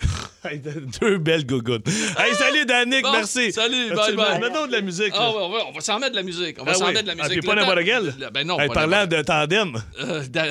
Hey, 0.42 0.58
Deux 0.58 1.18
belles 1.18 1.44
gougounes. 1.46 1.82
Hey, 2.18 2.34
salut, 2.34 2.64
Danick, 2.64 3.02
Bon, 3.02 3.12
merci. 3.12 3.52
salut, 3.52 3.90
bye, 3.94 4.14
de 4.16 4.72
la 4.72 4.80
musique. 4.80 5.12
Ah, 5.14 5.18
là? 5.24 5.30
ouais, 5.36 5.54
ouais, 5.54 5.60
on 5.68 5.72
va 5.72 5.80
s'en 5.82 5.98
mettre 5.98 6.12
de 6.12 6.16
la 6.16 6.22
musique. 6.22 6.56
On 6.58 6.64
va 6.64 6.72
Ah 6.72 6.74
s'en 6.76 6.86
oui. 6.86 6.94
mettre 6.94 7.02
de 7.02 7.08
la 7.08 7.14
Ah, 7.22 7.28
musique. 7.28 7.40
puis 7.40 7.46
pas 7.46 7.54
n'importe 7.54 7.84
quelle? 7.84 8.14
Le- 8.18 8.30
Ben 8.30 8.46
non, 8.46 8.58
Hey, 8.58 8.68
pas 8.68 8.74
parlant 8.74 9.06
de 9.06 9.20
tandem. 9.20 9.76
Euh, 10.00 10.24
Da- 10.30 10.46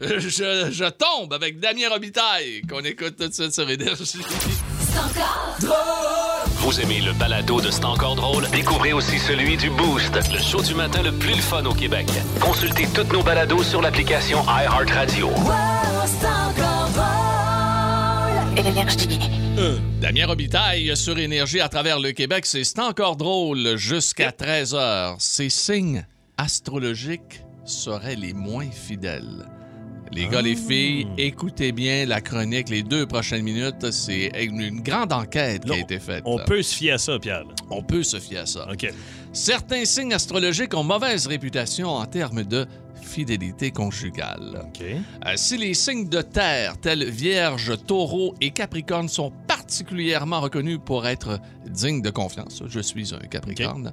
je, 0.00 0.68
je 0.70 0.84
tombe 0.90 1.32
avec 1.32 1.58
Damien 1.58 1.88
Robitaille, 1.88 2.60
qu'on 2.68 2.80
écoute 2.80 3.16
tout 3.18 3.28
de 3.28 3.32
suite 3.32 3.54
sur 3.54 3.68
Énergie. 3.70 4.20
Vous 6.58 6.80
aimez 6.80 7.00
le 7.00 7.12
balado 7.14 7.62
de 7.62 7.70
C'est 7.70 7.84
encore 7.86 8.16
drôle? 8.16 8.46
Découvrez 8.50 8.92
aussi 8.92 9.18
celui 9.18 9.56
du 9.56 9.70
Boost, 9.70 10.14
le 10.32 10.38
show 10.38 10.60
du 10.62 10.74
matin 10.74 11.02
le 11.02 11.12
plus 11.12 11.34
le 11.34 11.40
fun 11.40 11.64
au 11.64 11.72
Québec. 11.72 12.06
Consultez 12.40 12.88
toutes 12.94 13.10
nos 13.12 13.22
balados 13.22 13.62
sur 13.62 13.80
l'application 13.80 14.44
iHeartRadio. 14.44 15.30
Énergie. 18.56 19.18
Damien 20.00 20.26
Robitaille 20.26 20.96
sur 20.96 21.18
Énergie 21.18 21.60
à 21.60 21.68
travers 21.68 22.00
le 22.00 22.12
Québec, 22.12 22.46
c'est 22.46 22.78
encore 22.78 23.16
drôle 23.16 23.76
jusqu'à 23.76 24.30
13h. 24.30 25.16
Ces 25.18 25.48
signes 25.48 26.06
astrologiques 26.36 27.42
seraient 27.64 28.16
les 28.16 28.32
moins 28.32 28.70
fidèles. 28.70 29.46
Les 30.12 30.28
gars, 30.28 30.40
les 30.40 30.54
filles, 30.54 31.06
écoutez 31.18 31.72
bien 31.72 32.06
la 32.06 32.20
chronique. 32.20 32.68
Les 32.68 32.82
deux 32.82 33.06
prochaines 33.06 33.42
minutes, 33.42 33.90
c'est 33.90 34.30
une, 34.40 34.80
grande 34.80 35.12
enquête 35.12 35.64
qui 35.64 35.72
a 35.72 35.78
été 35.78 35.98
faite. 35.98 36.22
On 36.24 36.38
là. 36.38 36.44
peut 36.44 36.62
se 36.62 36.74
fier 36.74 36.92
à 36.92 36.98
ça, 36.98 37.18
Pierre. 37.18 37.44
là. 37.44 37.54
On 37.70 37.82
peut 37.82 38.02
se 38.02 38.18
fier 38.18 38.38
à 38.38 38.46
ça. 38.46 38.66
OK. 38.70 38.88
Certains 39.32 39.84
signes 39.84 40.14
astrologiques 40.14 40.74
ont 40.74 40.84
mauvaise 40.84 41.26
réputation 41.26 41.88
en 41.88 42.06
termes 42.06 42.44
de 42.44 42.66
fidélité 43.06 43.70
conjugale. 43.70 44.62
Euh, 44.82 45.32
si 45.36 45.56
les 45.56 45.74
signes 45.74 46.08
de 46.08 46.20
terre, 46.20 46.78
tels 46.78 47.04
Vierge, 47.08 47.72
Taureau 47.86 48.34
et 48.40 48.50
Capricorne, 48.50 49.08
sont 49.08 49.32
particulièrement 49.46 50.40
reconnus 50.40 50.78
pour 50.84 51.06
être 51.06 51.38
dignes 51.66 52.02
de 52.02 52.10
confiance, 52.10 52.62
je 52.66 52.80
suis 52.80 53.14
un 53.14 53.18
Capricorne, 53.26 53.92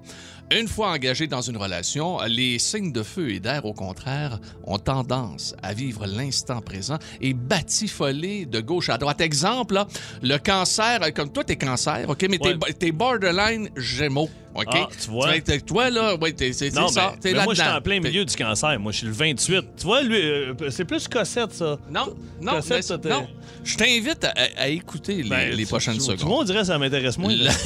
une 0.52 0.68
fois 0.68 0.92
engagés 0.92 1.28
dans 1.28 1.42
une 1.42 1.58
relation, 1.58 2.20
les 2.28 2.60
signes 2.60 2.92
de 2.92 3.02
feu 3.02 3.32
et 3.32 3.40
d'air, 3.40 3.66
au 3.66 3.74
contraire, 3.74 4.40
ont 4.66 4.78
tendance 4.78 5.56
à 5.64 5.74
vivre 5.74 6.06
l'instant 6.06 6.62
présent 6.62 6.98
et 7.22 7.34
batifoler 7.34 8.46
de 8.46 8.60
gauche 8.60 8.90
à 8.90 8.98
droite. 8.98 9.22
Exemple, 9.22 9.74
là, 9.76 9.88
le 10.22 10.38
cancer, 10.38 11.00
euh, 11.02 11.10
comme 11.12 11.32
toi, 11.32 11.44
t'es 11.44 11.56
cancer, 11.56 12.08
OK, 12.10 12.26
mais 12.30 12.40
Ouais. 12.44 12.74
t'es 12.78 12.92
borderline 12.92 13.70
Gémeaux. 13.78 14.30
OK? 14.56 14.66
Ah, 14.72 14.88
tu 15.04 15.10
vois? 15.10 15.32
toi, 15.66 15.90
là, 15.90 16.16
ouais, 16.16 16.34
c'est- 16.38 16.54
ça. 16.90 17.16
moi, 17.44 17.54
je 17.56 17.62
suis 17.62 17.70
en 17.70 17.82
plein 17.82 18.00
milieu 18.00 18.24
du 18.26 18.36
cancer. 18.36 18.80
Moi, 18.80 18.92
je 18.92 18.98
suis 19.00 19.08
le 19.08 19.14
28. 19.14 19.66
Tu 19.78 19.84
vois, 19.86 20.02
lui, 20.04 20.16
euh, 20.22 20.54
c'est 20.70 20.86
plus 20.86 21.08
Cossette, 21.08 21.54
ça. 21.54 21.78
Non, 21.90 22.14
non, 22.42 22.54
mais- 22.70 22.82
ça, 22.82 22.98
non. 23.10 23.28
Je 23.64 23.76
t'invite 23.78 24.26
à, 24.58 24.68
écouter 24.68 25.24
les, 25.24 25.30
Ben, 25.30 25.54
les 25.56 25.66
prochaines 25.66 26.00
secondes. 26.00 26.18
Tout 26.20 26.26
le 26.26 26.32
monde 26.32 26.46
dirait 26.46 26.60
que 26.60 26.66
ça 26.66 26.78
m'intéresse 26.78 27.18
moins. 27.18 27.34
La- 27.36 27.52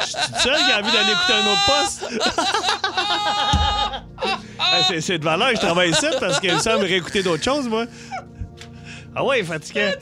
Je 0.00 0.04
suis 0.04 0.42
seul 0.42 0.56
qui 0.56 0.72
a 0.72 0.80
envie 0.80 0.92
d'aller 0.92 1.12
écouter 1.12 1.32
un 1.32 1.46
autre 1.52 1.66
poste. 1.66 2.04
Ah, 4.60 4.82
c'est- 5.00 5.18
de 5.18 5.24
valeur 5.24 5.50
je 5.54 5.60
travaille 5.60 5.90
ici 5.90 6.04
parce 6.20 6.40
que 6.40 6.58
ça 6.58 6.76
me 6.76 6.82
réécouter 6.82 7.22
d'autres 7.22 7.42
choses, 7.42 7.66
moi. 7.68 7.86
Ah 9.14 9.24
ouais, 9.24 9.42
fatigué. 9.42 9.92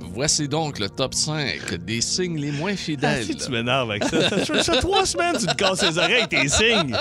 Voici 0.00 0.48
donc 0.48 0.78
le 0.78 0.88
top 0.88 1.14
5 1.14 1.74
des 1.84 2.00
signes 2.00 2.38
les 2.38 2.50
moins 2.52 2.72
Ah, 2.72 2.76
fidèles. 2.76 3.24
si 3.24 3.36
tu 3.36 3.50
m'énerves 3.50 3.90
avec 3.90 4.04
ça. 4.04 4.62
Ça 4.62 4.76
trois 4.76 5.04
semaines 5.06 5.36
tu 5.38 5.46
te 5.46 5.54
casses 5.54 5.82
les 5.82 5.98
oreilles, 5.98 6.26
tes 6.28 6.48
signes. 6.48 6.96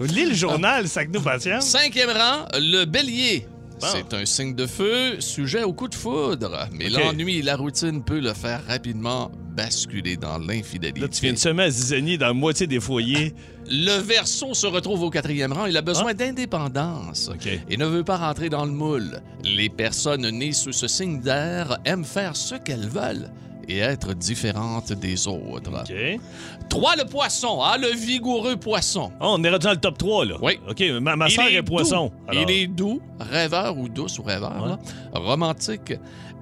Lis 0.00 0.26
le 0.26 0.34
journal, 0.34 0.88
ça 0.88 1.04
que 1.04 1.10
nous 1.10 1.20
patience. 1.20 1.66
Cinquième 1.66 2.10
rang, 2.10 2.46
le 2.54 2.84
bélier. 2.84 3.46
Bon. 3.80 3.86
C'est 3.92 4.14
un 4.14 4.24
signe 4.24 4.54
de 4.54 4.66
feu, 4.66 5.20
sujet 5.20 5.62
au 5.62 5.72
coup 5.72 5.88
de 5.88 5.94
foudre. 5.94 6.68
Mais 6.72 6.88
l'ennui 6.88 7.38
et 7.38 7.42
la 7.42 7.56
routine 7.56 8.02
peut 8.02 8.20
le 8.20 8.32
faire 8.32 8.64
rapidement 8.66 9.30
basculer 9.54 10.16
dans 10.16 10.38
l'infidélité. 10.38 11.00
Là, 11.00 11.08
tu 11.08 11.22
viens 11.22 11.32
de 11.32 11.38
semer 11.38 11.64
à 11.64 11.70
zizanie 11.70 12.18
dans 12.18 12.26
la 12.26 12.32
moitié 12.32 12.66
des 12.66 12.80
foyers. 12.80 13.34
Le 13.68 14.00
verso 14.00 14.54
se 14.54 14.66
retrouve 14.66 15.02
au 15.02 15.10
quatrième 15.10 15.52
rang. 15.52 15.66
Il 15.66 15.76
a 15.76 15.82
besoin 15.82 16.14
d'indépendance 16.14 17.30
et 17.68 17.76
ne 17.76 17.86
veut 17.86 18.04
pas 18.04 18.16
rentrer 18.16 18.48
dans 18.48 18.64
le 18.64 18.70
moule. 18.72 19.20
Les 19.44 19.68
personnes 19.68 20.28
nées 20.30 20.52
sous 20.52 20.72
ce 20.72 20.86
signe 20.86 21.20
d'air 21.20 21.78
aiment 21.84 22.04
faire 22.04 22.36
ce 22.36 22.54
qu'elles 22.54 22.88
veulent 22.88 23.30
et 23.68 23.78
être 23.78 24.14
différentes 24.14 24.92
des 24.92 25.26
autres. 25.26 25.70
OK. 25.70 26.20
3. 26.68 26.96
Le 26.96 27.04
poisson. 27.04 27.60
Ah, 27.62 27.76
le 27.78 27.88
vigoureux 27.88 28.56
poisson. 28.56 29.10
Oh, 29.20 29.34
on 29.38 29.44
est 29.44 29.50
rendu 29.50 29.64
dans 29.64 29.70
le 29.72 29.76
top 29.80 29.98
3, 29.98 30.24
là. 30.24 30.36
Oui. 30.42 30.58
OK, 30.68 30.82
ma, 31.00 31.16
ma 31.16 31.26
Il 31.28 31.32
soeur 31.32 31.46
est, 31.48 31.62
poisson. 31.62 32.12
Alors, 32.28 32.42
Il 32.42 32.50
est 32.50 32.66
doux, 32.66 33.00
rêveur 33.20 33.76
ou 33.78 33.88
douce 33.88 34.18
ou 34.18 34.22
rêveur, 34.22 34.62
Ouais. 34.62 34.68
là, 34.68 34.78
romantique 35.14 35.94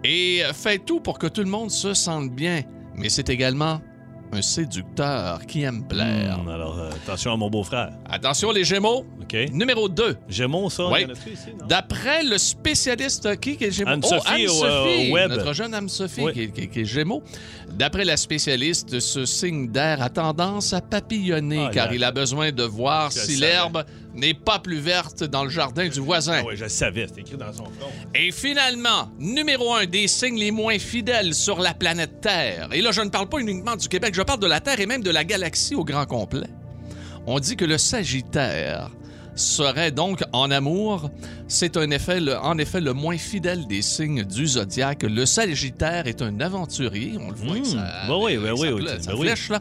et 0.04 0.42
fait 0.52 0.78
tout 0.78 1.00
pour 1.00 1.18
que 1.18 1.26
tout 1.26 1.40
le 1.42 1.48
monde 1.50 1.70
se 1.70 1.94
sente 1.94 2.30
bien. 2.30 2.62
Mais 2.96 3.08
c'est 3.08 3.28
également 3.28 3.80
un 4.34 4.42
séducteur 4.42 5.46
qui 5.46 5.62
aime 5.62 5.86
plaire. 5.86 6.38
hmm, 6.42 6.48
alors, 6.48 6.78
euh, 6.78 6.90
attention 6.90 7.32
à 7.32 7.36
mon 7.36 7.50
beau-frère. 7.50 7.90
Attention 8.08 8.50
les 8.52 8.64
Gémeaux. 8.64 9.04
OK. 9.22 9.36
Numéro 9.52 9.88
2. 9.88 10.16
Gémeaux, 10.28 10.68
ça, 10.70 10.86
Oui. 10.88 11.06
D'après 11.68 12.22
le 12.24 12.36
spécialiste 12.38 13.38
qui, 13.40 13.56
qui 13.56 13.64
est 13.64 13.70
Gémeaux? 13.70 13.90
Anne-Sophie 13.92 14.46
oh, 14.48 14.64
euh, 14.64 14.84
Anne-Sophie, 14.84 15.12
au. 15.12 15.28
Notre 15.28 15.52
jeune 15.54 15.74
Anne-Sophie 15.74 16.20
Oui. 16.22 16.32
qui, 16.32 16.42
est- 16.42 16.48
qui 16.52 16.60
est- 16.62 16.66
qui 16.68 16.80
est 16.80 16.84
Gémeaux. 16.84 17.22
D'après 17.70 18.04
la 18.04 18.16
spécialiste, 18.16 19.00
ce 19.00 19.24
signe 19.24 19.68
d'air 19.70 20.02
a 20.02 20.10
tendance 20.10 20.72
à 20.72 20.80
papillonner 20.80 21.66
Ah, 21.66 21.70
car 21.72 21.92
il 21.92 22.04
a 22.04 22.12
besoin 22.12 22.52
de 22.52 22.62
voir 22.62 23.10
si 23.12 23.36
l'herbe 23.36 23.84
n'est 24.14 24.34
pas 24.34 24.58
plus 24.58 24.78
verte 24.78 25.24
dans 25.24 25.44
le 25.44 25.50
jardin 25.50 25.88
du 25.88 26.00
voisin. 26.00 26.40
Ah 26.40 26.44
oui, 26.46 26.56
je 26.56 26.64
le 26.64 26.68
savais, 26.68 27.06
c'était 27.08 27.22
écrit 27.22 27.36
dans 27.36 27.52
son 27.52 27.64
front. 27.64 27.90
Et 28.14 28.30
finalement, 28.30 29.10
numéro 29.18 29.74
un 29.74 29.86
des 29.86 30.08
signes 30.08 30.38
les 30.38 30.50
moins 30.50 30.78
fidèles 30.78 31.34
sur 31.34 31.60
la 31.60 31.74
planète 31.74 32.20
Terre. 32.20 32.68
Et 32.72 32.80
là, 32.80 32.92
je 32.92 33.00
ne 33.00 33.10
parle 33.10 33.28
pas 33.28 33.38
uniquement 33.38 33.76
du 33.76 33.88
Québec, 33.88 34.14
je 34.14 34.22
parle 34.22 34.40
de 34.40 34.46
la 34.46 34.60
Terre 34.60 34.80
et 34.80 34.86
même 34.86 35.02
de 35.02 35.10
la 35.10 35.24
galaxie 35.24 35.74
au 35.74 35.84
grand 35.84 36.06
complet. 36.06 36.48
On 37.26 37.40
dit 37.40 37.56
que 37.56 37.64
le 37.64 37.78
Sagittaire 37.78 38.90
serait 39.34 39.90
donc 39.90 40.22
en 40.32 40.50
amour. 40.50 41.10
C'est 41.46 41.76
un 41.76 41.90
effet, 41.90 42.20
le- 42.20 42.36
en 42.38 42.56
effet 42.58 42.80
le 42.80 42.92
moins 42.94 43.18
fidèle 43.18 43.66
des 43.66 43.82
signes 43.82 44.24
du 44.24 44.46
zodiaque. 44.46 45.02
Le 45.02 45.26
Sagittaire 45.26 46.06
est 46.06 46.22
un 46.22 46.40
aventurier, 46.40 47.14
on 47.20 47.30
le 47.30 47.36
voit. 47.36 47.52
avec 47.52 47.66
sa- 47.66 48.16
oui, 48.16 48.36
ben 48.36 48.46
avec 48.46 48.58
oui, 48.58 48.68
sa 48.68 48.74
oui, 48.74 48.84
ben 48.84 49.02
sa 49.02 49.14
oui. 49.14 49.20
flèche, 49.26 49.48
là. 49.50 49.60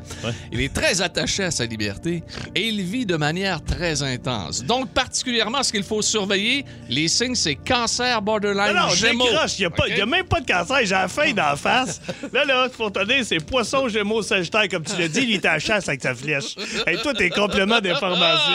Il 0.52 0.62
est 0.62 0.74
très 0.74 1.02
attaché 1.02 1.44
à 1.44 1.52
sa 1.52 1.66
liberté 1.66 2.24
et 2.56 2.62
il 2.68 2.82
vit 2.84 3.06
de 3.06 3.16
manière 3.18 3.64
très 3.64 4.02
intense. 4.02 4.64
Donc, 4.64 4.90
particulièrement, 4.90 5.62
ce 5.62 5.72
qu'il 5.72 5.84
faut 5.84 6.02
surveiller, 6.02 6.64
les 6.90 7.08
signes, 7.08 7.36
c'est 7.36 7.56
cancer, 7.56 8.22
borderline, 8.22 8.74
Non, 8.76 8.84
non, 8.84 8.90
gémeaux. 8.90 9.26
il 9.28 9.60
n'y 9.60 9.66
a, 9.66 9.70
pas- 9.70 9.84
OK? 9.84 9.98
y 9.98 10.02
a 10.02 10.06
même 10.06 10.26
pas 10.26 10.40
de 10.40 10.46
cancer, 10.46 10.78
j'ai 10.84 10.90
la 10.92 11.08
faim 11.08 11.34
d'en 11.34 11.56
face. 11.58 12.02
Là, 12.34 12.46
là, 12.46 12.70
pour 12.70 12.92
te 12.92 13.06
dire, 13.06 13.24
c'est 13.26 13.44
poisson, 13.44 13.88
gémeaux, 13.90 14.22
sagittaire, 14.22 14.68
comme 14.70 14.84
tu 14.84 14.94
l'as 15.00 15.08
dit, 15.10 15.22
il 15.24 15.34
est 15.36 15.46
à 15.46 15.60
chasse 15.60 15.88
avec 15.90 16.02
sa 16.02 16.16
flèche. 16.16 16.56
Et 16.88 16.96
toi, 16.98 17.14
t'es 17.14 17.30
complément 17.30 17.80
d'information. 17.82 18.54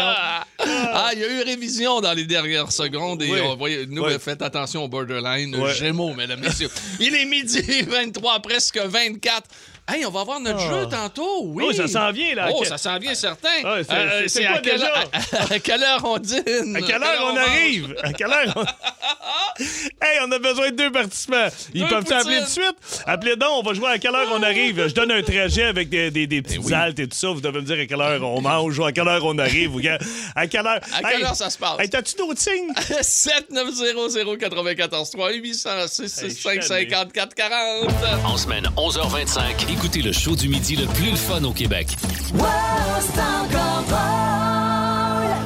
Ah, 1.10 1.14
il 1.14 1.20
y 1.20 1.24
a 1.24 1.28
eu 1.40 1.42
révision 1.42 2.00
dans 2.02 2.12
les 2.12 2.24
dernières 2.26 2.70
secondes 2.70 3.22
et 3.22 3.30
Oui. 3.30 3.40
on 3.42 3.56
voyait- 3.56 3.86
nous, 3.86 4.02
Oui. 4.04 4.12
faites 4.20 4.42
attention 4.42 4.84
au 4.84 4.88
borderline, 4.88 5.56
Ouais. 5.56 5.74
Gémeaux, 5.74 6.12
mesdames, 6.14 6.40
messieurs. 6.40 6.68
Il 7.00 7.14
est 7.14 7.24
midi 7.24 7.62
23, 7.88 8.40
presque 8.40 8.78
24. 8.78 9.48
Hey, 9.90 10.04
on 10.04 10.10
va 10.10 10.22
voir 10.24 10.38
notre 10.40 10.60
Ah. 10.60 10.68
jeu 10.82 10.86
tantôt, 10.88 11.44
oui. 11.46 11.64
Oh, 11.66 11.72
ça 11.72 11.88
s'en 11.88 12.12
vient, 12.12 12.34
là. 12.34 12.48
Oh, 12.52 12.62
ça 12.64 12.76
s'en 12.76 12.98
vient, 12.98 13.14
certain. 13.14 13.48
Ah, 13.64 13.76
c'est- 13.82 14.28
c'est 14.28 14.46
à, 14.46 14.52
quoi 14.52 14.60
quelle 14.60 14.82
à, 14.84 15.54
à 15.54 15.58
quelle 15.58 15.82
heure 15.82 16.04
on 16.04 16.18
dîne? 16.18 16.76
À 16.76 16.82
quelle 16.82 17.02
heure 17.02 17.32
on 17.32 17.36
arrive? 17.36 17.96
À 18.02 18.12
quelle 18.12 18.28
heure 18.30 18.52
on... 18.56 18.64
hey, 20.04 20.18
on 20.26 20.30
a 20.32 20.38
besoin 20.38 20.70
de 20.70 20.76
deux 20.76 20.92
participants. 20.92 21.48
Ils 21.74 21.82
Deux 21.82 21.88
peuvent 21.88 22.04
t'appeler 22.04 22.40
poutines. 22.40 22.54
tout 22.54 22.60
de 22.60 22.66
suite? 22.66 23.02
Appelez 23.06 23.36
donc, 23.36 23.48
on 23.54 23.62
va 23.62 23.72
jouer 23.74 23.88
à 23.90 23.98
quelle 23.98 24.14
heure 24.14 24.28
on 24.32 24.42
arrive. 24.42 24.86
Je 24.88 24.94
donne 24.94 25.10
un 25.10 25.22
trajet 25.22 25.64
avec 25.64 25.88
des, 25.88 26.10
des, 26.10 26.26
des 26.26 26.42
petites 26.42 26.60
Eh 26.62 26.66
oui. 26.66 26.74
haltes 26.74 26.98
et 26.98 27.08
tout 27.08 27.16
ça. 27.16 27.28
Vous 27.28 27.40
devez 27.40 27.60
me 27.60 27.64
dire 27.64 27.80
à 27.80 27.86
quelle 27.86 28.00
heure 28.00 28.22
on 28.22 28.40
mange 28.42 28.78
ou 28.78 28.84
à 28.84 28.92
quelle 28.92 29.08
heure 29.08 29.24
on 29.24 29.38
arrive. 29.38 29.74
ou 29.74 29.78
à 29.80 29.98
à 30.40 30.46
quelle 30.46 30.66
heure... 30.66 30.80
À 30.92 31.00
quelle 31.10 31.20
Hey, 31.20 31.24
heure 31.24 31.34
ça 31.34 31.48
se 31.50 31.58
passe? 31.58 31.80
Hey, 31.80 31.88
t'as-tu 31.88 32.14
d'autres 32.16 32.40
signes? 32.40 32.72
7900 33.00 35.10
3 35.10 35.32
800 35.32 35.70
665 35.88 36.62
54 36.62 37.34
40 37.34 37.88
En 38.24 38.36
semaine 38.36 38.66
11h25, 38.76 39.66
écoutez 39.78 40.02
le 40.02 40.10
show 40.10 40.34
du 40.34 40.48
midi 40.48 40.74
le 40.74 40.86
plus 40.86 41.14
fun 41.14 41.44
au 41.44 41.52
Québec. 41.52 41.86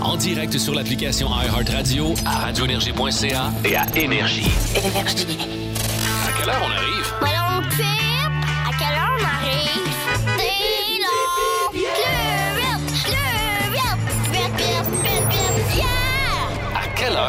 En 0.03 0.17
direct 0.17 0.57
sur 0.57 0.75
l'application 0.75 1.29
iHeartRadio, 1.29 2.15
à 2.25 2.39
radioénergie.ca 2.39 3.53
et 3.67 3.77
à 3.77 3.85
Énergie. 3.95 4.51
Énergie. 4.75 5.27
À 6.27 6.33
quelle 6.39 6.49
heure 6.49 6.63
on 6.67 6.71
arrive? 6.71 6.92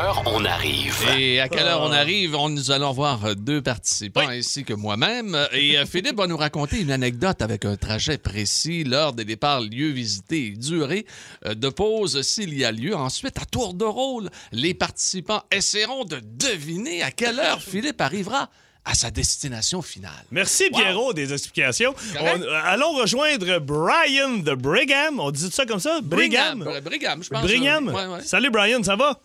Heure 0.03 0.21
on 0.25 0.43
arrive? 0.45 0.95
Et 1.17 1.39
à 1.39 1.47
quelle 1.47 1.65
heure 1.67 1.81
on 1.81 1.91
arrive? 1.91 2.35
On, 2.35 2.49
nous 2.49 2.71
allons 2.71 2.91
voir 2.91 3.35
deux 3.35 3.61
participants 3.61 4.27
ainsi 4.27 4.63
que 4.63 4.73
moi-même. 4.73 5.37
Et 5.53 5.77
euh, 5.77 5.85
Philippe 5.85 6.17
va 6.17 6.27
nous 6.27 6.37
raconter 6.37 6.79
une 6.81 6.91
anecdote 6.91 7.41
avec 7.41 7.63
un 7.65 7.75
trajet 7.77 8.17
précis, 8.17 8.83
l'heure 8.83 9.13
des 9.13 9.25
départs, 9.25 9.61
lieu 9.61 9.89
visité 9.89 10.47
et 10.47 10.51
durée 10.51 11.05
euh, 11.45 11.53
de 11.55 11.69
pause 11.69 12.21
s'il 12.21 12.53
y 12.57 12.65
a 12.65 12.71
lieu. 12.71 12.95
Ensuite, 12.95 13.37
à 13.41 13.45
tour 13.45 13.73
de 13.73 13.85
rôle, 13.85 14.29
les 14.51 14.73
participants 14.73 15.43
essaieront 15.51 16.03
de 16.05 16.19
deviner 16.23 17.01
à 17.03 17.11
quelle 17.11 17.39
heure 17.39 17.61
Philippe 17.61 18.01
arrivera 18.01 18.49
à 18.85 18.95
sa 18.95 19.11
destination 19.11 19.81
finale. 19.81 20.11
Merci 20.31 20.69
Pierrot 20.69 21.13
des 21.13 21.31
explications. 21.31 21.95
On- 22.19 22.41
euh, 22.41 22.59
allons 22.65 22.91
rejoindre 22.93 23.59
Brian 23.59 24.39
de 24.39 24.53
Brigham. 24.53 25.21
On 25.21 25.31
dit 25.31 25.49
ça 25.51 25.65
comme 25.65 25.79
ça? 25.79 26.01
Brigham. 26.03 26.59
Brigham, 26.59 26.83
Brigham, 26.83 27.23
je 27.23 27.29
pense. 27.29 27.41
Brigham. 27.43 27.87
Ouais, 27.87 28.05
ouais. 28.07 28.21
Salut 28.23 28.49
Brian, 28.49 28.83
ça 28.83 28.97
va? 28.97 29.21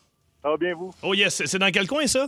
Ça 0.48 0.52
va 0.52 0.56
bien, 0.56 0.74
vous? 0.74 0.90
Oh 1.02 1.12
yes, 1.12 1.42
c'est- 1.44 1.58
dans 1.58 1.70
quel 1.70 1.87
coin 1.87 2.06
ça? 2.06 2.26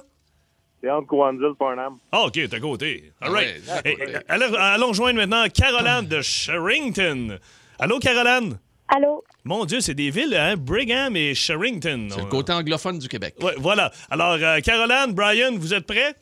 C'est 0.83 0.91
entre 0.91 1.07
Coansville 1.07 1.53
et 1.55 1.57
Farnham. 1.59 1.97
Ah, 2.13 2.25
OK, 2.25 2.33
t'es 2.35 2.55
à 2.55 2.61
côté. 2.61 3.13
All 3.19 3.31
Ah 3.31 3.33
right. 3.33 3.63
ouais, 3.87 3.97
eh, 4.29 4.31
allons, 4.59 4.93
joindre 4.93 5.17
maintenant 5.17 5.47
Caroline 5.49 6.07
de 6.07 6.21
Sherrington. 6.21 7.39
Allô, 7.79 7.99
Caroline? 7.99 8.59
Allô? 8.89 9.25
Mon 9.45 9.65
Dieu, 9.65 9.81
c'est 9.81 9.95
des 9.95 10.11
villes, 10.11 10.37
hein? 10.37 10.57
Brigham 10.59 11.17
et 11.17 11.35
Sherrington. 11.35 12.09
C'est 12.11 12.21
le 12.21 12.27
côté 12.27 12.53
anglophone 12.53 12.99
du 12.99 13.09
Québec. 13.09 13.37
Ouais, 13.41 13.55
voilà. 13.57 13.91
Alors, 14.11 14.37
euh, 14.39 14.61
Caroline, 14.61 15.15
Brian, 15.15 15.53
vous 15.57 15.73
êtes 15.73 15.87
prêts? 15.87 16.15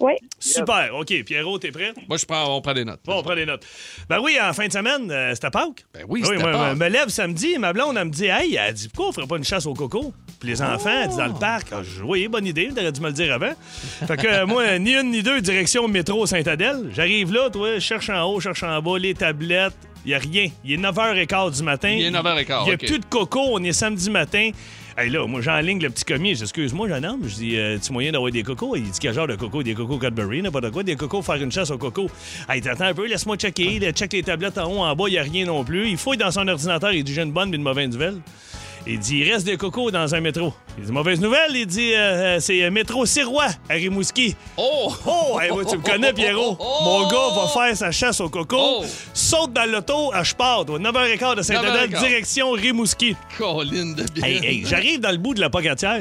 Oui. 0.00 0.14
Super. 0.38 0.94
OK, 0.96 1.22
Pierrot, 1.24 1.58
t'es 1.58 1.70
prêt? 1.70 1.92
Moi, 2.08 2.16
je 2.16 2.24
prends, 2.26 2.56
on 2.56 2.60
prend 2.62 2.74
des 2.74 2.84
notes. 2.84 3.00
Bon, 3.04 3.18
on 3.18 3.22
prend 3.22 3.36
des 3.36 3.46
notes. 3.46 3.64
Ben 4.08 4.18
oui, 4.20 4.36
en 4.40 4.52
fin 4.52 4.66
de 4.66 4.72
semaine, 4.72 5.08
euh, 5.10 5.32
c'était 5.34 5.50
Pâques. 5.50 5.84
Ben 5.94 6.04
oui, 6.08 6.22
c'était 6.24 6.38
moi, 6.42 6.50
Pâques. 6.52 6.76
me 6.78 6.88
lève 6.88 7.08
samedi, 7.08 7.56
ma 7.58 7.72
blonde, 7.72 7.96
elle 7.96 8.06
me 8.06 8.10
dit, 8.10 8.26
hey, 8.26 8.56
elle 8.56 8.74
dit, 8.74 8.88
pourquoi 8.88 9.10
on 9.10 9.12
ferait 9.12 9.26
pas 9.28 9.36
une 9.36 9.44
chasse 9.44 9.64
au 9.66 9.74
coco? 9.74 10.12
Puis 10.42 10.50
les 10.50 10.60
enfants, 10.60 10.90
elle 11.04 11.08
dit, 11.08 11.16
dans 11.16 11.26
le 11.26 11.34
parc. 11.38 11.68
Ah, 11.70 11.82
je- 11.84 12.02
oui, 12.02 12.26
bonne 12.26 12.44
idée, 12.44 12.68
t'aurais 12.74 12.90
dû 12.90 13.00
me 13.00 13.06
le 13.06 13.12
dire 13.12 13.32
avant. 13.32 13.52
fait 14.08 14.16
que 14.16 14.26
euh, 14.26 14.44
moi, 14.44 14.76
ni 14.80 14.92
une 14.96 15.12
ni 15.12 15.22
deux, 15.22 15.40
direction 15.40 15.86
métro 15.86 16.26
Saint-Adèle. 16.26 16.90
J'arrive 16.92 17.32
là, 17.32 17.48
toi, 17.48 17.74
je 17.74 17.78
cherche 17.78 18.10
en 18.10 18.24
haut, 18.24 18.40
je 18.40 18.44
cherche 18.48 18.64
en 18.64 18.82
bas, 18.82 18.98
les 18.98 19.14
tablettes. 19.14 19.72
Il 20.04 20.08
n'y 20.08 20.14
a 20.14 20.18
rien. 20.18 20.48
Il 20.64 20.72
est 20.72 20.76
9h15 20.78 21.58
du 21.58 21.62
matin. 21.62 21.90
Il 21.90 22.06
est 22.06 22.10
9h15, 22.10 22.62
Il 22.64 22.68
n'y 22.70 22.72
a 22.72 22.76
plus 22.76 22.98
de 22.98 23.04
coco. 23.08 23.40
On 23.52 23.62
est 23.62 23.72
samedi 23.72 24.10
matin. 24.10 24.50
Hey, 24.98 25.08
là, 25.10 25.24
moi, 25.28 25.40
j'enligne 25.40 25.80
le 25.80 25.90
petit 25.90 26.04
commis. 26.04 26.30
Je 26.30 26.38
dis, 26.38 26.42
excuse-moi, 26.42 26.88
jeune 26.88 27.06
homme. 27.06 27.20
Je 27.22 27.34
dis, 27.36 27.56
euh, 27.56 27.78
tu 27.80 27.92
moyen 27.92 28.10
d'avoir 28.10 28.32
des 28.32 28.42
cocos? 28.42 28.74
Il 28.74 28.82
dit, 28.90 28.98
quel 29.00 29.14
genre 29.14 29.28
de 29.28 29.36
coco? 29.36 29.62
Des 29.62 29.74
cocos 29.74 29.98
Cadbury, 29.98 30.42
n'importe 30.42 30.72
quoi. 30.72 30.82
Des 30.82 30.96
cocos, 30.96 31.22
faire 31.22 31.36
une 31.36 31.52
chasse 31.52 31.70
aux 31.70 31.78
cocos. 31.78 32.10
Hey, 32.50 32.60
t'attends 32.60 32.86
un 32.86 32.94
peu, 32.94 33.06
laisse-moi 33.06 33.36
checker. 33.36 33.74
Il 33.80 33.90
check 33.92 34.12
les 34.12 34.24
tablettes 34.24 34.58
en 34.58 34.64
haut, 34.70 34.80
en 34.80 34.94
bas, 34.96 35.04
il 35.06 35.12
n'y 35.12 35.18
a 35.18 35.22
rien 35.22 35.46
non 35.46 35.62
plus. 35.62 35.88
Il 35.88 35.96
fouille 35.96 36.16
dans 36.18 36.32
son 36.32 36.48
ordinateur. 36.48 36.92
Il 36.92 37.04
dit, 37.04 37.14
j'ai 37.14 37.22
une 37.22 37.30
bonne 37.32 37.48
mais 37.50 37.56
une 37.58 37.62
mauvaise 37.62 37.88
nouvelle. 37.88 38.16
Il 38.84 38.98
dit, 38.98 39.18
il 39.18 39.32
reste 39.32 39.46
des 39.46 39.56
cocos 39.56 39.92
dans 39.92 40.12
un 40.12 40.20
métro. 40.20 40.52
Il 40.76 40.84
dit, 40.84 40.90
mauvaise 40.92 41.20
nouvelle. 41.20 41.54
Il 41.54 41.66
dit, 41.66 41.92
euh, 41.94 41.98
euh, 42.36 42.40
c'est 42.40 42.64
euh, 42.64 42.70
métro 42.72 43.06
Sirois 43.06 43.46
à 43.68 43.74
Rimouski. 43.74 44.34
Oh! 44.56 44.92
Oh, 45.06 45.38
hey, 45.40 45.50
moi, 45.50 45.64
tu 45.64 45.76
me 45.76 45.82
connais, 45.82 46.12
Pierrot. 46.12 46.58
Mon 46.82 47.06
gars 47.08 47.28
va 47.34 47.46
faire 47.48 47.76
sa 47.76 47.90
chasse 47.92 48.20
au 48.20 48.28
coco. 48.28 48.56
Oh! 48.58 48.84
Saute 49.14 49.52
dans 49.52 49.70
l'auto, 49.70 50.10
à 50.12 50.22
je 50.24 50.34
pars, 50.34 50.64
toi. 50.64 50.78
9h15 50.80 51.36
de 51.36 51.42
Saint-Adèle, 51.42 51.90
9h15. 51.90 51.98
direction 52.00 52.50
Rimouski. 52.52 53.14
Colline 53.38 53.94
de 53.94 54.02
bien. 54.12 54.24
Hey, 54.26 54.40
hey, 54.44 54.64
j'arrive 54.66 54.98
dans 55.00 55.10
le 55.12 55.16
bout 55.18 55.34
de 55.34 55.40
la 55.40 55.48
pocatière. 55.50 56.00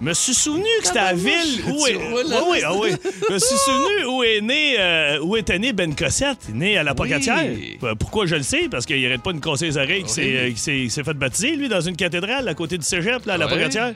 Me 0.00 0.12
suis 0.14 0.34
souvenu 0.34 0.64
que 0.80 0.86
c'était 0.88 0.98
la 1.00 1.12
ville 1.14 1.62
où 1.68 1.86
est. 1.86 1.94
Oui, 1.96 2.22
oui, 2.50 2.60
ah 2.64 2.74
oui. 2.74 2.90
Me 3.30 3.38
suis 3.38 3.56
souvenu 3.58 4.04
où 4.06 4.22
est 4.24 4.40
né, 4.40 4.76
euh, 4.78 5.18
où 5.22 5.36
était 5.36 5.58
né 5.58 5.72
Ben 5.72 5.94
Cossette, 5.94 6.48
né 6.52 6.76
à 6.76 6.82
la 6.82 6.94
pocatière. 6.94 7.38
Euh, 7.82 7.94
Pourquoi 7.94 8.26
je 8.26 8.34
le 8.36 8.42
sais? 8.42 8.68
Parce 8.70 8.84
qu'il 8.84 9.04
arrête 9.06 9.22
pas 9.22 9.32
de 9.32 9.38
casser 9.38 9.66
les 9.66 9.76
oreilles, 9.78 10.04
Oui. 10.16 10.36
euh, 10.36 10.48
il 10.48 10.90
s'est 10.90 11.04
fait 11.04 11.14
baptiser, 11.14 11.56
lui, 11.56 11.68
dans 11.68 11.80
une 11.80 11.94
cathédrale 11.96 12.15
à 12.24 12.54
côté 12.54 12.78
du 12.78 12.84
cégep, 12.84 13.24
là, 13.26 13.34
à 13.34 13.36
la 13.36 13.46
Ouais. 13.46 13.52
pocatière. 13.52 13.92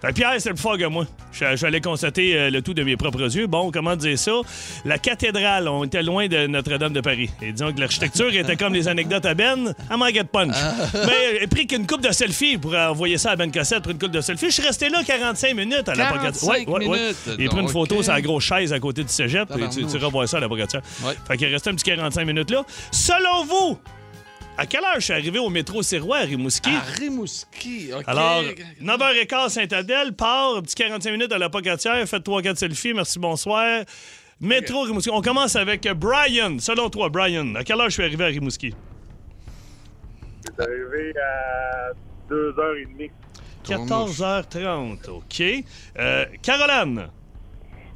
Fait 0.00 0.12
Pierre, 0.12 0.34
c'est 0.38 0.48
le 0.48 0.54
plus 0.54 0.62
fort 0.62 0.78
que 0.78 0.84
moi. 0.84 1.06
J'allais 1.32 1.80
constater 1.80 2.36
euh, 2.36 2.50
le 2.50 2.62
tout 2.62 2.74
de 2.74 2.82
mes 2.82 2.96
propres 2.96 3.34
yeux. 3.34 3.46
Bon, 3.46 3.70
comment 3.70 3.96
dire 3.96 4.18
ça? 4.18 4.32
La 4.84 4.98
cathédrale, 4.98 5.68
on 5.68 5.84
était 5.84 6.02
loin 6.02 6.28
de 6.28 6.46
Notre-Dame 6.46 6.92
de 6.92 7.00
Paris. 7.00 7.30
Et 7.40 7.52
disons 7.52 7.72
que 7.72 7.80
l'architecture 7.80 8.34
était 8.34 8.56
comme 8.56 8.74
les 8.74 8.88
anecdotes 8.88 9.24
à 9.26 9.34
Ben, 9.34 9.74
à 9.88 9.96
manquait 9.96 10.22
de 10.22 10.28
punch. 10.28 10.54
Mais 10.94 11.40
j'ai 11.40 11.46
pris 11.46 11.66
qu'une 11.66 11.86
coupe 11.86 12.02
de 12.02 12.12
selfie 12.12 12.58
pour 12.58 12.74
envoyer 12.74 13.18
ça 13.18 13.32
à 13.32 13.36
Ben 13.36 13.50
Cossette 13.50 13.82
pour 13.82 13.92
une 13.92 13.98
coupe 13.98 14.10
de 14.12 14.20
selfie. 14.20 14.46
Je 14.46 14.52
suis 14.52 14.62
resté 14.62 14.88
là 14.88 15.02
45 15.04 15.54
minutes 15.54 15.88
à 15.88 15.94
la 15.94 16.10
45 16.12 16.66
minutes. 16.68 17.16
Il 17.38 17.46
a 17.46 17.50
pris 17.50 17.60
une 17.60 17.68
photo 17.68 18.02
sur 18.02 18.12
la 18.12 18.20
grosse 18.20 18.44
chaise 18.44 18.72
à 18.72 18.80
côté 18.80 19.02
du 19.02 19.08
cégep. 19.12 19.48
Et 19.56 19.68
tu, 19.68 19.96
revois 19.96 20.26
ça 20.26 20.38
à 20.38 20.40
la 20.40 20.48
Pocatière. 20.48 20.82
Ouais. 21.04 21.14
Fait 21.26 21.36
qu'il 21.36 21.48
restait 21.48 21.70
un 21.70 21.74
petit 21.74 21.84
45 21.84 22.24
minutes 22.26 22.50
là. 22.50 22.64
Selon 22.90 23.44
vous, 23.44 23.78
à 24.58 24.66
quelle 24.66 24.84
heure 24.84 24.94
je 24.96 25.00
suis 25.00 25.12
arrivé 25.12 25.38
au 25.38 25.48
métro 25.48 25.82
Sirois 25.82 26.18
à 26.18 26.20
Rimouski? 26.20 26.70
À 26.70 26.80
Rimouski, 26.80 27.90
OK. 27.94 28.04
Alors, 28.06 28.42
9h15 28.82 29.48
Saint-Adèle, 29.48 30.12
part, 30.12 30.62
petit 30.62 30.74
45 30.74 31.10
minutes 31.10 31.32
à 31.32 31.38
la 31.38 31.48
Pocatière, 31.48 32.06
faites 32.06 32.24
3-4 32.26 32.56
selfies, 32.56 32.92
merci, 32.94 33.18
bonsoir. 33.18 33.84
Métro 34.40 34.82
Rimouski. 34.82 35.10
On 35.10 35.22
commence 35.22 35.54
avec 35.56 35.86
euh, 35.86 35.94
Brian. 35.94 36.58
Selon 36.58 36.90
toi, 36.90 37.08
Brian, 37.08 37.54
à 37.54 37.62
quelle 37.62 37.80
heure 37.80 37.88
je 37.88 37.94
suis 37.94 38.02
arrivé 38.02 38.24
à 38.24 38.28
Rimouski? 38.28 38.74
C'est 40.44 40.60
arrivé 40.60 41.12
à 41.16 41.92
2h30. 42.28 43.10
14h30, 43.64 45.08
OK. 45.10 45.42
Euh, 45.96 46.24
Caroline, 46.42 47.06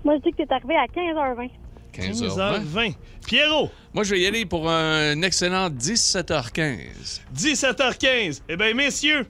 Moi, 0.04 0.14
je 0.18 0.22
dis 0.22 0.30
que 0.30 0.44
t'es 0.44 0.52
arrivé 0.52 0.76
à 0.76 0.86
15h20. 0.86 1.50
15h20. 1.96 2.62
15h20. 2.74 2.94
Pierrot, 3.26 3.70
Moi, 3.92 4.04
je 4.04 4.10
vais 4.14 4.20
y 4.20 4.26
aller 4.26 4.46
pour 4.46 4.70
un 4.70 5.20
excellent 5.22 5.68
17h15. 5.70 7.20
17h15. 7.36 8.40
Eh 8.48 8.56
bien, 8.56 8.72
messieurs, 8.74 9.26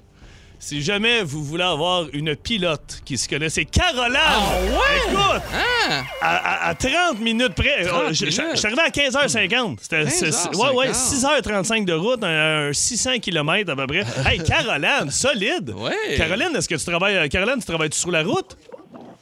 si 0.59 0.83
jamais 0.83 1.23
vous 1.23 1.45
voulez 1.45 1.63
avoir 1.65 2.07
une 2.13 2.35
pilote 2.37 3.01
qui 3.05 3.17
se 3.19 3.29
connaît, 3.29 3.49
c'est 3.49 3.65
Caroline. 3.67 4.17
Ah 4.19 4.41
ouais? 4.63 5.13
Écoute, 5.13 5.43
Ah! 5.89 6.03
à, 6.21 6.37
à- 6.67 6.69
à 6.71 6.75
30 6.75 7.21
minutes 7.21 7.55
près, 7.55 7.85
30 7.85 8.03
euh, 8.03 8.13
je 8.13 8.27
suis 8.31 8.41
arrivé 8.67 8.81
à 8.83 8.89
15h50. 8.91 9.79
C'était 9.81 10.03
ouais, 10.57 10.75
ouais, 10.75 10.91
6h35 10.91 11.85
de 11.85 11.93
route, 11.93 12.25
un, 12.25 12.69
un 12.69 12.73
600 12.73 13.19
km 13.21 13.71
à 13.73 13.77
peu 13.77 13.87
près. 13.87 14.05
Hey, 14.27 14.43
Caroline, 14.43 15.11
solide. 15.11 15.71
Ouais. 15.77 16.17
Caroline, 16.17 16.51
est-ce 16.57 16.69
que 16.69 16.75
tu 16.75 16.85
travailles, 16.85 17.17
euh, 17.17 17.29
Caroline, 17.29 17.59
tu 17.61 17.67
travailles 17.67 17.93
sur 17.93 18.11
la 18.11 18.23
route? 18.23 18.57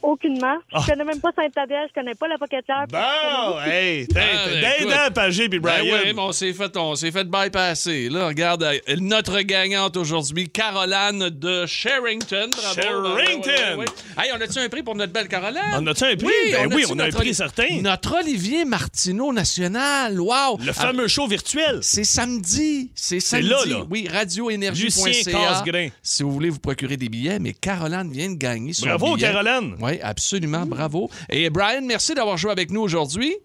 Aucunement. 0.05 0.57
Ah. 0.71 0.81
Je 0.81 0.91
connais 0.91 1.03
même 1.03 1.19
pas 1.19 1.31
Saint-Adèle, 1.35 1.87
je 1.89 1.93
connais 1.99 2.13
pas 2.13 2.27
la 2.27 2.37
Pocatière. 2.37 2.85
Bon, 2.87 3.59
hey, 3.65 4.05
t'es 4.07 4.19
Ah, 4.19 4.47
ben, 4.61 4.71
t'es 4.77 4.85
d'un 4.85 5.09
Pagé 5.11 5.49
puis 5.49 5.59
Ben 5.59 5.79
Brian. 5.79 5.95
oui, 6.05 6.13
mais 6.13 6.21
on 6.21 6.31
s'est 6.31 6.53
fait, 6.53 6.77
on 6.77 6.93
s'est 6.93 7.11
fait 7.11 7.23
bypasser. 7.27 8.09
Là, 8.09 8.27
regarde, 8.27 8.61
euh, 8.63 8.77
notre 8.99 9.41
gagnante 9.41 9.97
aujourd'hui, 9.97 10.47
Caroline 10.49 11.29
de 11.31 11.65
Sherrington. 11.65 12.49
Bravo. 12.55 12.81
Sherrington! 12.81 13.49
Ouais, 13.49 13.55
ouais, 13.55 13.75
ouais, 13.77 13.85
ouais. 14.17 14.23
Hey, 14.23 14.31
on 14.37 14.41
a-tu 14.41 14.59
un 14.59 14.69
prix 14.69 14.83
pour 14.83 14.95
notre 14.95 15.11
belle 15.11 15.27
Caroline? 15.27 15.59
On 15.75 15.87
a-tu 15.87 16.03
un 16.03 16.15
prix? 16.15 16.27
Ben 16.51 16.67
oui, 16.71 16.83
a-tu 16.83 16.93
on 16.93 16.99
a 16.99 17.05
un 17.05 17.09
prix 17.09 17.33
certain. 17.33 17.81
Notre 17.81 18.19
Olivier 18.19 18.63
Martineau 18.63 19.33
national. 19.33 20.19
Wow! 20.21 20.59
Le 20.63 20.71
fameux 20.71 21.07
show 21.07 21.25
virtuel. 21.27 21.79
C'est 21.81 22.03
samedi. 22.03 22.91
C'est 22.93 23.19
samedi. 23.19 23.47
là, 23.49 23.57
là. 23.65 23.77
Oui, 23.89 24.07
radioénergie.ca. 24.07 25.63
Si 26.03 26.23
vous 26.23 26.31
voulez 26.31 26.49
vous 26.49 26.59
procurer 26.59 26.97
des 26.97 27.09
billets, 27.09 27.39
mais 27.39 27.53
Caroline 27.53 28.11
vient 28.11 28.29
de 28.29 28.35
gagner 28.37 28.73
son 28.73 28.85
Bravo, 28.85 29.15
billet. 29.15 29.31
Caroline. 29.31 29.75
Oui, 29.81 29.94
absolument, 30.01 30.65
bravo. 30.65 31.09
Et 31.29 31.49
Brian, 31.49 31.81
merci 31.83 32.13
d'avoir 32.13 32.37
joué 32.37 32.51
avec 32.51 32.71
nous 32.71 32.81
aujourd'hui. 32.81 33.35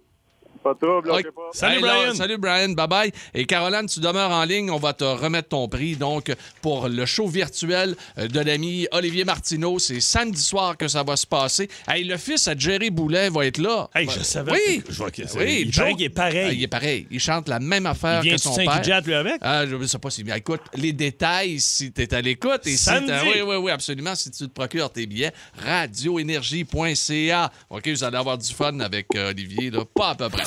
Pas 0.63 0.75
de 0.75 0.79
trouble, 0.79 1.09
pas. 1.09 1.43
Salut, 1.53 1.77
Hey, 1.77 1.83
là, 1.83 1.95
Brian. 2.03 2.15
salut 2.15 2.37
Brian, 2.39 2.69
bye 2.71 2.87
bye. 2.87 3.13
Et 3.35 3.47
Caroline, 3.47 3.87
tu 3.87 3.99
demeures 4.01 4.31
en 4.31 4.45
ligne, 4.45 4.71
on 4.71 4.77
va 4.79 4.93
te 4.93 5.05
remettre 5.05 5.49
ton 5.49 5.67
prix 5.69 5.97
donc 5.97 6.31
pour 6.61 6.89
le 6.89 7.07
show 7.07 7.27
virtuel 7.29 7.97
euh, 8.19 8.29
de 8.29 8.41
l'ami 8.41 8.87
Olivier 8.93 9.25
Martineau. 9.25 9.79
C'est 9.79 10.01
samedi 10.01 10.41
soir 10.43 10.77
que 10.77 10.87
ça 10.89 11.03
va 11.03 11.17
se 11.17 11.27
passer. 11.27 11.69
Hey, 11.89 12.05
le 12.05 12.17
fils 12.19 12.47
à 12.49 12.55
Jerry 12.57 12.91
Boulet 12.91 13.31
va 13.31 13.47
être 13.47 13.59
là. 13.59 13.89
Hey, 13.95 14.09
je 14.11 14.23
savais. 14.23 14.53
Oui. 14.53 14.83
Je 14.89 14.97
vois 14.99 15.11
que 15.11 15.23
Oui, 15.39 15.63
il 15.67 15.73
Joe- 15.73 15.85
paraît 15.91 16.03
est 16.05 16.09
pareil. 16.11 16.47
Ah, 16.49 16.53
il 16.53 16.63
est 16.63 16.67
pareil. 16.69 17.07
Il 17.11 17.21
chante 17.21 17.49
la 17.49 17.59
même 17.59 17.87
affaire 17.87 18.23
Il 18.25 18.33
que 18.33 18.37
son 18.39 18.55
père. 18.55 18.75
Saint-Guy 18.85 19.07
lui 19.07 19.15
avec? 19.15 19.37
Ah, 19.41 19.67
je 19.67 19.75
ne 19.77 19.87
sais 19.87 19.99
pas 19.99 20.11
si 20.11 20.23
bien. 20.25 20.35
Écoute, 20.35 20.61
les 20.75 20.93
détails, 20.93 21.59
si 21.61 21.91
tu 21.93 22.03
es 22.03 22.15
à 22.15 22.21
l'écoute. 22.21 22.67
Et 22.67 22.73
si 22.73 22.77
Samedi. 22.79 23.07
t'as- 23.09 23.23
oui, 23.25 23.41
oui, 23.47 23.57
oui, 23.57 23.71
absolument. 23.71 24.15
Si 24.15 24.31
tu 24.31 24.47
te 24.47 24.53
procures 24.53 24.91
tes 24.93 25.07
billets, 25.07 25.33
radioénergie.ca. 25.65 27.51
OK, 27.71 27.89
vous 27.89 28.05
allez 28.05 28.17
avoir 28.17 28.37
du 28.39 28.53
fun 28.53 28.79
avec 28.81 29.07
euh, 29.17 29.31
Olivier, 29.31 29.71
là. 29.71 29.81
Pas 29.95 30.11
à 30.11 30.15
peu 30.15 30.29
près. 30.29 30.43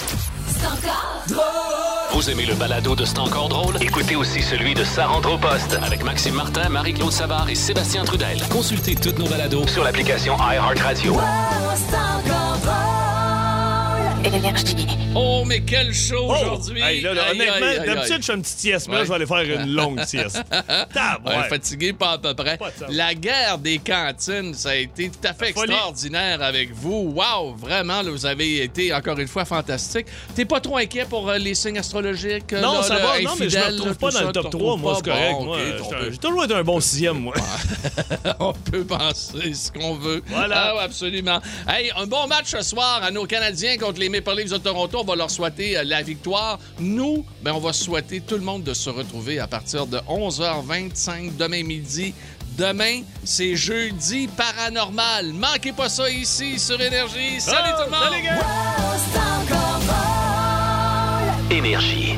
Vous 2.12 2.30
aimez 2.30 2.46
le 2.46 2.54
balado 2.54 2.96
de 2.96 3.06
C'est 3.06 3.20
encore 3.20 3.50
drôle? 3.50 3.76
Écoutez 3.82 4.16
aussi 4.16 4.42
celui 4.42 4.74
de 4.76 4.84
Sa 4.84 5.08
rentre 5.08 5.34
au 5.34 5.38
poste 5.38 5.78
avec 5.84 6.04
Maxime 6.04 6.36
Martin, 6.36 6.70
Marie-Claude 6.70 7.12
Savard 7.12 7.50
et 7.50 7.56
Sébastien 7.56 8.06
Trudel. 8.06 8.42
Consultez 8.50 8.96
toutes 8.96 9.20
nos 9.20 9.28
balados 9.28 9.68
sur 9.68 9.84
l'application 9.84 10.38
iHeartRadio. 10.38 11.18
Énergie. 14.26 14.88
Oh, 15.16 15.44
mais 15.46 15.62
quel 15.62 15.94
show 15.94 16.28
Oh! 16.28 16.34
aujourd'hui! 16.34 16.82
Hey, 16.82 17.02
là, 17.02 17.14
là, 17.14 17.24
Aïe, 17.30 17.42
honnêtement, 17.42 17.86
d'habitude, 17.94 18.22
je 18.22 18.26
fais 18.26 18.34
une 18.34 18.42
petite 18.42 18.58
sieste, 18.60 18.88
mais 18.90 18.96
là, 18.96 19.04
je 19.04 19.10
vais 19.10 19.16
aller 19.16 19.26
faire 19.28 19.60
une 19.62 19.74
longue 19.74 20.04
sieste. 20.06 20.42
Tab, 20.50 21.26
Ouais, 21.26 21.36
ouais. 21.36 21.50
fatigué, 21.50 21.94
pas 21.94 22.12
à 22.14 22.18
peu 22.18 22.34
près. 22.34 22.58
La 22.90 23.14
guerre 23.14 23.58
des 23.60 23.78
cantines, 23.80 24.54
ça 24.54 24.70
a 24.70 24.76
été 24.76 25.10
tout 25.10 25.28
à 25.28 25.34
fait 25.34 25.50
extraordinaire 25.50 26.42
avec 26.42 26.72
vous. 26.74 27.14
Wow, 27.16 27.54
vraiment, 27.56 28.02
là, 28.02 28.10
vous 28.10 28.26
avez 28.26 28.64
été 28.64 28.94
encore 28.94 29.20
une 29.20 29.28
fois 29.28 29.46
fantastique. 29.46 30.08
T'es 30.36 30.46
pas 30.46 30.60
trop 30.62 30.78
inquiet 30.78 31.06
pour 31.06 31.30
euh, 31.30 31.38
les 31.38 31.54
signes 31.54 31.78
astrologiques? 31.78 32.52
Non, 32.54 32.76
là, 32.76 32.84
ça 32.84 32.96
là, 32.98 33.06
va. 33.06 33.22
Non, 33.22 33.32
mais 33.40 33.50
je 33.50 33.58
me 33.58 33.66
retrouve 33.66 33.96
pas 33.98 34.12
dans 34.12 34.20
ça, 34.20 34.26
le 34.26 34.32
top 34.32 34.50
te 34.50 34.58
3. 34.58 34.78
Moi, 34.78 34.96
c'est 34.96 35.12
correct. 35.12 35.42
moi. 35.42 35.58
J'ai 36.10 36.18
toujours 36.18 36.44
été 36.46 36.54
un 36.56 36.64
bon 36.64 36.80
sixième, 36.80 37.20
moi. 37.20 37.34
on 38.40 38.54
peut 38.54 38.84
penser 38.86 39.54
ce 39.54 39.72
qu'on 39.72 39.96
veut. 39.96 40.24
Voilà. 40.28 40.70
Ah, 40.70 40.76
ouais, 40.76 40.82
absolument. 40.84 41.40
Hey, 41.68 41.92
un 41.98 42.08
bon 42.08 42.26
match 42.28 42.48
ce 42.48 42.62
soir 42.64 43.02
à 43.04 43.12
nos 43.12 43.26
Canadiens 43.26 43.78
contre 43.78 44.00
les 44.00 44.10
Maple 44.14 44.38
Leafs 44.38 44.52
de 44.52 44.58
Toronto. 44.58 45.00
On 45.02 45.04
va 45.04 45.16
leur 45.16 45.32
souhaiter 45.32 45.78
euh, 45.78 45.84
la 45.84 46.02
victoire. 46.04 46.60
Nous, 46.80 47.26
ben, 47.42 47.54
on 47.54 47.60
va 47.60 47.74
souhaiter 47.74 48.22
tout 48.22 48.36
le 48.36 48.42
monde 48.42 48.64
de 48.64 48.74
se 48.74 48.90
retrouver 48.90 49.40
à 49.40 49.48
partir 49.48 49.88
de 49.88 49.98
11h25 49.98 51.36
demain 51.38 51.64
midi. 51.64 52.14
Demain, 52.58 53.02
c'est 53.24 53.56
jeudi 53.56 54.28
paranormal. 54.28 55.34
Manquez 55.34 55.74
pas 55.74 55.90
ça 55.90 56.08
ici 56.10 56.60
sur 56.60 56.80
Énergie. 56.80 57.42
Salut 57.42 57.72
Oh, 57.74 57.84
tout 57.84 57.90
le 57.90 57.92
monde! 57.92 58.12
salut, 58.12 58.24
gars! 58.24 59.54
Énergie. 61.50 62.16